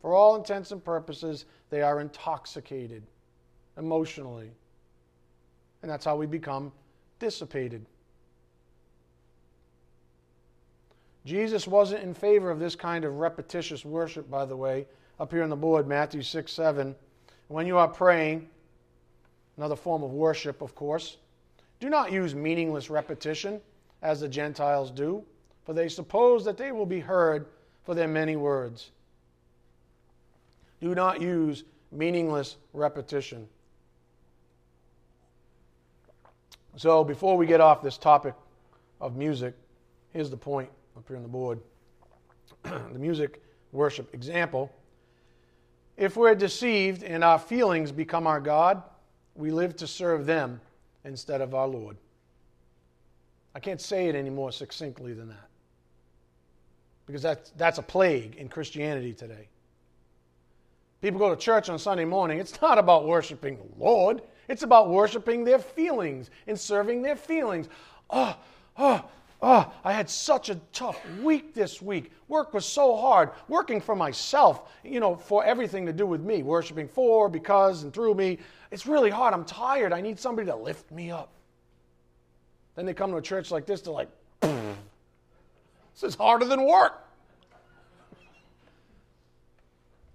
For 0.00 0.14
all 0.14 0.36
intents 0.36 0.72
and 0.72 0.82
purposes, 0.82 1.44
they 1.68 1.82
are 1.82 2.00
intoxicated 2.00 3.02
emotionally. 3.76 4.50
And 5.82 5.90
that's 5.90 6.06
how 6.06 6.16
we 6.16 6.24
become 6.24 6.72
dissipated. 7.18 7.84
Jesus 11.26 11.68
wasn't 11.68 12.02
in 12.02 12.14
favor 12.14 12.50
of 12.50 12.58
this 12.58 12.74
kind 12.74 13.04
of 13.04 13.18
repetitious 13.18 13.84
worship, 13.84 14.30
by 14.30 14.46
the 14.46 14.56
way, 14.56 14.86
up 15.20 15.30
here 15.30 15.42
on 15.42 15.50
the 15.50 15.56
board, 15.56 15.86
Matthew 15.86 16.22
6 16.22 16.50
7. 16.50 16.96
When 17.48 17.66
you 17.66 17.76
are 17.76 17.86
praying, 17.86 18.48
another 19.58 19.76
form 19.76 20.02
of 20.02 20.12
worship, 20.12 20.62
of 20.62 20.74
course, 20.74 21.18
do 21.80 21.90
not 21.90 22.12
use 22.12 22.34
meaningless 22.34 22.88
repetition 22.88 23.60
as 24.02 24.20
the 24.20 24.28
Gentiles 24.28 24.90
do, 24.90 25.24
for 25.64 25.72
they 25.72 25.88
suppose 25.88 26.44
that 26.44 26.56
they 26.56 26.72
will 26.72 26.86
be 26.86 27.00
heard 27.00 27.46
for 27.84 27.94
their 27.94 28.08
many 28.08 28.36
words. 28.36 28.90
Do 30.80 30.94
not 30.94 31.20
use 31.20 31.64
meaningless 31.92 32.56
repetition. 32.72 33.46
So, 36.76 37.04
before 37.04 37.36
we 37.36 37.46
get 37.46 37.60
off 37.60 37.82
this 37.82 37.98
topic 37.98 38.34
of 39.00 39.14
music, 39.14 39.54
here's 40.12 40.30
the 40.30 40.36
point 40.36 40.70
up 40.96 41.06
here 41.06 41.16
on 41.16 41.22
the 41.22 41.28
board 41.28 41.60
the 42.62 42.98
music 42.98 43.42
worship 43.72 44.12
example. 44.14 44.72
If 45.96 46.16
we're 46.16 46.34
deceived 46.34 47.02
and 47.02 47.22
our 47.22 47.38
feelings 47.38 47.92
become 47.92 48.26
our 48.26 48.40
God, 48.40 48.82
we 49.34 49.50
live 49.50 49.76
to 49.76 49.86
serve 49.86 50.26
them 50.26 50.60
instead 51.04 51.40
of 51.40 51.54
our 51.54 51.68
Lord. 51.68 51.96
I 53.54 53.60
can't 53.60 53.80
say 53.80 54.08
it 54.08 54.14
any 54.14 54.30
more 54.30 54.50
succinctly 54.52 55.12
than 55.12 55.28
that. 55.28 55.48
Because 57.06 57.22
that's, 57.22 57.50
that's 57.56 57.78
a 57.78 57.82
plague 57.82 58.36
in 58.36 58.48
Christianity 58.48 59.12
today. 59.12 59.48
People 61.00 61.18
go 61.18 61.30
to 61.30 61.36
church 61.36 61.68
on 61.68 61.78
Sunday 61.78 62.04
morning. 62.04 62.38
It's 62.38 62.60
not 62.62 62.78
about 62.78 63.06
worshiping 63.06 63.56
the 63.56 63.84
Lord, 63.84 64.22
it's 64.48 64.62
about 64.62 64.88
worshiping 64.88 65.44
their 65.44 65.58
feelings 65.58 66.30
and 66.46 66.58
serving 66.58 67.02
their 67.02 67.16
feelings. 67.16 67.68
Oh, 68.10 68.36
oh, 68.78 69.04
Oh, 69.44 69.72
I 69.82 69.92
had 69.92 70.08
such 70.08 70.50
a 70.50 70.54
tough 70.72 71.00
week 71.20 71.52
this 71.52 71.82
week. 71.82 72.12
Work 72.28 72.54
was 72.54 72.64
so 72.64 72.96
hard. 72.96 73.30
Working 73.48 73.80
for 73.80 73.96
myself, 73.96 74.70
you 74.84 75.00
know, 75.00 75.16
for 75.16 75.44
everything 75.44 75.84
to 75.86 75.92
do 75.92 76.06
with 76.06 76.20
me, 76.20 76.44
worshiping 76.44 76.86
for, 76.86 77.28
because, 77.28 77.82
and 77.82 77.92
through 77.92 78.14
me. 78.14 78.38
It's 78.70 78.86
really 78.86 79.10
hard. 79.10 79.34
I'm 79.34 79.44
tired. 79.44 79.92
I 79.92 80.00
need 80.00 80.20
somebody 80.20 80.46
to 80.46 80.54
lift 80.54 80.92
me 80.92 81.10
up. 81.10 81.32
Then 82.74 82.86
they 82.86 82.94
come 82.94 83.10
to 83.10 83.16
a 83.16 83.22
church 83.22 83.50
like 83.50 83.66
this, 83.66 83.82
they're 83.82 83.92
like, 83.92 84.08
this 84.40 86.02
is 86.02 86.14
harder 86.14 86.44
than 86.44 86.66
work. 86.66 87.06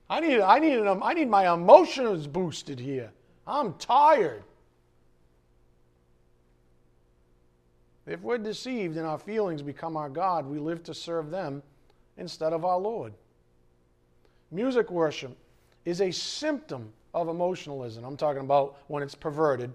I 0.10 0.20
need, 0.22 0.40
I, 0.40 0.60
need 0.60 0.78
an, 0.80 1.02
I 1.04 1.14
need 1.14 1.30
my 1.30 1.54
emotions 1.54 2.28
boosted 2.28 2.80
here. 2.80 3.12
I'm 3.46 3.74
tired. 3.74 4.44
If 8.06 8.22
we're 8.22 8.38
deceived 8.38 8.96
and 8.96 9.06
our 9.06 9.18
feelings 9.18 9.62
become 9.62 9.98
our 9.98 10.10
God, 10.10 10.46
we 10.46 10.60
live 10.60 10.82
to 10.84 10.94
serve 10.94 11.30
them 11.30 11.62
instead 12.18 12.54
of 12.54 12.64
our 12.64 12.80
Lord. 12.80 13.14
Music 14.50 14.90
worship 14.90 15.36
is 15.84 16.00
a 16.00 16.12
symptom 16.12 16.92
of 17.14 17.28
emotionalism. 17.28 18.06
I'm 18.06 18.16
talking 18.16 18.42
about 18.42 18.78
when 18.88 19.04
it's 19.04 19.16
perverted. 19.16 19.74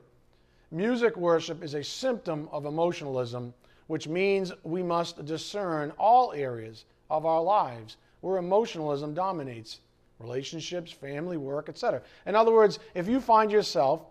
Music 0.73 1.15
worship 1.19 1.63
is 1.63 1.75
a 1.75 1.85
symptom 1.85 2.49
of 2.51 2.65
emotionalism, 2.65 3.53
which 3.89 4.09
means 4.09 4.53
we 4.65 4.83
must 4.83 5.23
discern 5.27 5.93
all 5.99 6.33
areas 6.33 6.87
of 7.11 7.27
our 7.27 7.43
lives 7.43 7.99
where 8.23 8.39
emotionalism 8.39 9.13
dominates 9.13 9.81
relationships, 10.19 10.91
family, 10.91 11.37
work, 11.37 11.69
etc. 11.69 12.01
In 12.25 12.35
other 12.35 12.53
words, 12.53 12.79
if 12.95 13.07
you 13.07 13.21
find 13.21 13.53
yourself 13.53 14.07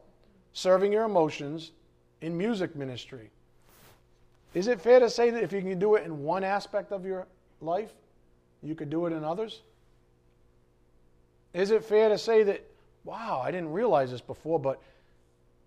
serving 0.53 0.91
your 0.91 1.05
emotions 1.05 1.71
in 2.21 2.37
music 2.37 2.75
ministry, 2.75 3.31
is 4.53 4.67
it 4.67 4.79
fair 4.79 4.99
to 4.99 5.09
say 5.09 5.31
that 5.31 5.41
if 5.41 5.51
you 5.51 5.61
can 5.61 5.79
do 5.79 5.95
it 5.95 6.05
in 6.05 6.21
one 6.21 6.43
aspect 6.43 6.91
of 6.91 7.05
your 7.05 7.25
life, 7.59 7.91
you 8.61 8.75
could 8.75 8.91
do 8.91 9.07
it 9.07 9.13
in 9.13 9.23
others? 9.23 9.61
Is 11.55 11.71
it 11.71 11.83
fair 11.83 12.09
to 12.09 12.19
say 12.19 12.43
that, 12.43 12.63
wow, 13.03 13.41
I 13.43 13.49
didn't 13.49 13.71
realize 13.71 14.11
this 14.11 14.21
before, 14.21 14.59
but 14.59 14.79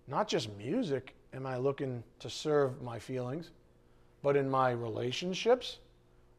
not 0.06 0.28
just 0.28 0.54
music 0.56 1.14
am 1.34 1.46
I 1.46 1.56
looking 1.56 2.02
to 2.20 2.30
serve 2.30 2.80
my 2.82 2.98
feelings, 2.98 3.50
but 4.22 4.36
in 4.36 4.48
my 4.48 4.70
relationships? 4.70 5.78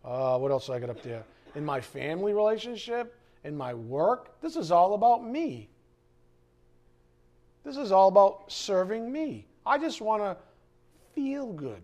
Uh, 0.04 0.38
what 0.38 0.52
else 0.52 0.70
I 0.70 0.80
got 0.80 0.90
up 0.90 1.02
there? 1.02 1.24
In 1.56 1.66
my 1.66 1.82
family 1.82 2.34
relationship, 2.34 3.18
in 3.44 3.56
my 3.56 3.74
work? 3.74 4.40
This 4.42 4.56
is 4.56 4.72
all 4.72 4.94
about 4.94 5.26
me. 5.26 5.70
This 7.64 7.78
is 7.78 7.92
all 7.92 8.08
about 8.08 8.52
serving 8.52 9.12
me. 9.12 9.48
I 9.66 9.78
just 9.78 10.00
want 10.00 10.22
to 10.22 10.38
feel 11.16 11.52
good. 11.52 11.82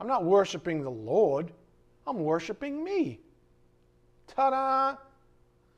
I'm 0.00 0.06
not 0.06 0.24
worshiping 0.24 0.82
the 0.82 0.90
Lord, 0.90 1.50
I'm 2.06 2.20
worshiping 2.20 2.82
me. 2.82 3.20
Ta 4.26 4.50
da! 4.50 4.96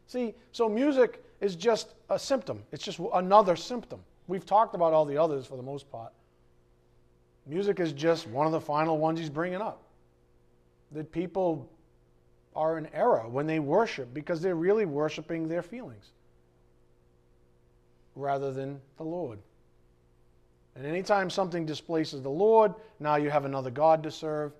See, 0.06 0.34
so 0.52 0.68
music 0.68 1.21
is 1.42 1.56
just 1.56 1.94
a 2.08 2.18
symptom, 2.18 2.62
it's 2.70 2.84
just 2.84 3.00
another 3.12 3.56
symptom. 3.56 4.00
We've 4.28 4.46
talked 4.46 4.74
about 4.74 4.94
all 4.94 5.04
the 5.04 5.18
others 5.18 5.44
for 5.44 5.56
the 5.56 5.62
most 5.62 5.90
part. 5.90 6.12
Music 7.46 7.80
is 7.80 7.92
just 7.92 8.28
one 8.28 8.46
of 8.46 8.52
the 8.52 8.60
final 8.60 8.96
ones 8.96 9.18
he's 9.18 9.28
bringing 9.28 9.60
up. 9.60 9.82
That 10.92 11.10
people 11.10 11.68
are 12.54 12.78
in 12.78 12.86
error 12.94 13.26
when 13.28 13.46
they 13.46 13.58
worship 13.58 14.14
because 14.14 14.40
they're 14.40 14.54
really 14.54 14.86
worshiping 14.86 15.48
their 15.48 15.62
feelings 15.62 16.12
rather 18.14 18.52
than 18.52 18.80
the 18.96 19.04
Lord. 19.04 19.38
And 20.76 20.86
anytime 20.86 21.28
something 21.28 21.66
displaces 21.66 22.22
the 22.22 22.30
Lord, 22.30 22.74
now 23.00 23.16
you 23.16 23.30
have 23.30 23.44
another 23.44 23.70
God 23.70 24.02
to 24.04 24.10
serve, 24.10 24.52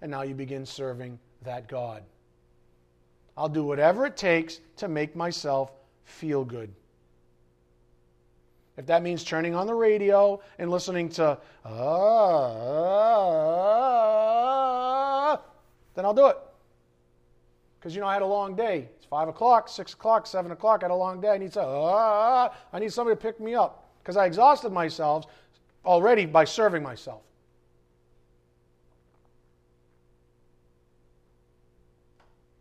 and 0.00 0.10
now 0.10 0.22
you 0.22 0.34
begin 0.34 0.64
serving 0.64 1.18
that 1.42 1.68
God. 1.68 2.04
I'll 3.36 3.48
do 3.48 3.64
whatever 3.64 4.06
it 4.06 4.16
takes 4.16 4.60
to 4.76 4.88
make 4.88 5.16
myself 5.16 5.72
feel 6.04 6.44
good. 6.44 6.72
If 8.76 8.86
that 8.86 9.02
means 9.02 9.22
turning 9.22 9.54
on 9.54 9.66
the 9.66 9.74
radio 9.74 10.40
and 10.58 10.70
listening 10.70 11.10
to, 11.10 11.38
uh, 11.64 11.68
then 15.94 16.04
I'll 16.06 16.14
do 16.14 16.28
it. 16.28 16.38
Because 17.78 17.94
you 17.94 18.00
know 18.00 18.06
I 18.06 18.14
had 18.14 18.22
a 18.22 18.26
long 18.26 18.54
day. 18.56 18.88
It's 18.96 19.04
five 19.04 19.28
o'clock, 19.28 19.68
six 19.68 19.92
o'clock, 19.92 20.26
seven 20.26 20.52
o'clock. 20.52 20.82
I 20.82 20.86
had 20.86 20.90
a 20.90 20.94
long 20.94 21.20
day. 21.20 21.30
I 21.30 21.38
need 21.38 21.52
to, 21.52 21.62
uh, 21.62 22.52
I 22.72 22.78
need 22.78 22.92
somebody 22.92 23.16
to 23.16 23.20
pick 23.20 23.40
me 23.40 23.54
up 23.54 23.90
because 24.02 24.16
I 24.16 24.24
exhausted 24.24 24.72
myself 24.72 25.26
already 25.84 26.24
by 26.24 26.44
serving 26.44 26.82
myself. 26.82 27.22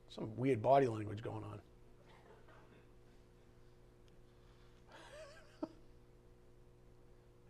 Some 0.10 0.30
weird 0.36 0.62
body 0.62 0.88
language 0.88 1.24
going 1.24 1.44
on. 1.44 1.60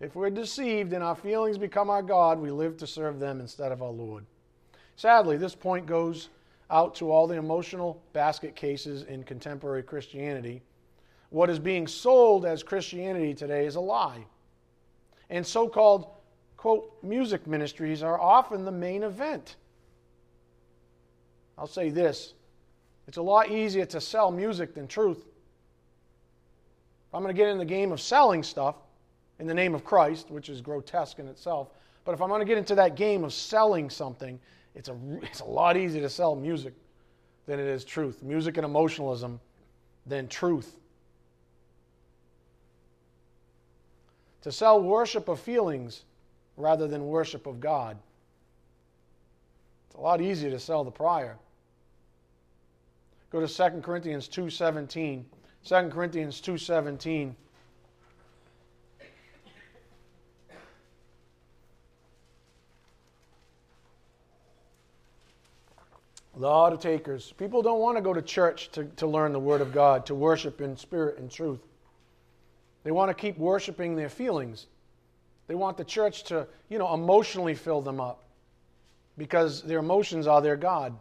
If 0.01 0.15
we're 0.15 0.31
deceived 0.31 0.93
and 0.93 1.03
our 1.03 1.15
feelings 1.15 1.59
become 1.59 1.89
our 1.89 2.01
God, 2.01 2.39
we 2.39 2.49
live 2.49 2.75
to 2.77 2.87
serve 2.87 3.19
them 3.19 3.39
instead 3.39 3.71
of 3.71 3.83
our 3.83 3.91
Lord. 3.91 4.25
Sadly, 4.95 5.37
this 5.37 5.53
point 5.53 5.85
goes 5.85 6.29
out 6.71 6.95
to 6.95 7.11
all 7.11 7.27
the 7.27 7.35
emotional 7.35 8.01
basket 8.11 8.55
cases 8.55 9.03
in 9.03 9.23
contemporary 9.23 9.83
Christianity. 9.83 10.63
What 11.29 11.49
is 11.49 11.59
being 11.59 11.85
sold 11.85 12.45
as 12.45 12.63
Christianity 12.63 13.35
today 13.35 13.65
is 13.65 13.75
a 13.75 13.79
lie. 13.79 14.25
And 15.29 15.45
so 15.45 15.69
called, 15.69 16.07
quote, 16.57 16.91
music 17.03 17.45
ministries 17.45 18.01
are 18.01 18.19
often 18.19 18.65
the 18.65 18.71
main 18.71 19.03
event. 19.03 19.55
I'll 21.57 21.67
say 21.67 21.89
this 21.89 22.33
it's 23.07 23.17
a 23.17 23.21
lot 23.21 23.51
easier 23.51 23.85
to 23.85 24.01
sell 24.01 24.31
music 24.31 24.73
than 24.73 24.87
truth. 24.87 25.19
If 27.07 27.15
I'm 27.15 27.21
going 27.21 27.35
to 27.35 27.39
get 27.39 27.49
in 27.49 27.59
the 27.59 27.65
game 27.65 27.91
of 27.91 28.01
selling 28.01 28.41
stuff 28.41 28.75
in 29.41 29.47
the 29.47 29.53
name 29.55 29.73
of 29.73 29.83
Christ, 29.83 30.29
which 30.29 30.49
is 30.49 30.61
grotesque 30.61 31.17
in 31.17 31.27
itself, 31.27 31.71
but 32.05 32.13
if 32.13 32.21
I'm 32.21 32.29
going 32.29 32.41
to 32.41 32.45
get 32.45 32.59
into 32.59 32.75
that 32.75 32.95
game 32.95 33.23
of 33.23 33.33
selling 33.33 33.89
something, 33.89 34.39
it's 34.75 34.87
a, 34.87 34.95
it's 35.23 35.39
a 35.39 35.45
lot 35.45 35.75
easier 35.75 36.01
to 36.03 36.09
sell 36.09 36.35
music 36.35 36.73
than 37.47 37.59
it 37.59 37.65
is 37.65 37.83
truth. 37.83 38.21
Music 38.21 38.57
and 38.57 38.65
emotionalism 38.65 39.39
than 40.05 40.27
truth. 40.27 40.77
To 44.43 44.51
sell 44.51 44.81
worship 44.81 45.27
of 45.27 45.39
feelings 45.39 46.03
rather 46.55 46.87
than 46.87 47.07
worship 47.07 47.47
of 47.47 47.59
God. 47.59 47.97
It's 49.87 49.95
a 49.95 50.01
lot 50.01 50.21
easier 50.21 50.51
to 50.51 50.59
sell 50.59 50.83
the 50.83 50.91
prior. 50.91 51.35
Go 53.31 53.39
to 53.39 53.47
2 53.47 53.81
Corinthians 53.81 54.27
2:17. 54.27 55.25
2 55.63 55.89
Corinthians 55.89 56.41
2:17. 56.41 57.35
Law 66.35 66.71
of 66.71 66.79
takers. 66.79 67.33
People 67.33 67.61
don't 67.61 67.79
want 67.79 67.97
to 67.97 68.01
go 68.01 68.13
to 68.13 68.21
church 68.21 68.71
to, 68.71 68.85
to 68.85 69.07
learn 69.07 69.33
the 69.33 69.39
Word 69.39 69.61
of 69.61 69.73
God, 69.73 70.05
to 70.05 70.15
worship 70.15 70.61
in 70.61 70.77
spirit 70.77 71.17
and 71.17 71.29
truth. 71.29 71.59
They 72.83 72.91
want 72.91 73.09
to 73.09 73.13
keep 73.13 73.37
worshiping 73.37 73.95
their 73.95 74.09
feelings. 74.09 74.67
They 75.47 75.55
want 75.55 75.77
the 75.77 75.83
church 75.83 76.23
to, 76.25 76.47
you 76.69 76.77
know, 76.77 76.93
emotionally 76.93 77.55
fill 77.55 77.81
them 77.81 77.99
up 77.99 78.23
because 79.17 79.61
their 79.63 79.79
emotions 79.79 80.25
are 80.25 80.41
their 80.41 80.55
God. 80.55 80.97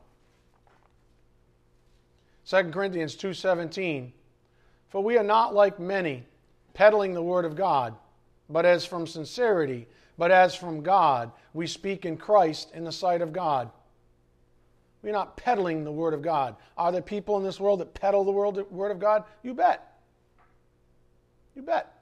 2 2.47 2.73
Corinthians 2.73 3.15
2:17 3.15 4.13
For 4.89 5.03
we 5.03 5.17
are 5.17 5.25
not 5.25 5.55
like 5.55 5.79
many 5.79 6.27
peddling 6.75 7.15
the 7.15 7.23
word 7.23 7.45
of 7.45 7.55
God, 7.55 7.95
but 8.49 8.67
as 8.67 8.85
from 8.85 9.07
sincerity, 9.07 9.87
but 10.19 10.31
as 10.31 10.55
from 10.55 10.83
God, 10.83 11.31
we 11.55 11.67
speak 11.67 12.05
in 12.05 12.17
Christ 12.17 12.73
in 12.75 12.85
the 12.85 12.93
sight 12.93 13.23
of 13.23 13.33
God. 13.33 13.71
We're 15.03 15.13
not 15.13 15.37
peddling 15.37 15.85
the 15.85 15.93
word 15.93 16.13
of 16.13 16.23
God. 16.23 16.57
Are 16.77 16.93
there 16.93 17.01
people 17.01 17.37
in 17.39 17.43
this 17.43 17.59
world 17.59 17.81
that 17.81 17.95
peddle 17.95 18.25
the 18.25 18.31
word 18.31 18.91
of 18.91 18.99
God? 18.99 19.25
You 19.43 19.55
bet. 19.55 19.99
You 21.57 21.63
bet. 21.63 21.95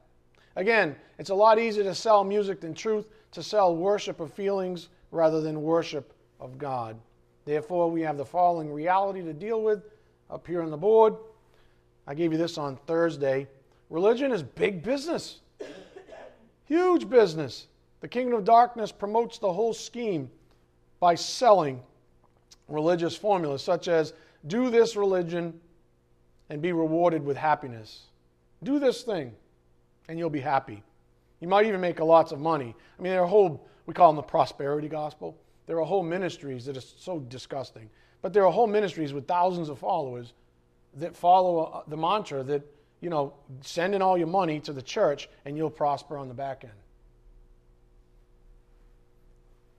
Again, 0.57 0.96
it's 1.18 1.30
a 1.30 1.34
lot 1.34 1.59
easier 1.61 1.84
to 1.84 1.94
sell 1.94 2.24
music 2.24 2.61
than 2.61 2.74
truth, 2.74 3.07
to 3.32 3.42
sell 3.42 3.76
worship 3.76 4.18
of 4.18 4.32
feelings 4.32 4.88
rather 5.12 5.40
than 5.40 5.62
worship 5.62 6.12
of 6.40 6.59
God. 6.59 6.96
Therefore, 7.44 7.90
we 7.90 8.01
have 8.03 8.16
the 8.16 8.24
following 8.24 8.72
reality 8.72 9.22
to 9.22 9.32
deal 9.32 9.62
with 9.62 9.84
up 10.30 10.46
here 10.46 10.62
on 10.62 10.70
the 10.70 10.76
board. 10.76 11.16
I 12.07 12.14
gave 12.14 12.32
you 12.32 12.38
this 12.38 12.59
on 12.59 12.76
Thursday. 12.86 13.46
Religion 13.90 14.32
is 14.32 14.42
big 14.42 14.82
business, 14.82 15.40
huge 16.64 17.09
business. 17.09 17.68
The 18.01 18.09
kingdom 18.09 18.38
of 18.38 18.44
darkness 18.44 18.92
promotes 18.92 19.38
the 19.38 19.53
whole 19.53 19.72
scheme 19.72 20.30
by 21.01 21.14
selling 21.14 21.80
religious 22.69 23.16
formulas 23.16 23.62
such 23.62 23.89
as 23.89 24.12
do 24.47 24.71
this 24.71 24.97
religion 24.97 25.61
and 26.51 26.62
be 26.62 26.73
rewarded 26.73 27.25
with 27.25 27.37
happiness. 27.37 28.03
Do 28.62 28.79
this 28.79 29.03
thing 29.03 29.33
and 30.09 30.19
you'll 30.19 30.31
be 30.31 30.41
happy. 30.41 30.83
You 31.41 31.49
might 31.49 31.66
even 31.66 31.81
make 31.81 32.01
lots 32.01 32.33
of 32.33 32.41
money. 32.41 32.75
I 32.99 33.03
mean, 33.03 33.12
there 33.12 33.23
are 33.23 33.27
whole, 33.27 33.69
we 33.87 33.95
call 33.95 34.09
them 34.09 34.16
the 34.16 34.23
prosperity 34.23 34.89
gospel. 34.89 35.37
There 35.66 35.79
are 35.81 35.85
whole 35.85 36.03
ministries 36.03 36.64
that 36.64 36.77
are 36.77 36.81
so 36.83 37.21
disgusting. 37.21 37.91
But 38.23 38.33
there 38.33 38.45
are 38.45 38.53
whole 38.53 38.66
ministries 38.66 39.12
with 39.12 39.29
thousands 39.29 39.69
of 39.69 39.79
followers 39.79 40.33
that 40.95 41.14
follow 41.14 41.59
uh, 41.59 41.83
the 41.87 41.97
mantra 41.97 42.43
that, 42.45 42.62
you 43.01 43.11
know, 43.11 43.35
send 43.61 43.95
in 43.95 44.03
all 44.03 44.19
your 44.19 44.27
money 44.27 44.59
to 44.61 44.73
the 44.73 44.83
church 44.83 45.29
and 45.45 45.57
you'll 45.57 45.71
prosper 45.71 46.16
on 46.16 46.27
the 46.29 46.35
back 46.35 46.64
end. 46.64 46.73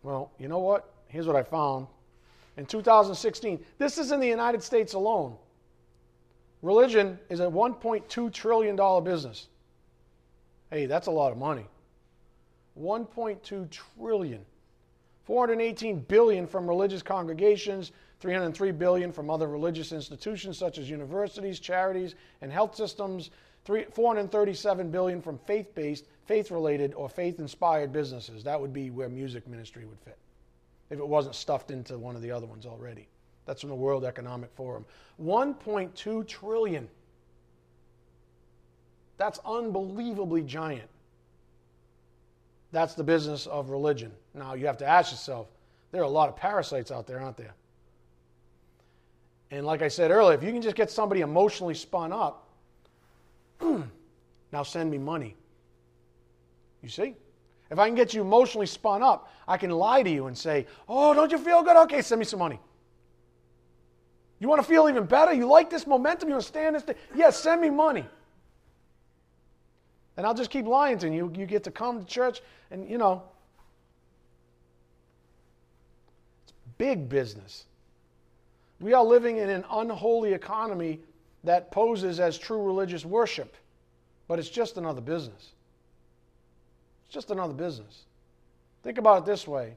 Well, 0.03 0.31
you 0.39 0.47
know 0.47 0.59
what? 0.59 0.93
Here's 1.07 1.27
what 1.27 1.35
I 1.35 1.43
found. 1.43 1.87
In 2.59 2.65
2016, 2.65 3.63
this 3.77 3.97
is 3.97 4.11
in 4.11 4.19
the 4.19 4.27
United 4.27 4.61
States 4.61 4.91
alone. 4.91 5.37
Religion 6.61 7.17
is 7.29 7.39
a 7.39 7.45
$1.2 7.45 8.33
trillion 8.33 9.03
business. 9.05 9.47
Hey, 10.69 10.85
that's 10.85 11.07
a 11.07 11.11
lot 11.11 11.31
of 11.31 11.37
money. 11.37 11.65
1.2 12.77 13.69
trillion. 13.69 14.45
418 15.23 16.01
billion 16.01 16.45
from 16.45 16.67
religious 16.67 17.01
congregations, 17.01 17.93
303 18.19 18.71
billion 18.71 19.13
from 19.13 19.29
other 19.29 19.47
religious 19.47 19.93
institutions 19.93 20.57
such 20.57 20.79
as 20.79 20.89
universities, 20.89 21.61
charities, 21.61 22.15
and 22.41 22.51
health 22.51 22.75
systems, 22.75 23.29
437 23.63 24.91
billion 24.91 25.21
from 25.21 25.37
faith-based, 25.45 26.03
faith-related, 26.25 26.93
or 26.95 27.07
faith-inspired 27.07 27.93
businesses. 27.93 28.43
That 28.43 28.59
would 28.59 28.73
be 28.73 28.89
where 28.89 29.07
music 29.07 29.47
ministry 29.47 29.85
would 29.85 29.99
fit, 30.01 30.17
if 30.89 30.99
it 30.99 31.07
wasn't 31.07 31.35
stuffed 31.35 31.71
into 31.71 31.97
one 31.97 32.15
of 32.15 32.21
the 32.21 32.31
other 32.31 32.47
ones 32.47 32.65
already. 32.65 33.07
That's 33.45 33.61
from 33.61 33.69
the 33.69 33.75
World 33.75 34.05
Economic 34.05 34.51
Forum. 34.53 34.85
1.2 35.21 36.27
trillion. 36.27 36.87
That's 39.17 39.39
unbelievably 39.45 40.43
giant. 40.43 40.89
That's 42.71 42.93
the 42.93 43.03
business 43.03 43.47
of 43.47 43.69
religion. 43.69 44.11
Now 44.33 44.53
you 44.53 44.67
have 44.67 44.77
to 44.77 44.85
ask 44.85 45.11
yourself, 45.11 45.47
there 45.91 46.01
are 46.01 46.05
a 46.05 46.09
lot 46.09 46.29
of 46.29 46.35
parasites 46.35 46.91
out 46.91 47.07
there, 47.07 47.19
aren't 47.19 47.37
there? 47.37 47.53
And 49.51 49.65
like 49.65 49.81
I 49.81 49.87
said 49.87 50.11
earlier, 50.11 50.37
if 50.37 50.43
you 50.43 50.51
can 50.51 50.61
just 50.61 50.75
get 50.75 50.91
somebody 50.91 51.21
emotionally 51.21 51.73
spun 51.73 52.13
up, 52.13 52.47
now 53.61 54.63
send 54.63 54.91
me 54.91 54.99
money. 54.99 55.35
You 56.81 56.89
see? 56.89 57.15
If 57.71 57.77
I 57.77 57.87
can 57.87 57.95
get 57.95 58.13
you 58.13 58.21
emotionally 58.21 58.65
spun 58.65 59.03
up, 59.03 59.31
I 59.47 59.57
can 59.57 59.69
lie 59.69 60.01
to 60.01 60.09
you 60.09 60.27
and 60.27 60.37
say, 60.37 60.65
Oh, 60.87 61.13
don't 61.13 61.31
you 61.31 61.37
feel 61.37 61.61
good? 61.61 61.77
Okay, 61.83 62.01
send 62.01 62.19
me 62.19 62.25
some 62.25 62.39
money. 62.39 62.59
You 64.39 64.47
want 64.47 64.61
to 64.61 64.67
feel 64.67 64.87
even 64.89 65.05
better? 65.05 65.33
You 65.33 65.45
like 65.45 65.69
this 65.69 65.85
momentum? 65.85 66.29
You 66.29 66.35
want 66.35 66.43
to 66.43 66.47
stand 66.47 66.75
this? 66.75 66.83
Yes, 66.87 66.97
yeah, 67.15 67.29
send 67.29 67.61
me 67.61 67.69
money. 67.69 68.05
And 70.17 70.25
I'll 70.25 70.33
just 70.33 70.49
keep 70.49 70.65
lying 70.65 70.97
to 70.99 71.09
you. 71.09 71.31
You 71.35 71.45
get 71.45 71.63
to 71.65 71.71
come 71.71 71.99
to 71.99 72.05
church 72.05 72.41
and, 72.71 72.89
you 72.89 72.97
know, 72.97 73.23
it's 76.43 76.53
big 76.77 77.07
business. 77.07 77.65
We 78.79 78.93
are 78.93 79.03
living 79.03 79.37
in 79.37 79.49
an 79.49 79.65
unholy 79.71 80.33
economy 80.33 80.99
that 81.43 81.71
poses 81.71 82.19
as 82.19 82.37
true 82.37 82.61
religious 82.61 83.05
worship, 83.05 83.55
but 84.27 84.39
it's 84.39 84.49
just 84.49 84.77
another 84.77 85.01
business. 85.01 85.51
It's 87.09 87.13
just 87.13 87.31
another 87.31 87.53
business. 87.53 88.03
Think 88.83 88.99
about 88.99 89.23
it 89.23 89.25
this 89.25 89.47
way 89.47 89.75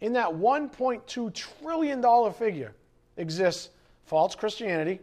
in 0.00 0.12
that 0.12 0.28
$1.2 0.28 1.34
trillion 1.34 2.32
figure 2.32 2.72
exists 3.16 3.70
false 4.04 4.36
Christianity, 4.36 5.00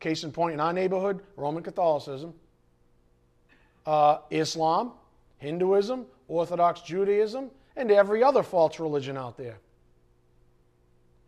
case 0.00 0.24
in 0.24 0.32
point 0.32 0.54
in 0.54 0.60
our 0.60 0.72
neighborhood, 0.72 1.22
Roman 1.36 1.62
Catholicism, 1.62 2.34
uh, 3.86 4.18
Islam, 4.30 4.92
Hinduism, 5.38 6.06
Orthodox 6.28 6.80
Judaism, 6.80 7.50
and 7.76 7.90
every 7.90 8.24
other 8.24 8.42
false 8.42 8.80
religion 8.80 9.16
out 9.16 9.36
there 9.36 9.58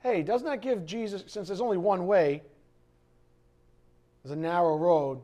hey, 0.01 0.23
doesn't 0.23 0.47
that 0.47 0.63
give 0.63 0.87
Jesus, 0.87 1.25
since 1.27 1.49
there's 1.49 1.61
only 1.61 1.77
one 1.77 2.07
way, 2.07 2.43
there's 4.23 4.37
a 4.37 4.41
narrow 4.41 4.77
road, 4.77 5.21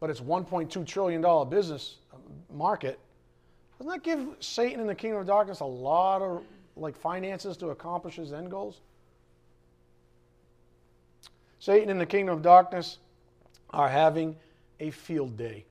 but 0.00 0.10
it's 0.10 0.20
$1.2 0.20 0.86
trillion 0.86 1.48
business 1.48 1.96
market, 2.52 2.98
doesn't 3.78 3.92
that 3.92 4.02
give 4.02 4.36
Satan 4.40 4.80
and 4.80 4.88
the 4.88 4.94
kingdom 4.94 5.20
of 5.20 5.26
darkness 5.26 5.60
a 5.60 5.64
lot 5.64 6.22
of 6.22 6.42
like 6.76 6.96
finances 6.96 7.56
to 7.58 7.68
accomplish 7.68 8.16
his 8.16 8.32
end 8.32 8.50
goals? 8.50 8.80
Satan 11.60 11.90
and 11.90 12.00
the 12.00 12.06
kingdom 12.06 12.34
of 12.34 12.42
darkness 12.42 12.98
are 13.70 13.88
having 13.88 14.36
a 14.80 14.90
field 14.90 15.36
day. 15.36 15.64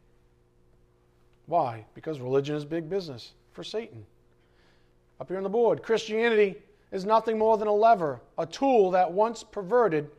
Why? 1.46 1.86
Because 1.96 2.20
religion 2.20 2.56
is 2.56 2.66
big 2.66 2.90
business 2.90 3.32
for 3.54 3.64
Satan. 3.64 4.06
Up 5.20 5.30
here 5.30 5.38
on 5.38 5.44
the 5.44 5.50
board, 5.50 5.82
Christianity 5.82 6.56
is 6.92 7.06
nothing 7.06 7.38
more 7.38 7.58
than 7.58 7.68
a 7.68 7.74
lever, 7.74 8.22
a 8.38 8.46
tool 8.46 8.92
that, 8.92 9.12
once 9.12 9.44
perverted, 9.44 10.10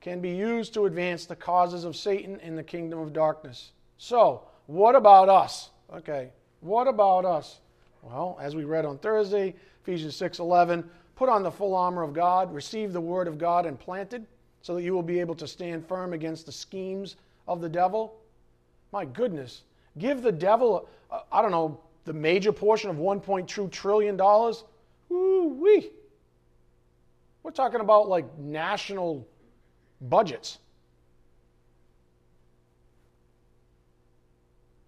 can 0.00 0.20
be 0.20 0.30
used 0.30 0.74
to 0.74 0.86
advance 0.86 1.26
the 1.26 1.34
causes 1.34 1.84
of 1.84 1.96
Satan 1.96 2.38
in 2.40 2.54
the 2.54 2.62
kingdom 2.62 2.98
of 2.98 3.12
darkness. 3.12 3.72
So, 3.98 4.42
what 4.66 4.94
about 4.94 5.28
us? 5.28 5.70
Okay, 5.92 6.30
what 6.60 6.88
about 6.88 7.24
us? 7.24 7.60
Well, 8.02 8.38
as 8.40 8.54
we 8.54 8.64
read 8.64 8.84
on 8.84 8.98
Thursday, 8.98 9.54
Ephesians 9.82 10.16
6:11, 10.16 10.84
Put 11.16 11.30
on 11.30 11.42
the 11.42 11.50
full 11.50 11.74
armor 11.74 12.02
of 12.02 12.12
God, 12.12 12.52
receive 12.52 12.92
the 12.92 13.00
word 13.00 13.26
of 13.26 13.38
God 13.38 13.64
and 13.64 13.80
planted, 13.80 14.26
so 14.60 14.74
that 14.74 14.82
you 14.82 14.92
will 14.92 15.02
be 15.02 15.18
able 15.18 15.34
to 15.36 15.48
stand 15.48 15.86
firm 15.88 16.12
against 16.12 16.44
the 16.44 16.52
schemes 16.52 17.16
of 17.48 17.62
the 17.62 17.68
devil. 17.70 18.18
My 18.92 19.06
goodness. 19.06 19.62
Give 19.98 20.20
the 20.20 20.30
devil, 20.30 20.88
uh, 21.10 21.20
I 21.32 21.40
don't 21.40 21.50
know, 21.50 21.80
the 22.04 22.12
major 22.12 22.52
portion 22.52 22.90
of 22.90 22.96
$1.2 22.96 23.70
trillion. 23.70 24.16
Woo 25.08 25.48
wee. 25.48 25.90
We're 27.42 27.50
talking 27.50 27.80
about 27.80 28.08
like 28.08 28.26
national 28.38 29.26
budgets. 30.02 30.58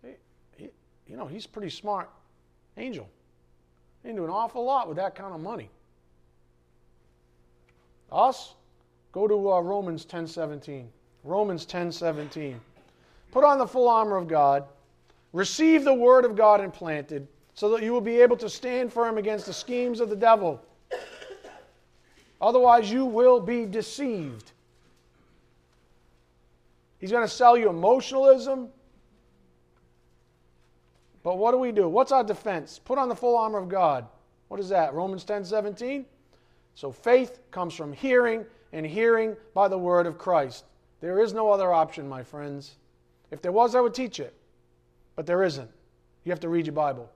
He, 0.02 0.10
he, 0.58 0.68
you 1.08 1.16
know, 1.16 1.26
he's 1.26 1.46
pretty 1.46 1.70
smart 1.70 2.10
angel. 2.76 3.08
He 4.02 4.10
can 4.10 4.16
do 4.16 4.24
an 4.24 4.30
awful 4.30 4.64
lot 4.64 4.88
with 4.88 4.96
that 4.98 5.14
kind 5.14 5.34
of 5.34 5.40
money. 5.40 5.70
Us? 8.12 8.54
Go 9.12 9.26
to 9.26 9.52
uh, 9.52 9.60
Romans 9.60 10.04
10:17. 10.04 10.86
Romans 11.24 11.66
10:17. 11.66 12.56
Put 13.32 13.44
on 13.44 13.58
the 13.58 13.66
full 13.66 13.88
armor 13.88 14.16
of 14.16 14.28
God. 14.28 14.64
Receive 15.32 15.84
the 15.84 15.92
word 15.92 16.24
of 16.24 16.36
God 16.36 16.60
implanted, 16.60 17.26
so 17.54 17.68
that 17.70 17.82
you 17.82 17.92
will 17.92 18.00
be 18.00 18.20
able 18.20 18.36
to 18.36 18.48
stand 18.48 18.92
firm 18.92 19.18
against 19.18 19.46
the 19.46 19.52
schemes 19.52 20.00
of 20.00 20.08
the 20.08 20.16
devil. 20.16 20.62
Otherwise, 22.40 22.90
you 22.90 23.04
will 23.04 23.40
be 23.40 23.66
deceived. 23.66 24.52
He's 26.98 27.10
going 27.10 27.24
to 27.24 27.32
sell 27.32 27.56
you 27.56 27.68
emotionalism. 27.68 28.68
But 31.28 31.36
what 31.36 31.50
do 31.50 31.58
we 31.58 31.72
do? 31.72 31.90
What's 31.90 32.10
our 32.10 32.24
defense? 32.24 32.80
Put 32.82 32.96
on 32.96 33.10
the 33.10 33.14
full 33.14 33.36
armor 33.36 33.58
of 33.58 33.68
God. 33.68 34.06
What 34.48 34.58
is 34.60 34.70
that? 34.70 34.94
Romans 34.94 35.24
10 35.24 35.44
17? 35.44 36.06
So 36.74 36.90
faith 36.90 37.40
comes 37.50 37.74
from 37.74 37.92
hearing, 37.92 38.46
and 38.72 38.86
hearing 38.86 39.36
by 39.52 39.68
the 39.68 39.76
word 39.76 40.06
of 40.06 40.16
Christ. 40.16 40.64
There 41.02 41.20
is 41.20 41.34
no 41.34 41.50
other 41.50 41.70
option, 41.70 42.08
my 42.08 42.22
friends. 42.22 42.76
If 43.30 43.42
there 43.42 43.52
was, 43.52 43.74
I 43.74 43.82
would 43.82 43.92
teach 43.92 44.20
it. 44.20 44.32
But 45.16 45.26
there 45.26 45.42
isn't. 45.42 45.68
You 46.24 46.32
have 46.32 46.40
to 46.40 46.48
read 46.48 46.64
your 46.64 46.72
Bible. 46.72 47.12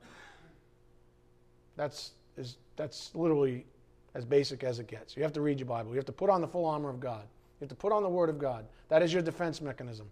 That's, 1.78 2.10
is, 2.36 2.58
that's 2.76 3.14
literally 3.14 3.64
as 4.12 4.26
basic 4.26 4.62
as 4.62 4.78
it 4.78 4.88
gets. 4.88 5.16
You 5.16 5.22
have 5.22 5.32
to 5.32 5.40
read 5.40 5.58
your 5.58 5.68
Bible. 5.68 5.92
You 5.92 5.96
have 5.96 6.04
to 6.04 6.12
put 6.12 6.28
on 6.28 6.42
the 6.42 6.48
full 6.48 6.66
armor 6.66 6.90
of 6.90 7.00
God. 7.00 7.22
You 7.22 7.64
have 7.64 7.70
to 7.70 7.74
put 7.74 7.92
on 7.92 8.02
the 8.02 8.10
Word 8.10 8.28
of 8.28 8.38
God. 8.38 8.66
That 8.90 9.00
is 9.00 9.10
your 9.10 9.22
defense 9.22 9.62
mechanism. 9.62 10.10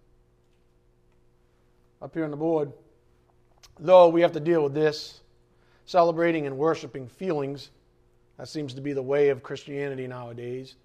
Up 2.01 2.15
here 2.15 2.25
on 2.25 2.31
the 2.31 2.37
board, 2.37 2.71
though 3.81 4.07
we 4.07 4.21
have 4.21 4.31
to 4.33 4.39
deal 4.39 4.63
with 4.63 4.73
this, 4.73 5.21
celebrating 5.85 6.45
and 6.45 6.57
worshiping 6.57 7.07
feelings 7.07 7.71
that 8.37 8.47
seems 8.47 8.73
to 8.75 8.81
be 8.81 8.93
the 8.93 9.01
way 9.01 9.29
of 9.29 9.43
Christianity 9.43 10.07
nowadays. 10.07 10.75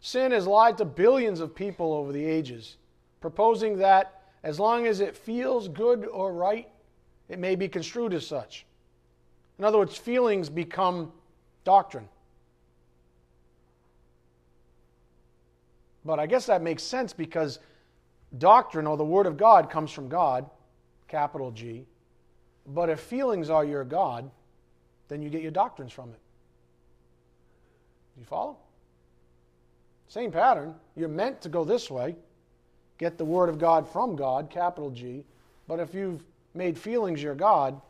Sin 0.00 0.32
has 0.32 0.46
lied 0.46 0.78
to 0.78 0.84
billions 0.84 1.40
of 1.40 1.54
people 1.54 1.92
over 1.92 2.12
the 2.12 2.24
ages, 2.24 2.76
proposing 3.20 3.78
that 3.78 4.22
as 4.42 4.60
long 4.60 4.86
as 4.86 5.00
it 5.00 5.16
feels 5.16 5.68
good 5.68 6.06
or 6.06 6.32
right, 6.32 6.68
it 7.28 7.38
may 7.38 7.54
be 7.54 7.68
construed 7.68 8.12
as 8.12 8.26
such. 8.26 8.66
In 9.58 9.64
other 9.64 9.78
words, 9.78 9.96
feelings 9.96 10.48
become 10.48 11.12
doctrine. 11.64 12.08
But 16.04 16.18
I 16.18 16.26
guess 16.26 16.46
that 16.46 16.62
makes 16.62 16.82
sense 16.82 17.12
because 17.12 17.60
doctrine 18.38 18.86
or 18.86 18.96
the 18.96 19.04
Word 19.04 19.26
of 19.26 19.36
God 19.36 19.70
comes 19.70 19.92
from 19.92 20.08
God, 20.08 20.50
capital 21.06 21.52
G. 21.52 21.86
But 22.66 22.88
if 22.88 23.00
feelings 23.00 23.50
are 23.50 23.64
your 23.64 23.84
God, 23.84 24.30
then 25.08 25.22
you 25.22 25.30
get 25.30 25.42
your 25.42 25.50
doctrines 25.50 25.92
from 25.92 26.10
it. 26.10 26.20
You 28.18 28.24
follow? 28.24 28.56
Same 30.08 30.30
pattern. 30.30 30.74
You're 30.94 31.08
meant 31.08 31.40
to 31.42 31.48
go 31.48 31.64
this 31.64 31.90
way, 31.90 32.16
get 32.98 33.18
the 33.18 33.24
Word 33.24 33.48
of 33.48 33.58
God 33.58 33.88
from 33.88 34.14
God, 34.14 34.50
capital 34.50 34.90
G. 34.90 35.24
But 35.66 35.80
if 35.80 35.94
you've 35.94 36.22
made 36.54 36.78
feelings 36.78 37.22
your 37.22 37.34
God, 37.34 37.80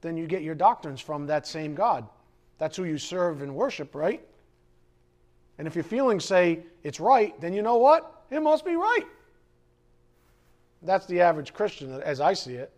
then 0.00 0.16
you 0.16 0.26
get 0.26 0.42
your 0.42 0.54
doctrines 0.54 1.00
from 1.00 1.26
that 1.26 1.46
same 1.46 1.74
God. 1.74 2.06
That's 2.58 2.76
who 2.76 2.84
you 2.84 2.98
serve 2.98 3.42
and 3.42 3.54
worship, 3.54 3.94
right? 3.94 4.20
And 5.58 5.66
if 5.66 5.74
your 5.74 5.84
feelings 5.84 6.24
say 6.24 6.60
it's 6.82 7.00
right, 7.00 7.38
then 7.40 7.52
you 7.52 7.62
know 7.62 7.76
what? 7.76 8.24
It 8.30 8.40
must 8.40 8.64
be 8.64 8.76
right. 8.76 9.06
That's 10.82 11.06
the 11.06 11.20
average 11.20 11.52
Christian 11.52 11.92
as 12.00 12.20
I 12.20 12.32
see 12.32 12.54
it. 12.54 12.72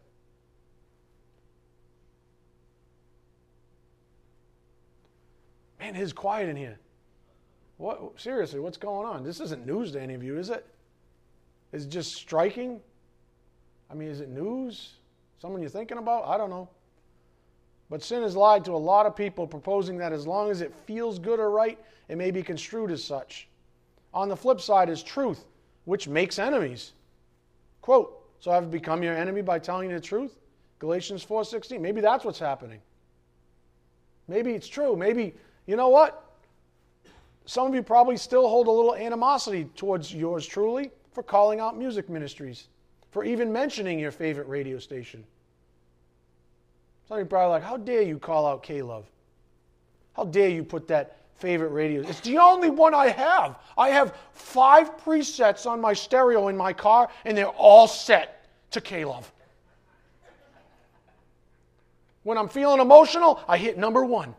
Man, 5.83 5.97
it 5.97 6.01
is 6.01 6.13
quiet 6.13 6.49
in 6.49 6.55
here. 6.55 6.79
What, 7.77 8.13
seriously, 8.17 8.61
what's 8.61 8.77
going 8.77 9.05
on? 9.05 9.25
This 9.25 9.41
isn't 9.41 9.67
news 9.67 9.91
to 9.93 10.01
any 10.01 10.15
of 10.15 10.23
you, 10.23 10.39
is 10.39 10.49
it? 10.49 10.65
Is 11.73 11.87
it 11.87 11.89
just 11.89 12.15
striking? 12.15 12.79
I 13.91 13.95
mean, 13.95 14.09
is 14.09 14.21
it 14.21 14.29
news? 14.29 14.93
Someone 15.41 15.61
you're 15.61 15.71
thinking 15.71 15.99
about? 15.99 16.25
I 16.29 16.39
don't 16.39 16.51
know. 16.51 16.69
But 17.91 18.01
sin 18.01 18.23
has 18.23 18.37
lied 18.37 18.65
to 18.67 18.71
a 18.71 18.79
lot 18.79 19.07
of 19.07 19.17
people, 19.17 19.45
proposing 19.45 19.99
that 19.99 20.13
as 20.13 20.25
long 20.25 20.53
as 20.53 20.61
it 20.61 20.73
feels 20.87 21.19
good 21.19 21.41
or 21.41 21.51
right, 21.51 21.81
it 22.09 22.17
may 22.17 22.31
be 22.31 22.45
construed 22.45 22.93
as 22.93 23.03
such. 23.03 23.49
On 24.15 24.29
the 24.29 24.37
flip 24.37 24.61
side 24.61 24.89
is 24.89 25.03
truth, 25.03 25.47
which 25.85 26.07
makes 26.07 26.39
enemies. 26.39 26.93
Quote, 27.81 28.25
so 28.39 28.53
I've 28.53 28.71
become 28.71 29.03
your 29.03 29.17
enemy 29.17 29.43
by 29.43 29.59
telling 29.59 29.91
you 29.91 29.97
the 29.97 30.01
truth? 30.01 30.39
Galatians 30.79 31.25
4:16. 31.25 31.81
Maybe 31.81 32.01
that's 32.01 32.25
what's 32.25 32.39
happening. 32.39 32.81
Maybe 34.29 34.53
it's 34.53 34.69
true. 34.69 34.95
Maybe, 34.95 35.35
you 35.67 35.77
know 35.77 35.89
what? 35.89 36.25
Some 37.45 37.67
of 37.67 37.75
you 37.75 37.83
probably 37.83 38.17
still 38.17 38.49
hold 38.49 38.69
a 38.69 38.71
little 38.71 38.95
animosity 38.95 39.65
towards 39.77 40.15
yours 40.15 40.47
truly 40.47 40.91
for 41.13 41.23
calling 41.23 41.61
out 41.61 41.77
music 41.77 42.09
ministries, 42.09 42.69
for 43.11 43.25
even 43.25 43.53
mentioning 43.53 43.99
your 43.99 44.11
favorite 44.11 44.49
radio 44.49 44.79
station. 44.79 45.25
Some 47.09 47.19
of 47.19 47.25
you 47.25 47.29
probably 47.29 47.51
like, 47.51 47.63
how 47.63 47.77
dare 47.77 48.03
you 48.03 48.19
call 48.19 48.47
out 48.47 48.63
K-Love? 48.63 49.07
How 50.15 50.25
dare 50.25 50.49
you 50.49 50.63
put 50.63 50.89
that 50.89 51.19
favorite 51.35 51.71
radio? 51.71 52.03
It's 52.03 52.21
the 52.21 52.39
only 52.39 52.71
one 52.71 52.95
I 52.95 53.09
have. 53.09 53.59
I 53.77 53.91
have 53.91 54.17
five 54.33 54.97
presets 54.99 55.67
on 55.67 55.81
my 55.81 55.93
stereo 55.93 56.49
in 56.49 56.57
my 56.57 56.73
car, 56.73 57.11
and 57.25 57.37
they're 57.37 57.47
all 57.49 57.89
set 57.89 58.47
to 58.71 58.81
K-Love. 58.81 59.31
When 62.23 62.39
I'm 62.39 62.49
feeling 62.49 62.81
emotional, 62.81 63.41
I 63.49 63.59
hit 63.59 63.77
number 63.77 64.05
one. 64.05 64.35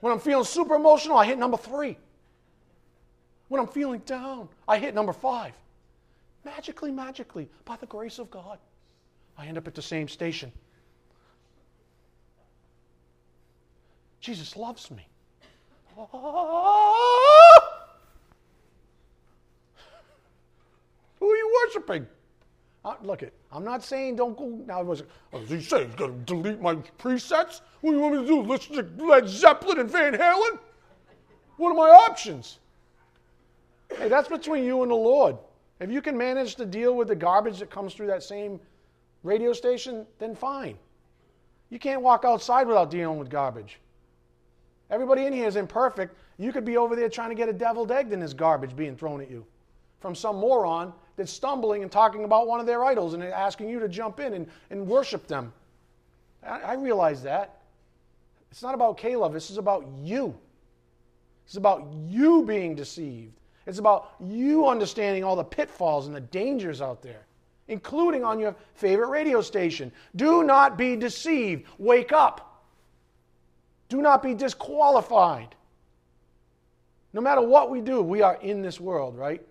When 0.00 0.12
I'm 0.12 0.20
feeling 0.20 0.44
super 0.44 0.74
emotional, 0.74 1.16
I 1.16 1.26
hit 1.26 1.38
number 1.38 1.56
three. 1.56 1.96
When 3.48 3.60
I'm 3.60 3.66
feeling 3.66 4.00
down, 4.00 4.48
I 4.66 4.78
hit 4.78 4.94
number 4.94 5.12
five. 5.12 5.52
Magically, 6.44 6.92
magically, 6.92 7.48
by 7.64 7.76
the 7.76 7.86
grace 7.86 8.18
of 8.18 8.30
God, 8.30 8.58
I 9.36 9.46
end 9.46 9.58
up 9.58 9.66
at 9.66 9.74
the 9.74 9.82
same 9.82 10.08
station. 10.08 10.52
Jesus 14.20 14.56
loves 14.56 14.90
me. 14.90 15.06
Who 15.96 16.06
are 21.30 21.36
you 21.36 21.64
worshiping? 21.64 22.06
Uh, 22.84 22.94
look 23.02 23.22
it. 23.22 23.32
I'm 23.50 23.64
not 23.64 23.82
saying 23.82 24.16
don't 24.16 24.36
go 24.36 24.46
now. 24.66 24.82
Was 24.82 25.02
oh, 25.32 25.38
he 25.40 25.60
saying 25.60 25.88
he's 25.88 25.96
to 25.96 26.12
delete 26.26 26.60
my 26.60 26.74
presets? 26.98 27.62
What 27.80 27.92
do 27.92 27.96
you 27.96 28.02
want 28.02 28.14
me 28.16 28.20
to 28.22 28.26
do? 28.26 28.42
Listen 28.42 28.96
to 28.96 29.04
Led 29.04 29.28
Zeppelin 29.28 29.78
and 29.78 29.90
Van 29.90 30.14
Halen? 30.14 30.58
What 31.56 31.70
are 31.70 31.74
my 31.74 31.90
options? 31.90 32.58
Hey, 33.96 34.08
that's 34.08 34.28
between 34.28 34.64
you 34.64 34.82
and 34.82 34.90
the 34.90 34.96
Lord. 34.96 35.36
If 35.80 35.90
you 35.90 36.02
can 36.02 36.16
manage 36.16 36.56
to 36.56 36.66
deal 36.66 36.94
with 36.94 37.08
the 37.08 37.16
garbage 37.16 37.58
that 37.60 37.70
comes 37.70 37.94
through 37.94 38.08
that 38.08 38.22
same 38.22 38.60
radio 39.22 39.52
station, 39.52 40.06
then 40.18 40.34
fine. 40.34 40.76
You 41.70 41.78
can't 41.78 42.02
walk 42.02 42.24
outside 42.24 42.66
without 42.66 42.90
dealing 42.90 43.18
with 43.18 43.30
garbage. 43.30 43.80
Everybody 44.90 45.26
in 45.26 45.32
here 45.32 45.46
is 45.46 45.56
imperfect. 45.56 46.16
You 46.38 46.52
could 46.52 46.64
be 46.64 46.76
over 46.76 46.96
there 46.96 47.08
trying 47.08 47.28
to 47.30 47.34
get 47.34 47.48
a 47.48 47.52
deviled 47.52 47.92
egg 47.92 48.12
in 48.12 48.20
this 48.20 48.32
garbage 48.32 48.76
being 48.76 48.96
thrown 48.96 49.20
at 49.20 49.30
you 49.30 49.44
from 50.00 50.14
some 50.14 50.36
moron 50.36 50.92
that's 51.18 51.32
stumbling 51.32 51.82
and 51.82 51.92
talking 51.92 52.24
about 52.24 52.46
one 52.46 52.60
of 52.60 52.66
their 52.66 52.84
idols 52.84 53.12
and 53.12 53.22
asking 53.22 53.68
you 53.68 53.78
to 53.80 53.88
jump 53.88 54.20
in 54.20 54.32
and, 54.32 54.46
and 54.70 54.86
worship 54.86 55.26
them. 55.26 55.52
I, 56.42 56.60
I 56.60 56.74
realize 56.74 57.22
that. 57.24 57.60
It's 58.50 58.62
not 58.62 58.74
about 58.74 58.96
K-Love. 58.96 59.34
This 59.34 59.50
is 59.50 59.58
about 59.58 59.86
you. 59.98 60.34
It's 61.44 61.56
about 61.56 61.86
you 62.06 62.44
being 62.44 62.74
deceived. 62.74 63.34
It's 63.66 63.78
about 63.78 64.14
you 64.20 64.66
understanding 64.66 65.24
all 65.24 65.36
the 65.36 65.44
pitfalls 65.44 66.06
and 66.06 66.16
the 66.16 66.20
dangers 66.20 66.80
out 66.80 67.02
there, 67.02 67.26
including 67.66 68.24
on 68.24 68.38
your 68.38 68.54
favorite 68.74 69.08
radio 69.08 69.42
station. 69.42 69.92
Do 70.16 70.42
not 70.44 70.78
be 70.78 70.96
deceived. 70.96 71.66
Wake 71.76 72.12
up. 72.12 72.64
Do 73.90 74.00
not 74.00 74.22
be 74.22 74.34
disqualified. 74.34 75.54
No 77.12 77.20
matter 77.20 77.42
what 77.42 77.70
we 77.70 77.80
do, 77.80 78.00
we 78.02 78.22
are 78.22 78.36
in 78.36 78.62
this 78.62 78.80
world, 78.80 79.16
right? 79.16 79.42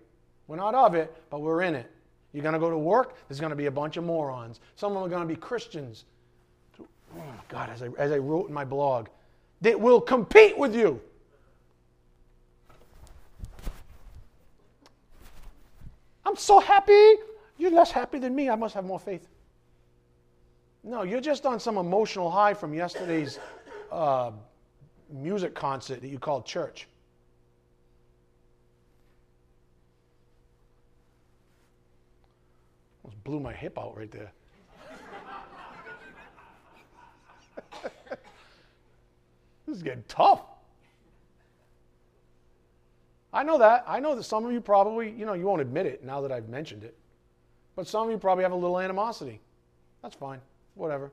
We're 0.48 0.56
not 0.56 0.74
of 0.74 0.94
it, 0.94 1.14
but 1.30 1.40
we're 1.40 1.62
in 1.62 1.74
it. 1.74 1.88
You're 2.32 2.42
going 2.42 2.54
to 2.54 2.58
go 2.58 2.70
to 2.70 2.78
work, 2.78 3.16
there's 3.28 3.40
going 3.40 3.50
to 3.50 3.56
be 3.56 3.66
a 3.66 3.70
bunch 3.70 3.96
of 3.96 4.04
morons. 4.04 4.60
Some 4.76 4.92
of 4.92 4.94
them 4.96 5.04
are 5.04 5.08
going 5.08 5.26
to 5.26 5.34
be 5.34 5.40
Christians. 5.40 6.04
Oh, 6.80 6.86
my 7.16 7.22
God, 7.48 7.70
as 7.70 7.82
I, 7.82 7.88
as 7.98 8.12
I 8.12 8.18
wrote 8.18 8.48
in 8.48 8.54
my 8.54 8.64
blog, 8.64 9.06
that 9.60 9.78
will 9.78 10.00
compete 10.00 10.58
with 10.58 10.74
you. 10.74 11.00
I'm 16.24 16.36
so 16.36 16.60
happy. 16.60 17.14
You're 17.56 17.70
less 17.70 17.90
happy 17.90 18.18
than 18.18 18.34
me. 18.34 18.50
I 18.50 18.54
must 18.54 18.74
have 18.74 18.84
more 18.84 19.00
faith. 19.00 19.26
No, 20.84 21.02
you're 21.02 21.20
just 21.20 21.46
on 21.46 21.58
some 21.58 21.76
emotional 21.78 22.30
high 22.30 22.54
from 22.54 22.72
yesterday's 22.74 23.38
uh, 23.90 24.30
music 25.10 25.54
concert 25.54 26.00
that 26.02 26.08
you 26.08 26.18
called 26.18 26.44
church. 26.44 26.86
Almost 33.08 33.24
blew 33.24 33.40
my 33.40 33.54
hip 33.54 33.78
out 33.78 33.96
right 33.96 34.10
there. 34.10 34.30
this 39.66 39.76
is 39.78 39.82
getting 39.82 40.04
tough. 40.08 40.42
I 43.32 43.44
know 43.44 43.56
that. 43.56 43.84
I 43.86 43.98
know 43.98 44.14
that 44.14 44.24
some 44.24 44.44
of 44.44 44.52
you 44.52 44.60
probably, 44.60 45.10
you 45.10 45.24
know, 45.24 45.32
you 45.32 45.46
won't 45.46 45.62
admit 45.62 45.86
it 45.86 46.04
now 46.04 46.20
that 46.20 46.30
I've 46.30 46.50
mentioned 46.50 46.84
it. 46.84 46.94
But 47.76 47.88
some 47.88 48.04
of 48.04 48.10
you 48.10 48.18
probably 48.18 48.44
have 48.44 48.52
a 48.52 48.56
little 48.56 48.78
animosity. 48.78 49.40
That's 50.02 50.14
fine. 50.14 50.40
Whatever. 50.74 51.10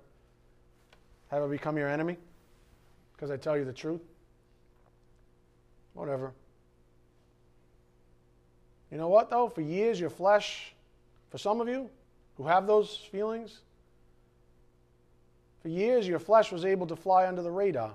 Have 1.29 1.43
I 1.43 1.47
become 1.47 1.77
your 1.77 1.87
enemy? 1.87 2.17
Because 3.13 3.31
I 3.31 3.37
tell 3.37 3.57
you 3.57 3.63
the 3.63 3.71
truth? 3.71 4.01
Whatever. 5.93 6.33
You 8.91 8.97
know 8.97 9.07
what, 9.07 9.29
though? 9.29 9.47
For 9.47 9.61
years, 9.61 9.97
your 9.97 10.09
flesh, 10.09 10.74
for 11.35 11.39
some 11.39 11.59
of 11.59 11.67
you 11.67 11.89
who 12.37 12.47
have 12.47 12.65
those 12.65 12.95
feelings, 13.11 13.59
for 15.61 15.67
years, 15.67 16.07
your 16.07 16.17
flesh 16.17 16.49
was 16.49 16.63
able 16.63 16.87
to 16.87 16.95
fly 16.95 17.27
under 17.27 17.41
the 17.41 17.51
radar, 17.51 17.91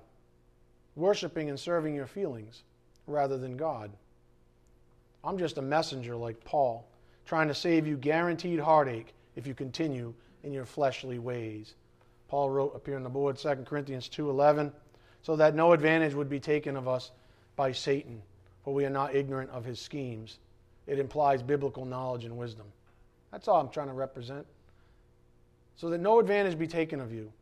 worshiping 0.95 1.49
and 1.49 1.59
serving 1.59 1.95
your 1.95 2.07
feelings 2.07 2.65
rather 3.07 3.39
than 3.39 3.57
God. 3.57 3.93
I'm 5.25 5.39
just 5.39 5.57
a 5.57 5.63
messenger 5.63 6.15
like 6.17 6.45
Paul, 6.45 6.87
trying 7.25 7.49
to 7.49 7.55
save 7.55 7.87
you 7.87 7.97
guaranteed 7.97 8.61
heartache 8.61 9.15
if 9.37 9.47
you 9.47 9.55
continue 9.55 10.13
in 10.43 10.53
your 10.53 10.67
fleshly 10.67 11.19
ways. 11.19 11.77
Paul 12.29 12.51
wrote 12.51 12.75
up 12.75 12.85
here 12.85 12.97
on 12.97 13.05
the 13.05 13.09
board 13.09 13.39
2 13.39 13.65
Corinthians 13.65 14.07
2:11, 14.11 14.71
so 15.23 15.35
that 15.37 15.55
no 15.55 15.73
advantage 15.73 16.13
would 16.13 16.29
be 16.29 16.41
taken 16.41 16.77
of 16.77 16.87
us 16.87 17.11
by 17.57 17.73
Satan, 17.73 18.21
for 18.65 18.75
we 18.75 18.85
are 18.85 18.91
not 18.91 19.15
ignorant 19.15 19.49
of 19.49 19.65
his 19.65 19.81
schemes. 19.81 20.41
It 20.87 20.99
implies 20.99 21.43
biblical 21.43 21.87
knowledge 21.87 22.27
and 22.27 22.37
wisdom. 22.37 22.71
That's 23.33 23.49
all 23.49 23.61
I'm 23.61 23.71
trying 23.71 23.89
to 23.89 23.95
represent. 23.95 24.47
So 25.77 25.91
that 25.91 25.99
no 25.99 26.19
advantage 26.19 26.59
be 26.59 26.67
taken 26.67 27.01
of 27.01 27.13
you, 27.13 27.33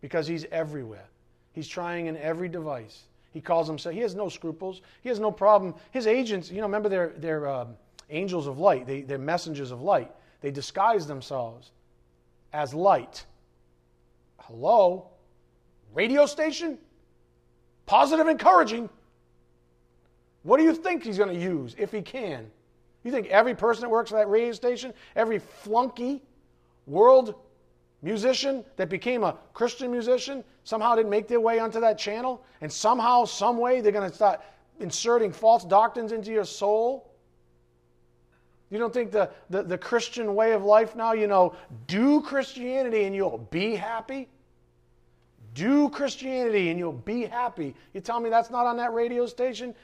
because 0.00 0.26
he's 0.26 0.44
everywhere. 0.50 1.06
He's 1.52 1.68
trying 1.68 2.06
in 2.06 2.16
every 2.16 2.48
device 2.48 3.04
he 3.32 3.40
calls 3.40 3.68
himself, 3.68 3.94
he 3.94 4.00
has 4.00 4.14
no 4.14 4.28
scruples. 4.28 4.80
He 5.02 5.08
has 5.08 5.20
no 5.20 5.30
problem. 5.30 5.74
His 5.92 6.06
agents, 6.06 6.50
you 6.50 6.58
know, 6.58 6.64
remember 6.64 6.88
they're, 6.88 7.12
they're 7.16 7.48
um, 7.48 7.76
angels 8.10 8.46
of 8.46 8.58
light, 8.58 8.86
they, 8.86 9.02
they're 9.02 9.18
messengers 9.18 9.70
of 9.70 9.82
light. 9.82 10.10
They 10.40 10.50
disguise 10.50 11.06
themselves 11.06 11.70
as 12.52 12.74
light. 12.74 13.24
Hello? 14.38 15.08
Radio 15.94 16.26
station? 16.26 16.78
Positive, 17.86 18.26
encouraging. 18.26 18.88
What 20.42 20.56
do 20.56 20.64
you 20.64 20.74
think 20.74 21.04
he's 21.04 21.18
going 21.18 21.32
to 21.34 21.40
use 21.40 21.76
if 21.78 21.92
he 21.92 22.02
can? 22.02 22.50
You 23.02 23.10
think 23.10 23.28
every 23.28 23.54
person 23.54 23.82
that 23.82 23.88
works 23.88 24.10
for 24.10 24.16
that 24.16 24.28
radio 24.28 24.52
station, 24.52 24.92
every 25.16 25.38
flunky, 25.38 26.22
world 26.86 27.34
musician 28.02 28.64
that 28.76 28.88
became 28.88 29.22
a 29.22 29.36
Christian 29.54 29.90
musician 29.90 30.44
somehow 30.64 30.94
didn't 30.94 31.10
make 31.10 31.28
their 31.28 31.40
way 31.40 31.58
onto 31.58 31.80
that 31.80 31.98
channel, 31.98 32.44
and 32.60 32.72
somehow, 32.72 33.24
some 33.24 33.58
way, 33.58 33.80
they're 33.80 33.92
going 33.92 34.08
to 34.08 34.14
start 34.14 34.40
inserting 34.80 35.32
false 35.32 35.64
doctrines 35.64 36.12
into 36.12 36.30
your 36.30 36.44
soul? 36.44 37.10
You 38.70 38.78
don't 38.78 38.92
think 38.92 39.10
the, 39.10 39.30
the, 39.50 39.62
the, 39.62 39.78
Christian 39.78 40.34
way 40.34 40.52
of 40.52 40.64
life 40.64 40.94
now, 40.94 41.12
you 41.12 41.26
know, 41.26 41.54
do 41.86 42.20
Christianity 42.22 43.04
and 43.04 43.14
you'll 43.14 43.46
be 43.50 43.74
happy? 43.74 44.28
Do 45.54 45.88
Christianity 45.90 46.70
and 46.70 46.78
you'll 46.78 46.92
be 46.92 47.24
happy. 47.24 47.74
You 47.92 48.00
tell 48.00 48.20
me 48.20 48.30
that's 48.30 48.50
not 48.50 48.66
on 48.66 48.76
that 48.76 48.92
radio 48.94 49.26
station? 49.26 49.74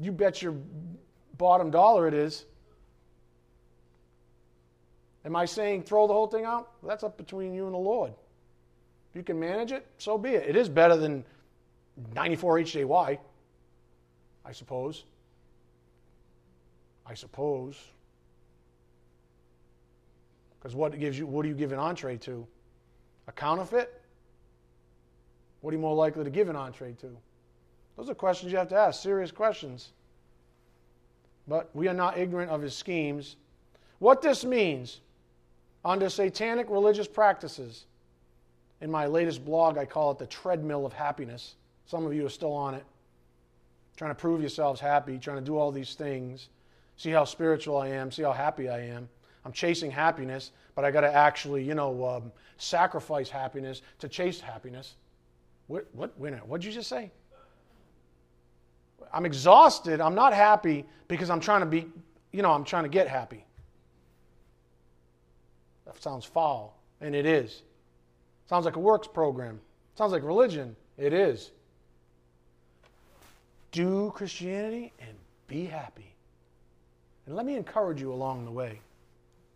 You 0.00 0.10
bet 0.10 0.42
your 0.42 0.56
bottom 1.38 1.70
dollar 1.70 2.06
it 2.08 2.14
is. 2.14 2.44
Am 5.24 5.36
I 5.36 5.44
saying 5.44 5.82
throw 5.82 6.06
the 6.06 6.12
whole 6.12 6.26
thing 6.26 6.44
out? 6.44 6.70
That's 6.82 7.04
up 7.04 7.16
between 7.16 7.54
you 7.54 7.64
and 7.64 7.74
the 7.74 7.78
Lord. 7.78 8.12
If 9.10 9.16
you 9.16 9.22
can 9.22 9.38
manage 9.38 9.72
it, 9.72 9.86
so 9.98 10.18
be 10.18 10.30
it. 10.30 10.48
It 10.48 10.56
is 10.56 10.68
better 10.68 10.96
than 10.96 11.24
94 12.14 12.58
HJY, 12.60 13.18
I 14.44 14.52
suppose. 14.52 15.04
I 17.06 17.14
suppose. 17.14 17.76
Because 20.58 20.74
what 20.74 20.98
gives 20.98 21.18
you 21.18 21.26
what 21.26 21.42
do 21.42 21.48
you 21.48 21.54
give 21.54 21.72
an 21.72 21.78
entree 21.78 22.16
to? 22.18 22.46
A 23.28 23.32
counterfeit? 23.32 24.02
What 25.60 25.70
are 25.70 25.76
you 25.76 25.80
more 25.80 25.94
likely 25.94 26.24
to 26.24 26.30
give 26.30 26.48
an 26.48 26.56
entree 26.56 26.92
to? 27.00 27.16
Those 27.96 28.10
are 28.10 28.14
questions 28.14 28.52
you 28.52 28.58
have 28.58 28.68
to 28.68 28.76
ask, 28.76 29.02
serious 29.02 29.32
questions. 29.32 29.90
But 31.48 31.74
we 31.74 31.88
are 31.88 31.94
not 31.94 32.18
ignorant 32.18 32.50
of 32.50 32.60
his 32.60 32.76
schemes. 32.76 33.36
What 33.98 34.22
this 34.22 34.44
means 34.44 35.00
under 35.84 36.08
satanic 36.08 36.68
religious 36.68 37.08
practices. 37.08 37.86
In 38.80 38.90
my 38.90 39.06
latest 39.06 39.44
blog, 39.44 39.78
I 39.78 39.84
call 39.84 40.10
it 40.12 40.18
the 40.18 40.26
treadmill 40.26 40.86
of 40.86 40.92
happiness. 40.92 41.56
Some 41.86 42.06
of 42.06 42.12
you 42.14 42.26
are 42.26 42.30
still 42.30 42.52
on 42.52 42.74
it, 42.74 42.84
trying 43.96 44.10
to 44.10 44.14
prove 44.14 44.40
yourselves 44.40 44.80
happy, 44.80 45.18
trying 45.18 45.38
to 45.38 45.44
do 45.44 45.56
all 45.56 45.72
these 45.72 45.94
things. 45.94 46.48
See 46.96 47.10
how 47.10 47.24
spiritual 47.24 47.78
I 47.78 47.88
am, 47.88 48.12
see 48.12 48.22
how 48.22 48.32
happy 48.32 48.68
I 48.68 48.80
am. 48.80 49.08
I'm 49.44 49.52
chasing 49.52 49.90
happiness, 49.90 50.52
but 50.74 50.84
I 50.84 50.90
got 50.90 51.00
to 51.00 51.12
actually, 51.12 51.62
you 51.62 51.74
know, 51.74 52.06
um, 52.06 52.32
sacrifice 52.58 53.30
happiness 53.30 53.82
to 54.00 54.08
chase 54.08 54.40
happiness. 54.40 54.96
What? 55.68 55.86
What? 55.92 56.12
What'd 56.18 56.64
you 56.64 56.72
just 56.72 56.88
say? 56.88 57.10
I'm 59.12 59.26
exhausted. 59.26 60.00
I'm 60.00 60.14
not 60.14 60.34
happy 60.34 60.84
because 61.08 61.30
I'm 61.30 61.40
trying 61.40 61.60
to 61.60 61.66
be, 61.66 61.86
you 62.32 62.42
know, 62.42 62.52
I'm 62.52 62.64
trying 62.64 62.84
to 62.84 62.88
get 62.88 63.08
happy. 63.08 63.44
That 65.86 66.02
sounds 66.02 66.24
foul, 66.24 66.76
and 67.00 67.14
it 67.14 67.26
is. 67.26 67.62
Sounds 68.48 68.64
like 68.64 68.76
a 68.76 68.80
works 68.80 69.08
program. 69.08 69.60
Sounds 69.94 70.12
like 70.12 70.22
religion. 70.22 70.76
It 70.96 71.12
is. 71.12 71.50
Do 73.72 74.12
Christianity 74.14 74.92
and 75.00 75.16
be 75.46 75.64
happy. 75.64 76.14
And 77.26 77.36
let 77.36 77.44
me 77.44 77.56
encourage 77.56 78.00
you 78.00 78.12
along 78.12 78.44
the 78.44 78.50
way 78.50 78.80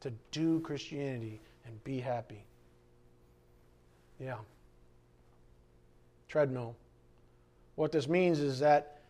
to 0.00 0.12
do 0.30 0.60
Christianity 0.60 1.40
and 1.64 1.84
be 1.84 2.00
happy. 2.00 2.44
Yeah. 4.20 4.36
Treadmill. 6.28 6.74
What 7.76 7.92
this 7.92 8.08
means 8.08 8.40
is 8.40 8.58
that 8.60 9.01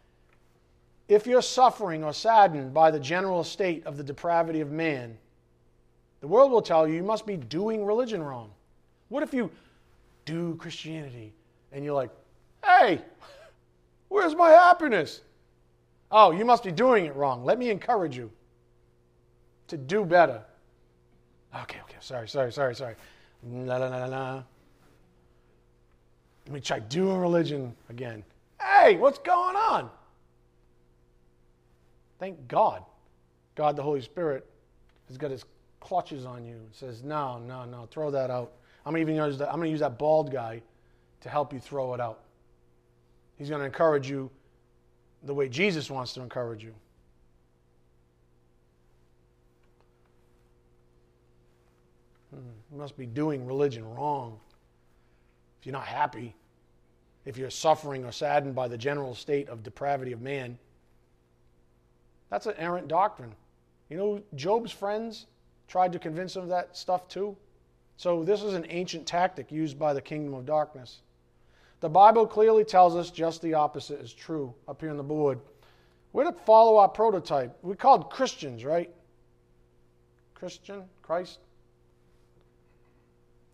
if 1.09 1.27
you're 1.27 1.43
suffering 1.43 2.05
or 2.05 2.13
saddened 2.13 2.73
by 2.73 2.91
the 2.91 3.01
general 3.01 3.45
state 3.45 3.85
of 3.87 3.97
the 3.97 4.03
depravity 4.03 4.61
of 4.61 4.71
man, 4.71 5.17
the 6.21 6.27
world 6.29 6.53
will 6.53 6.63
tell 6.63 6.87
you 6.87 6.95
you 6.95 7.03
must 7.03 7.27
be 7.27 7.37
doing 7.37 7.85
religion 7.85 8.23
wrong. 8.23 8.51
What 9.09 9.23
if 9.23 9.35
you 9.35 9.51
do 10.25 10.55
Christianity 10.57 11.33
and 11.73 11.85
you're 11.85 11.95
like, 11.95 12.11
hey, 12.65 13.01
where's 14.09 14.35
my 14.35 14.51
happiness? 14.51 15.21
Oh, 16.11 16.31
you 16.31 16.45
must 16.45 16.63
be 16.63 16.71
doing 16.71 17.07
it 17.07 17.17
wrong. 17.17 17.45
Let 17.45 17.59
me 17.59 17.71
encourage 17.71 18.17
you 18.17 18.31
to 19.69 19.77
do 19.77 20.05
better. 20.05 20.43
Okay, 21.63 21.79
okay, 21.85 21.97
sorry, 22.01 22.29
sorry, 22.29 22.53
sorry, 22.53 22.75
sorry. 22.75 22.95
La 23.51 23.77
la 23.77 23.89
la 23.89 24.05
la. 24.05 24.43
Let 26.47 26.55
me 26.55 26.61
try 26.61 26.79
doing 26.79 27.19
religion 27.19 27.75
again. 27.89 28.23
Hey, 28.61 28.97
what's 28.97 29.19
going 29.19 29.57
on? 29.57 29.91
Thank 32.23 32.47
God. 32.47 32.85
God 33.57 33.75
the 33.75 33.83
Holy 33.83 34.01
Spirit 34.01 34.47
has 35.09 35.19
got 35.19 35.33
his 35.33 35.45
clutches 35.81 36.25
on 36.25 36.45
you 36.45 36.55
and 36.55 36.69
says, 36.71 37.03
No, 37.03 37.41
no, 37.41 37.65
no, 37.65 37.89
throw 37.91 38.13
that 38.13 38.31
out. 38.31 38.53
I'm 38.87 38.97
even 38.97 39.17
use 39.17 39.39
that, 39.39 39.49
I'm 39.49 39.57
going 39.57 39.67
to 39.67 39.73
use 39.73 39.81
that 39.81 39.99
bald 39.99 40.31
guy 40.31 40.63
to 41.23 41.29
help 41.29 41.53
you 41.53 41.59
throw 41.59 41.95
it 41.95 42.01
out. 42.01 42.21
He's 43.39 43.49
going 43.49 43.59
to 43.59 43.67
encourage 43.67 44.09
you 44.09 44.31
the 45.25 45.35
way 45.35 45.49
Jesus 45.49 45.91
wants 45.91 46.13
to 46.13 46.21
encourage 46.21 46.63
you. 46.63 46.73
Hmm, 52.33 52.39
you 52.71 52.79
must 52.79 52.97
be 52.97 53.07
doing 53.07 53.45
religion 53.45 53.85
wrong 53.97 54.39
if 55.59 55.67
you're 55.67 55.73
not 55.73 55.87
happy, 55.87 56.37
if 57.25 57.37
you're 57.37 57.51
suffering 57.51 58.05
or 58.05 58.13
saddened 58.13 58.55
by 58.55 58.69
the 58.69 58.79
general 58.79 59.17
state 59.17 59.49
of 59.49 59.65
depravity 59.65 60.13
of 60.13 60.21
man. 60.21 60.57
That's 62.33 62.47
an 62.47 62.55
errant 62.57 62.89
doctrine. 62.89 63.35
You 63.91 63.99
know, 63.99 64.23
Job's 64.35 64.73
friends 64.73 65.27
tried 65.69 65.93
to 65.93 65.99
convince 65.99 66.35
him 66.35 66.45
of 66.45 66.49
that 66.49 66.75
stuff 66.75 67.07
too. 67.07 67.37
So, 67.99 68.25
this 68.25 68.43
is 68.43 68.55
an 68.55 68.65
ancient 68.71 69.07
tactic 69.07 69.53
used 69.53 69.79
by 69.79 69.93
the 69.93 70.01
kingdom 70.01 70.33
of 70.33 70.47
darkness. 70.47 71.03
The 71.81 71.91
Bible 71.91 72.27
clearly 72.27 72.65
tells 72.65 72.97
us 72.97 73.11
just 73.11 73.43
the 73.43 73.53
opposite 73.53 74.01
is 74.01 74.15
true 74.15 74.55
up 74.67 74.81
here 74.81 74.89
on 74.89 74.97
the 74.97 75.03
board. 75.03 75.41
We're 76.15 76.25
to 76.25 76.33
follow 76.33 76.79
our 76.79 76.89
prototype. 76.89 77.55
We're 77.61 77.75
called 77.75 78.09
Christians, 78.09 78.65
right? 78.65 78.89
Christian, 80.33 80.85
Christ. 81.03 81.39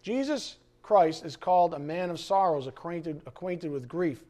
Jesus 0.03 0.57
Christ 0.85 1.25
is 1.25 1.35
called 1.37 1.75
a 1.75 1.81
man 1.81 2.11
of 2.11 2.21
sorrows, 2.21 2.69
acquainted, 2.69 3.23
acquainted 3.27 3.73
with 3.73 3.89
grief. 3.89 4.21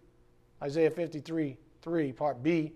Isaiah 0.62 0.90
53 0.90 1.58
3, 1.82 2.12
part 2.12 2.42
B. 2.42 2.72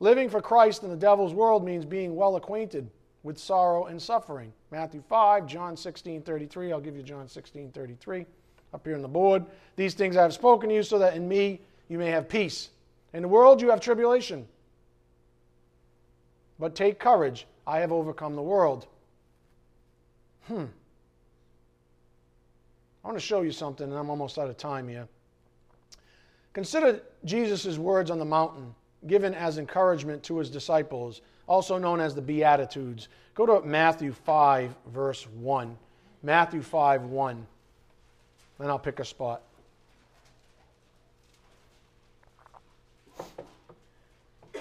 Living 0.00 0.28
for 0.28 0.40
Christ 0.40 0.82
in 0.82 0.90
the 0.90 0.96
devil's 0.96 1.32
world 1.32 1.64
means 1.64 1.84
being 1.84 2.14
well 2.14 2.36
acquainted 2.36 2.90
with 3.22 3.38
sorrow 3.38 3.86
and 3.86 4.00
suffering. 4.00 4.52
Matthew 4.70 5.02
5, 5.08 5.46
John 5.46 5.76
16 5.76 6.22
33. 6.22 6.72
I'll 6.72 6.80
give 6.80 6.96
you 6.96 7.02
John 7.02 7.28
16 7.28 7.72
33 7.72 8.26
up 8.74 8.86
here 8.86 8.94
on 8.94 9.02
the 9.02 9.08
board. 9.08 9.44
These 9.74 9.94
things 9.94 10.16
I 10.16 10.22
have 10.22 10.34
spoken 10.34 10.68
to 10.68 10.74
you 10.74 10.82
so 10.82 10.98
that 10.98 11.14
in 11.14 11.26
me 11.26 11.60
you 11.88 11.98
may 11.98 12.10
have 12.10 12.28
peace. 12.28 12.70
In 13.12 13.22
the 13.22 13.28
world 13.28 13.62
you 13.62 13.70
have 13.70 13.80
tribulation. 13.80 14.46
But 16.58 16.74
take 16.74 16.98
courage, 16.98 17.46
I 17.66 17.80
have 17.80 17.92
overcome 17.92 18.36
the 18.36 18.42
world. 18.42 18.86
Hmm. 20.46 20.64
I 23.04 23.08
want 23.08 23.18
to 23.18 23.24
show 23.24 23.42
you 23.42 23.52
something, 23.52 23.88
and 23.88 23.96
I'm 23.96 24.10
almost 24.10 24.38
out 24.38 24.48
of 24.48 24.56
time 24.56 24.88
here. 24.88 25.06
Consider 26.52 27.00
Jesus' 27.24 27.78
words 27.78 28.10
on 28.10 28.18
the 28.18 28.24
mountain, 28.24 28.74
given 29.06 29.34
as 29.34 29.58
encouragement 29.58 30.22
to 30.24 30.38
his 30.38 30.50
disciples, 30.50 31.20
also 31.46 31.78
known 31.78 32.00
as 32.00 32.14
the 32.14 32.22
Beatitudes. 32.22 33.08
Go 33.34 33.46
to 33.46 33.66
Matthew 33.66 34.12
5, 34.12 34.74
verse 34.88 35.26
1. 35.26 35.76
Matthew 36.22 36.62
5, 36.62 37.02
1. 37.02 37.46
Then 38.58 38.68
I'll 38.68 38.78
pick 38.78 39.00
a 39.00 39.04
spot. 39.04 39.42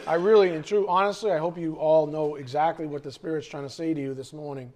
I 0.07 0.15
really 0.15 0.51
and 0.51 0.63
true, 0.63 0.87
honestly, 0.87 1.31
I 1.31 1.39
hope 1.39 1.57
you 1.57 1.75
all 1.75 2.05
know 2.05 2.35
exactly 2.35 2.85
what 2.85 3.01
the 3.01 3.11
Spirit's 3.11 3.47
trying 3.47 3.63
to 3.63 3.69
say 3.69 3.93
to 3.93 3.99
you 3.99 4.13
this 4.13 4.33
morning. 4.33 4.71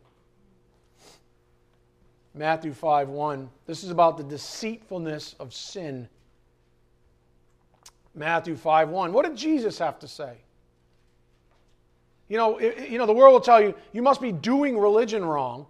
Matthew 2.33 2.73
5 2.73 3.09
1. 3.09 3.49
This 3.67 3.83
is 3.83 3.91
about 3.91 4.17
the 4.17 4.23
deceitfulness 4.23 5.35
of 5.39 5.53
sin. 5.53 6.07
Matthew 8.15 8.55
5 8.55 8.89
1. 8.89 9.13
What 9.13 9.25
did 9.25 9.35
Jesus 9.35 9.79
have 9.79 9.99
to 9.99 10.07
say? 10.07 10.37
You 12.27 12.37
know, 12.37 12.59
you 12.59 12.97
know, 12.97 13.05
the 13.05 13.13
world 13.13 13.33
will 13.33 13.41
tell 13.41 13.61
you 13.61 13.73
you 13.91 14.01
must 14.01 14.21
be 14.21 14.31
doing 14.31 14.77
religion 14.77 15.25
wrong 15.25 15.65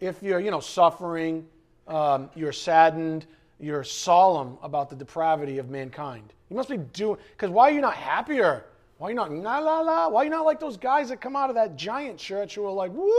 if 0.00 0.22
you're, 0.22 0.40
you 0.40 0.50
know, 0.50 0.60
suffering, 0.60 1.46
um, 1.88 2.30
you're 2.34 2.52
saddened, 2.52 3.26
you're 3.58 3.84
solemn 3.84 4.58
about 4.62 4.90
the 4.90 4.96
depravity 4.96 5.58
of 5.58 5.70
mankind. 5.70 6.32
You 6.50 6.56
must 6.56 6.68
be 6.68 6.76
doing, 6.76 7.18
because 7.32 7.50
why 7.50 7.70
are 7.70 7.72
you 7.72 7.80
not 7.80 7.94
happier? 7.94 8.64
Why 8.98 9.08
are 9.08 9.10
you 9.10 9.16
not 9.16 9.32
la 9.32 9.58
la 9.58 9.80
la? 9.80 10.08
Why 10.08 10.22
are 10.22 10.24
you 10.24 10.30
not 10.30 10.44
like 10.44 10.60
those 10.60 10.76
guys 10.76 11.08
that 11.08 11.20
come 11.20 11.34
out 11.34 11.50
of 11.50 11.56
that 11.56 11.76
giant 11.76 12.18
church 12.18 12.54
who 12.54 12.64
are 12.66 12.72
like, 12.72 12.92
woo, 12.92 13.10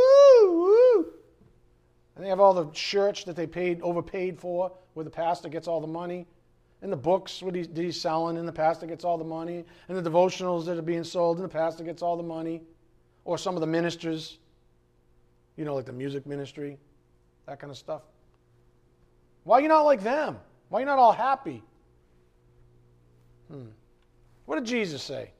woo? 0.42 1.06
And 2.16 2.24
they 2.24 2.30
have 2.30 2.40
all 2.40 2.54
the 2.54 2.70
church 2.72 3.26
that 3.26 3.36
they 3.36 3.48
paid, 3.48 3.82
overpaid 3.82 4.40
for, 4.40 4.72
where 4.94 5.04
the 5.04 5.10
pastor 5.10 5.50
gets 5.50 5.68
all 5.68 5.82
the 5.82 5.88
money. 5.88 6.28
And 6.86 6.94
the 6.94 6.98
books 6.98 7.42
what 7.42 7.56
he, 7.56 7.64
that 7.64 7.82
he's 7.82 8.00
selling, 8.00 8.38
and 8.38 8.48
the 8.48 8.54
pastor 8.54 8.86
gets 8.86 9.04
all 9.04 9.18
the 9.18 9.24
money. 9.24 9.66
And 9.90 9.98
the 9.98 10.08
devotionals 10.08 10.66
that 10.66 10.78
are 10.78 10.84
being 10.84 11.04
sold, 11.04 11.38
and 11.38 11.44
the 11.44 11.50
pastor 11.50 11.84
gets 11.84 12.04
all 12.04 12.16
the 12.16 12.22
money. 12.22 12.62
Or 13.24 13.40
some 13.40 13.56
of 13.56 13.62
the 13.62 13.66
ministers, 13.66 14.38
you 15.58 15.66
know, 15.66 15.74
like 15.74 15.86
the 15.86 15.92
music 15.92 16.28
ministry, 16.28 16.78
that 17.48 17.60
kind 17.60 17.72
of 17.72 17.78
stuff. 17.78 18.04
Why 19.46 19.58
are 19.58 19.62
you 19.62 19.68
not 19.68 19.82
like 19.82 20.04
them? 20.04 20.38
Why 20.70 20.78
are 20.78 20.82
you 20.82 20.86
not 20.86 21.00
all 21.00 21.12
happy? 21.12 21.64
Hmm. 23.50 23.70
What 24.46 24.58
did 24.58 24.66
Jesus 24.66 25.02
say? 25.02 25.32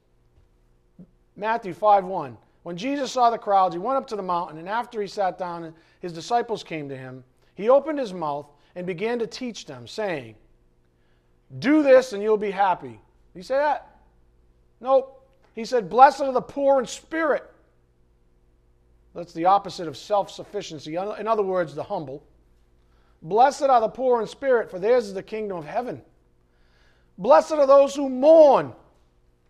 Matthew 1.36 1.76
5 1.76 2.06
1. 2.06 2.38
When 2.64 2.76
Jesus 2.76 3.12
saw 3.12 3.30
the 3.30 3.38
crowds, 3.38 3.76
he 3.76 3.80
went 3.80 3.98
up 3.98 4.08
to 4.08 4.16
the 4.16 4.24
mountain, 4.24 4.58
and 4.58 4.68
after 4.68 5.00
he 5.00 5.06
sat 5.06 5.38
down, 5.38 5.76
his 6.00 6.12
disciples 6.12 6.64
came 6.64 6.90
to 6.90 6.98
him. 6.98 7.24
He 7.54 7.70
opened 7.70 8.00
his 8.00 8.16
mouth 8.16 8.48
and 8.74 8.88
began 8.88 9.20
to 9.20 9.28
teach 9.28 9.68
them, 9.68 9.86
saying, 9.86 10.34
Do 11.60 11.84
this 11.84 12.14
and 12.14 12.22
you'll 12.22 12.38
be 12.38 12.52
happy. 12.52 13.00
Did 13.34 13.40
he 13.40 13.42
say 13.42 13.56
that? 13.56 13.98
Nope. 14.82 15.28
He 15.54 15.66
said, 15.66 15.90
Blessed 15.90 16.22
are 16.22 16.34
the 16.34 16.42
poor 16.42 16.80
in 16.80 16.86
spirit. 16.86 17.50
That's 19.14 19.34
the 19.34 19.46
opposite 19.46 19.88
of 19.88 19.96
self 19.96 20.30
sufficiency. 20.30 20.96
In 20.96 21.28
other 21.28 21.44
words, 21.44 21.74
the 21.74 21.84
humble. 21.84 22.24
Blessed 23.22 23.64
are 23.64 23.80
the 23.80 23.88
poor 23.88 24.22
in 24.22 24.28
spirit, 24.28 24.70
for 24.70 24.80
theirs 24.80 25.06
is 25.06 25.14
the 25.14 25.24
kingdom 25.24 25.58
of 25.58 25.66
heaven. 25.66 26.02
Blessed 27.18 27.54
are 27.54 27.66
those 27.66 27.96
who 27.96 28.10
mourn. 28.10 28.74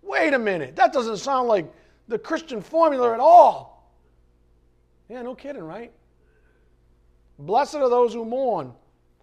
Wait 0.03 0.34
a 0.34 0.39
minute. 0.39 0.76
That 0.76 0.93
doesn't 0.93 1.17
sound 1.17 1.47
like 1.47 1.72
the 2.07 2.19
Christian 2.19 2.61
formula 2.61 3.13
at 3.13 3.19
all. 3.19 3.91
Yeah, 5.09 5.23
no 5.23 5.34
kidding, 5.34 5.63
right? 5.63 5.91
Blessed 7.39 7.76
are 7.76 7.89
those 7.89 8.13
who 8.13 8.23
mourn, 8.23 8.72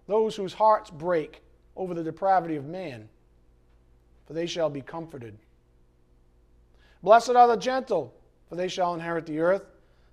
those 0.07 0.35
whose 0.35 0.53
hearts 0.53 0.89
break 0.89 1.42
over 1.75 1.93
the 1.93 2.03
depravity 2.03 2.55
of 2.55 2.65
man, 2.65 3.07
for 4.25 4.33
they 4.33 4.45
shall 4.45 4.69
be 4.69 4.81
comforted. 4.81 5.37
Blessed 7.01 7.31
are 7.31 7.47
the 7.47 7.57
gentle, 7.57 8.13
for 8.47 8.55
they 8.55 8.67
shall 8.67 8.93
inherit 8.93 9.25
the 9.25 9.39
earth. 9.39 9.65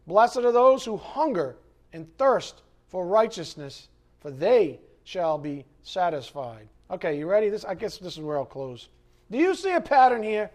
Blessed 0.07 0.39
are 0.39 0.53
those 0.53 0.85
who 0.85 0.97
hunger 0.97 1.57
and 1.93 2.07
thirst 2.19 2.63
for 2.89 3.07
righteousness, 3.07 3.89
for 4.21 4.31
they 4.31 4.81
shall 5.05 5.39
be 5.39 5.65
satisfied. 5.83 6.69
Okay, 6.91 7.19
you 7.19 7.31
ready? 7.31 7.49
This 7.49 7.65
I 7.65 7.75
guess 7.75 7.99
this 7.99 8.15
is 8.15 8.21
where 8.21 8.39
I'll 8.39 8.45
close. 8.45 8.89
Do 9.31 9.39
you 9.39 9.55
see 9.55 9.73
a 9.73 9.81
pattern 9.81 10.23
here? 10.23 10.51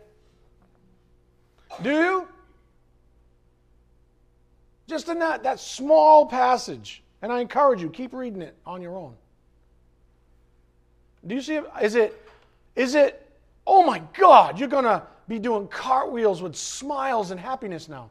Do 1.81 1.91
you? 1.91 2.27
Just 4.87 5.07
in 5.07 5.19
that, 5.19 5.43
that 5.43 5.59
small 5.59 6.25
passage. 6.25 7.03
And 7.21 7.31
I 7.31 7.39
encourage 7.39 7.81
you, 7.81 7.89
keep 7.89 8.13
reading 8.13 8.41
it 8.41 8.55
on 8.65 8.81
your 8.81 8.95
own. 8.95 9.15
Do 11.25 11.35
you 11.35 11.41
see? 11.41 11.59
Is 11.81 11.95
it, 11.95 12.21
is 12.75 12.95
it, 12.95 13.27
oh 13.65 13.83
my 13.83 14.01
God, 14.17 14.59
you're 14.59 14.69
going 14.69 14.85
to 14.85 15.03
be 15.27 15.39
doing 15.39 15.67
cartwheels 15.67 16.41
with 16.41 16.55
smiles 16.55 17.31
and 17.31 17.39
happiness 17.39 17.89
now? 17.89 18.09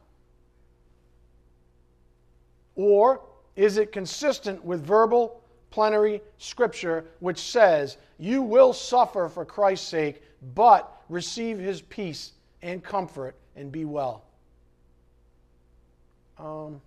Or 2.75 3.21
is 3.55 3.77
it 3.77 3.91
consistent 3.91 4.63
with 4.63 4.85
verbal, 4.85 5.41
plenary 5.71 6.21
scripture, 6.37 7.05
which 7.19 7.39
says, 7.39 7.97
You 8.19 8.41
will 8.41 8.73
suffer 8.73 9.29
for 9.29 9.45
Christ's 9.45 9.87
sake, 9.87 10.21
but 10.53 11.01
receive 11.09 11.57
his 11.57 11.81
peace 11.81 12.33
and 12.61 12.83
comfort 12.83 13.35
and 13.55 13.71
be 13.71 13.85
well. 13.85 14.23
Um, 16.37 16.81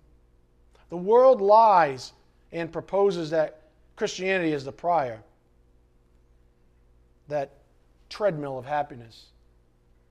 the 0.89 0.97
world 0.97 1.41
lies 1.41 2.13
and 2.51 2.71
proposes 2.71 3.29
that 3.31 3.61
Christianity 3.95 4.53
is 4.53 4.63
the 4.63 4.71
prior, 4.71 5.21
that 7.29 7.53
treadmill 8.09 8.57
of 8.57 8.65
happiness, 8.65 9.27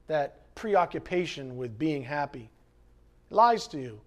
that 0.06 0.54
preoccupation 0.54 1.56
with 1.56 1.78
being 1.78 2.02
happy. 2.02 2.50
It 3.30 3.34
lies 3.34 3.66
to 3.68 3.78
you. 3.78 4.00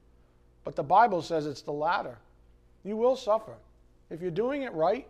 But 0.63 0.75
the 0.75 0.83
Bible 0.83 1.21
says 1.21 1.45
it's 1.45 1.61
the 1.61 1.71
latter. 1.71 2.17
You 2.83 2.97
will 2.97 3.15
suffer. 3.15 3.55
If 4.09 4.21
you're 4.21 4.31
doing 4.31 4.63
it 4.63 4.73
right, 4.73 5.07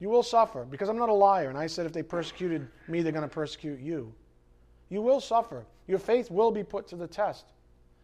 you 0.00 0.08
will 0.08 0.22
suffer. 0.22 0.64
Because 0.64 0.88
I'm 0.88 0.98
not 0.98 1.08
a 1.08 1.14
liar, 1.14 1.48
and 1.48 1.58
I 1.58 1.66
said 1.66 1.86
if 1.86 1.92
they 1.92 2.02
persecuted 2.02 2.66
me, 2.88 3.02
they're 3.02 3.12
going 3.12 3.28
to 3.28 3.34
persecute 3.34 3.80
you. 3.80 4.12
You 4.88 5.02
will 5.02 5.20
suffer. 5.20 5.64
Your 5.86 5.98
faith 5.98 6.30
will 6.30 6.50
be 6.50 6.64
put 6.64 6.86
to 6.88 6.96
the 6.96 7.06
test. 7.06 7.46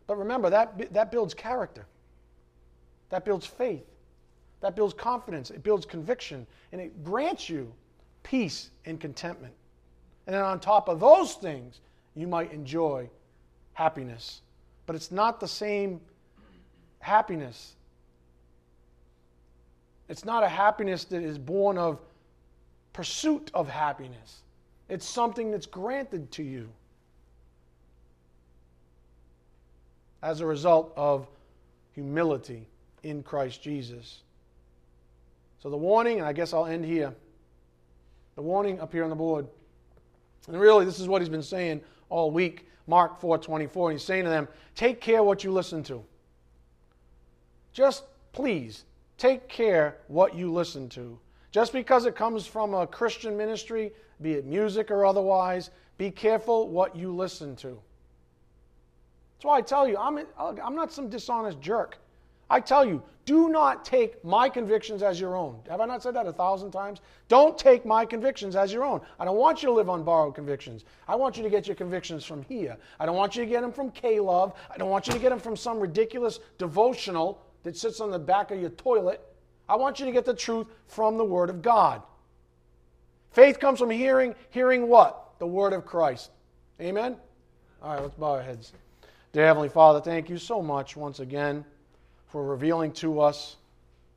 But 0.06 0.16
remember, 0.16 0.50
that, 0.50 0.92
that 0.92 1.10
builds 1.10 1.34
character, 1.34 1.86
that 3.10 3.24
builds 3.24 3.46
faith, 3.46 3.86
that 4.60 4.76
builds 4.76 4.94
confidence, 4.94 5.50
it 5.50 5.62
builds 5.62 5.86
conviction, 5.86 6.46
and 6.72 6.80
it 6.80 7.04
grants 7.04 7.48
you 7.48 7.72
peace 8.23 8.70
and 8.85 9.01
contentment. 9.01 9.55
And 10.27 10.35
then 10.35 10.43
on 10.43 10.61
top 10.61 10.89
of 10.89 11.01
those 11.01 11.35
things, 11.35 11.81
you 12.15 12.27
might 12.27 12.53
enjoy 12.53 13.09
happiness. 13.73 14.43
But 14.86 14.97
it's 14.97 15.11
not 15.11 15.40
the 15.40 15.49
same 15.49 16.01
happiness. 17.01 17.74
It's 20.09 20.24
not 20.24 20.43
a 20.43 20.49
happiness 20.49 21.05
that 21.07 21.23
is 21.23 21.39
born 21.39 21.78
of 21.78 22.01
pursuit 22.93 23.51
of 23.55 23.69
happiness. 23.69 24.43
It's 24.89 25.07
something 25.07 25.51
that's 25.51 25.66
granted 25.66 26.31
to 26.32 26.43
you 26.43 26.69
as 30.23 30.40
a 30.40 30.47
result 30.47 30.93
of 30.97 31.27
humility 31.94 32.66
in 33.03 33.23
Christ 33.23 33.62
Jesus. 33.62 34.23
So 35.62 35.70
the 35.70 35.77
warning, 35.77 36.19
and 36.19 36.27
I 36.27 36.32
guess 36.32 36.53
I'll 36.53 36.66
end 36.66 36.85
here. 36.85 37.15
The 38.34 38.42
warning 38.42 38.80
up 38.80 38.92
here 38.92 39.04
on 39.04 39.10
the 39.10 39.16
board. 39.16 39.46
And 40.48 40.59
really, 40.59 40.84
this 40.84 41.00
is 41.00 41.09
what 41.09 41.22
he's 41.22 41.28
been 41.28 41.42
saying 41.42 41.82
all 42.09 42.30
week. 42.30 42.68
Mark 42.86 43.20
4:24. 43.20 43.92
He's 43.92 44.04
saying 44.04 44.24
to 44.24 44.30
them, 44.30 44.48
"Take 44.74 45.00
care 45.00 45.22
what 45.22 45.44
you 45.44 45.52
listen 45.52 45.82
to. 45.84 46.04
Just 47.72 48.04
please 48.32 48.84
take 49.18 49.48
care 49.48 49.98
what 50.09 50.34
you 50.34 50.52
listen 50.52 50.88
to. 50.88 51.18
Just 51.52 51.72
because 51.72 52.06
it 52.06 52.16
comes 52.16 52.46
from 52.46 52.74
a 52.74 52.86
Christian 52.86 53.36
ministry, 53.36 53.92
be 54.20 54.32
it 54.32 54.46
music 54.46 54.90
or 54.90 55.04
otherwise, 55.04 55.70
be 55.98 56.10
careful 56.10 56.68
what 56.68 56.96
you 56.96 57.14
listen 57.14 57.54
to. 57.56 57.80
That's 59.36 59.44
why 59.44 59.59
I 59.59 59.60
tell 59.60 59.86
you, 59.86 59.96
I'm, 59.98 60.18
I'm 60.38 60.74
not 60.74 60.92
some 60.92 61.09
dishonest 61.09 61.60
jerk. 61.60 61.98
I 62.48 62.60
tell 62.60 62.84
you, 62.84 63.02
do 63.24 63.49
not 63.49 63.85
take 63.85 64.24
my 64.24 64.49
convictions 64.49 65.03
as 65.03 65.20
your 65.20 65.36
own. 65.36 65.61
Have 65.69 65.81
I 65.81 65.86
not 65.86 66.03
said 66.03 66.15
that 66.15 66.27
a 66.27 66.32
thousand 66.32 66.73
times? 66.73 67.01
Don't 67.28 67.57
take 67.57 67.86
my 67.86 68.05
convictions 68.05 68.57
as 68.57 68.73
your 68.73 68.85
own. 68.85 69.01
I 69.20 69.24
don't 69.24 69.36
want 69.36 69.62
you 69.62 69.69
to 69.69 69.74
live 69.74 69.89
on 69.89 70.03
borrowed 70.03 70.35
convictions. 70.35 70.85
I 71.07 71.15
want 71.15 71.36
you 71.36 71.44
to 71.44 71.51
get 71.51 71.66
your 71.66 71.77
convictions 71.77 72.24
from 72.24 72.43
here. 72.43 72.77
I 72.99 73.07
don't 73.07 73.16
want 73.16 73.36
you 73.36 73.44
to 73.44 73.49
get 73.49 73.62
them 73.62 73.73
from 73.73 73.90
K 73.90 74.19
Love. 74.19 74.55
I 74.73 74.77
don't 74.77 74.90
want 74.90 75.07
you 75.07 75.12
to 75.12 75.20
get 75.20 75.31
them 75.31 75.39
from 75.39 75.57
some 75.57 75.78
ridiculous 75.78 76.40
devotional 76.59 77.40
that 77.62 77.77
sits 77.77 78.01
on 78.01 78.11
the 78.11 78.19
back 78.19 78.51
of 78.51 78.61
your 78.61 78.70
toilet. 78.70 79.20
I 79.69 79.77
want 79.77 80.01
you 80.01 80.07
to 80.07 80.12
get 80.12 80.24
the 80.24 80.35
truth 80.35 80.66
from 80.89 81.16
the 81.16 81.24
Word 81.24 81.49
of 81.49 81.62
God. 81.62 82.03
Faith 83.31 83.61
comes 83.61 83.78
from 83.78 83.90
hearing, 83.90 84.35
hearing 84.51 84.89
what? 84.89 85.39
The 85.39 85.47
Word 85.47 85.73
of 85.73 85.86
Christ. 85.86 86.31
Amen? 86.81 87.16
All 87.81 87.94
right, 87.94 88.03
let's 88.03 88.16
bow 88.16 88.32
our 88.32 88.43
heads. 88.43 88.73
Dear 89.32 89.47
Heavenly 89.47 89.69
Father, 89.69 90.01
thank 90.01 90.28
you 90.28 90.39
so 90.39 90.61
much 90.61 90.97
once 90.97 91.20
again 91.20 91.65
for 92.32 92.42
revealing 92.42 92.90
to 92.90 93.20
us 93.20 93.56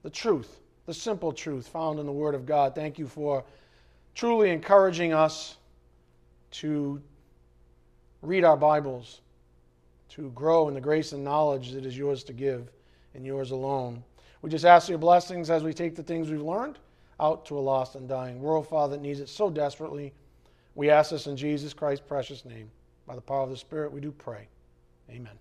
the 0.02 0.10
truth, 0.10 0.62
the 0.86 0.94
simple 0.94 1.34
truth 1.34 1.68
found 1.68 2.00
in 2.00 2.06
the 2.06 2.12
Word 2.14 2.34
of 2.34 2.46
God. 2.46 2.74
Thank 2.74 2.98
you 2.98 3.08
for 3.08 3.44
truly 4.16 4.52
encouraging 4.52 5.12
us 5.12 5.58
to 6.52 7.02
read 8.22 8.46
our 8.46 8.56
Bibles, 8.56 9.20
to 10.12 10.30
grow 10.30 10.70
in 10.70 10.74
the 10.74 10.80
grace 10.80 11.12
and 11.12 11.26
knowledge 11.26 11.74
that 11.74 11.86
is 11.86 11.98
yours 11.98 12.24
to 12.24 12.32
give 12.32 12.72
and 13.16 13.26
yours 13.26 13.52
alone. 13.52 14.02
We 14.42 14.50
just 14.50 14.64
ask 14.64 14.88
your 14.88 14.98
blessings 14.98 15.50
as 15.50 15.62
we 15.64 15.74
take 15.74 15.94
the 15.98 16.04
things 16.04 16.30
we've 16.30 16.42
learned 16.42 16.80
out 17.20 17.46
to 17.48 17.58
a 17.58 17.60
lost 17.60 17.96
and 17.96 18.08
dying 18.08 18.42
world, 18.42 18.66
Father, 18.66 18.96
that 18.96 19.02
needs 19.02 19.20
it 19.20 19.28
so 19.28 19.50
desperately. 19.50 20.14
We 20.76 20.90
ask 20.90 21.12
this 21.12 21.28
in 21.28 21.36
Jesus 21.36 21.74
Christ's 21.74 22.06
precious 22.08 22.46
name. 22.46 22.72
By 23.06 23.16
the 23.16 23.22
power 23.22 23.42
of 23.42 23.50
the 23.50 23.58
Spirit, 23.58 23.92
we 23.92 24.00
do 24.00 24.12
pray. 24.12 24.48
Amen. 25.10 25.38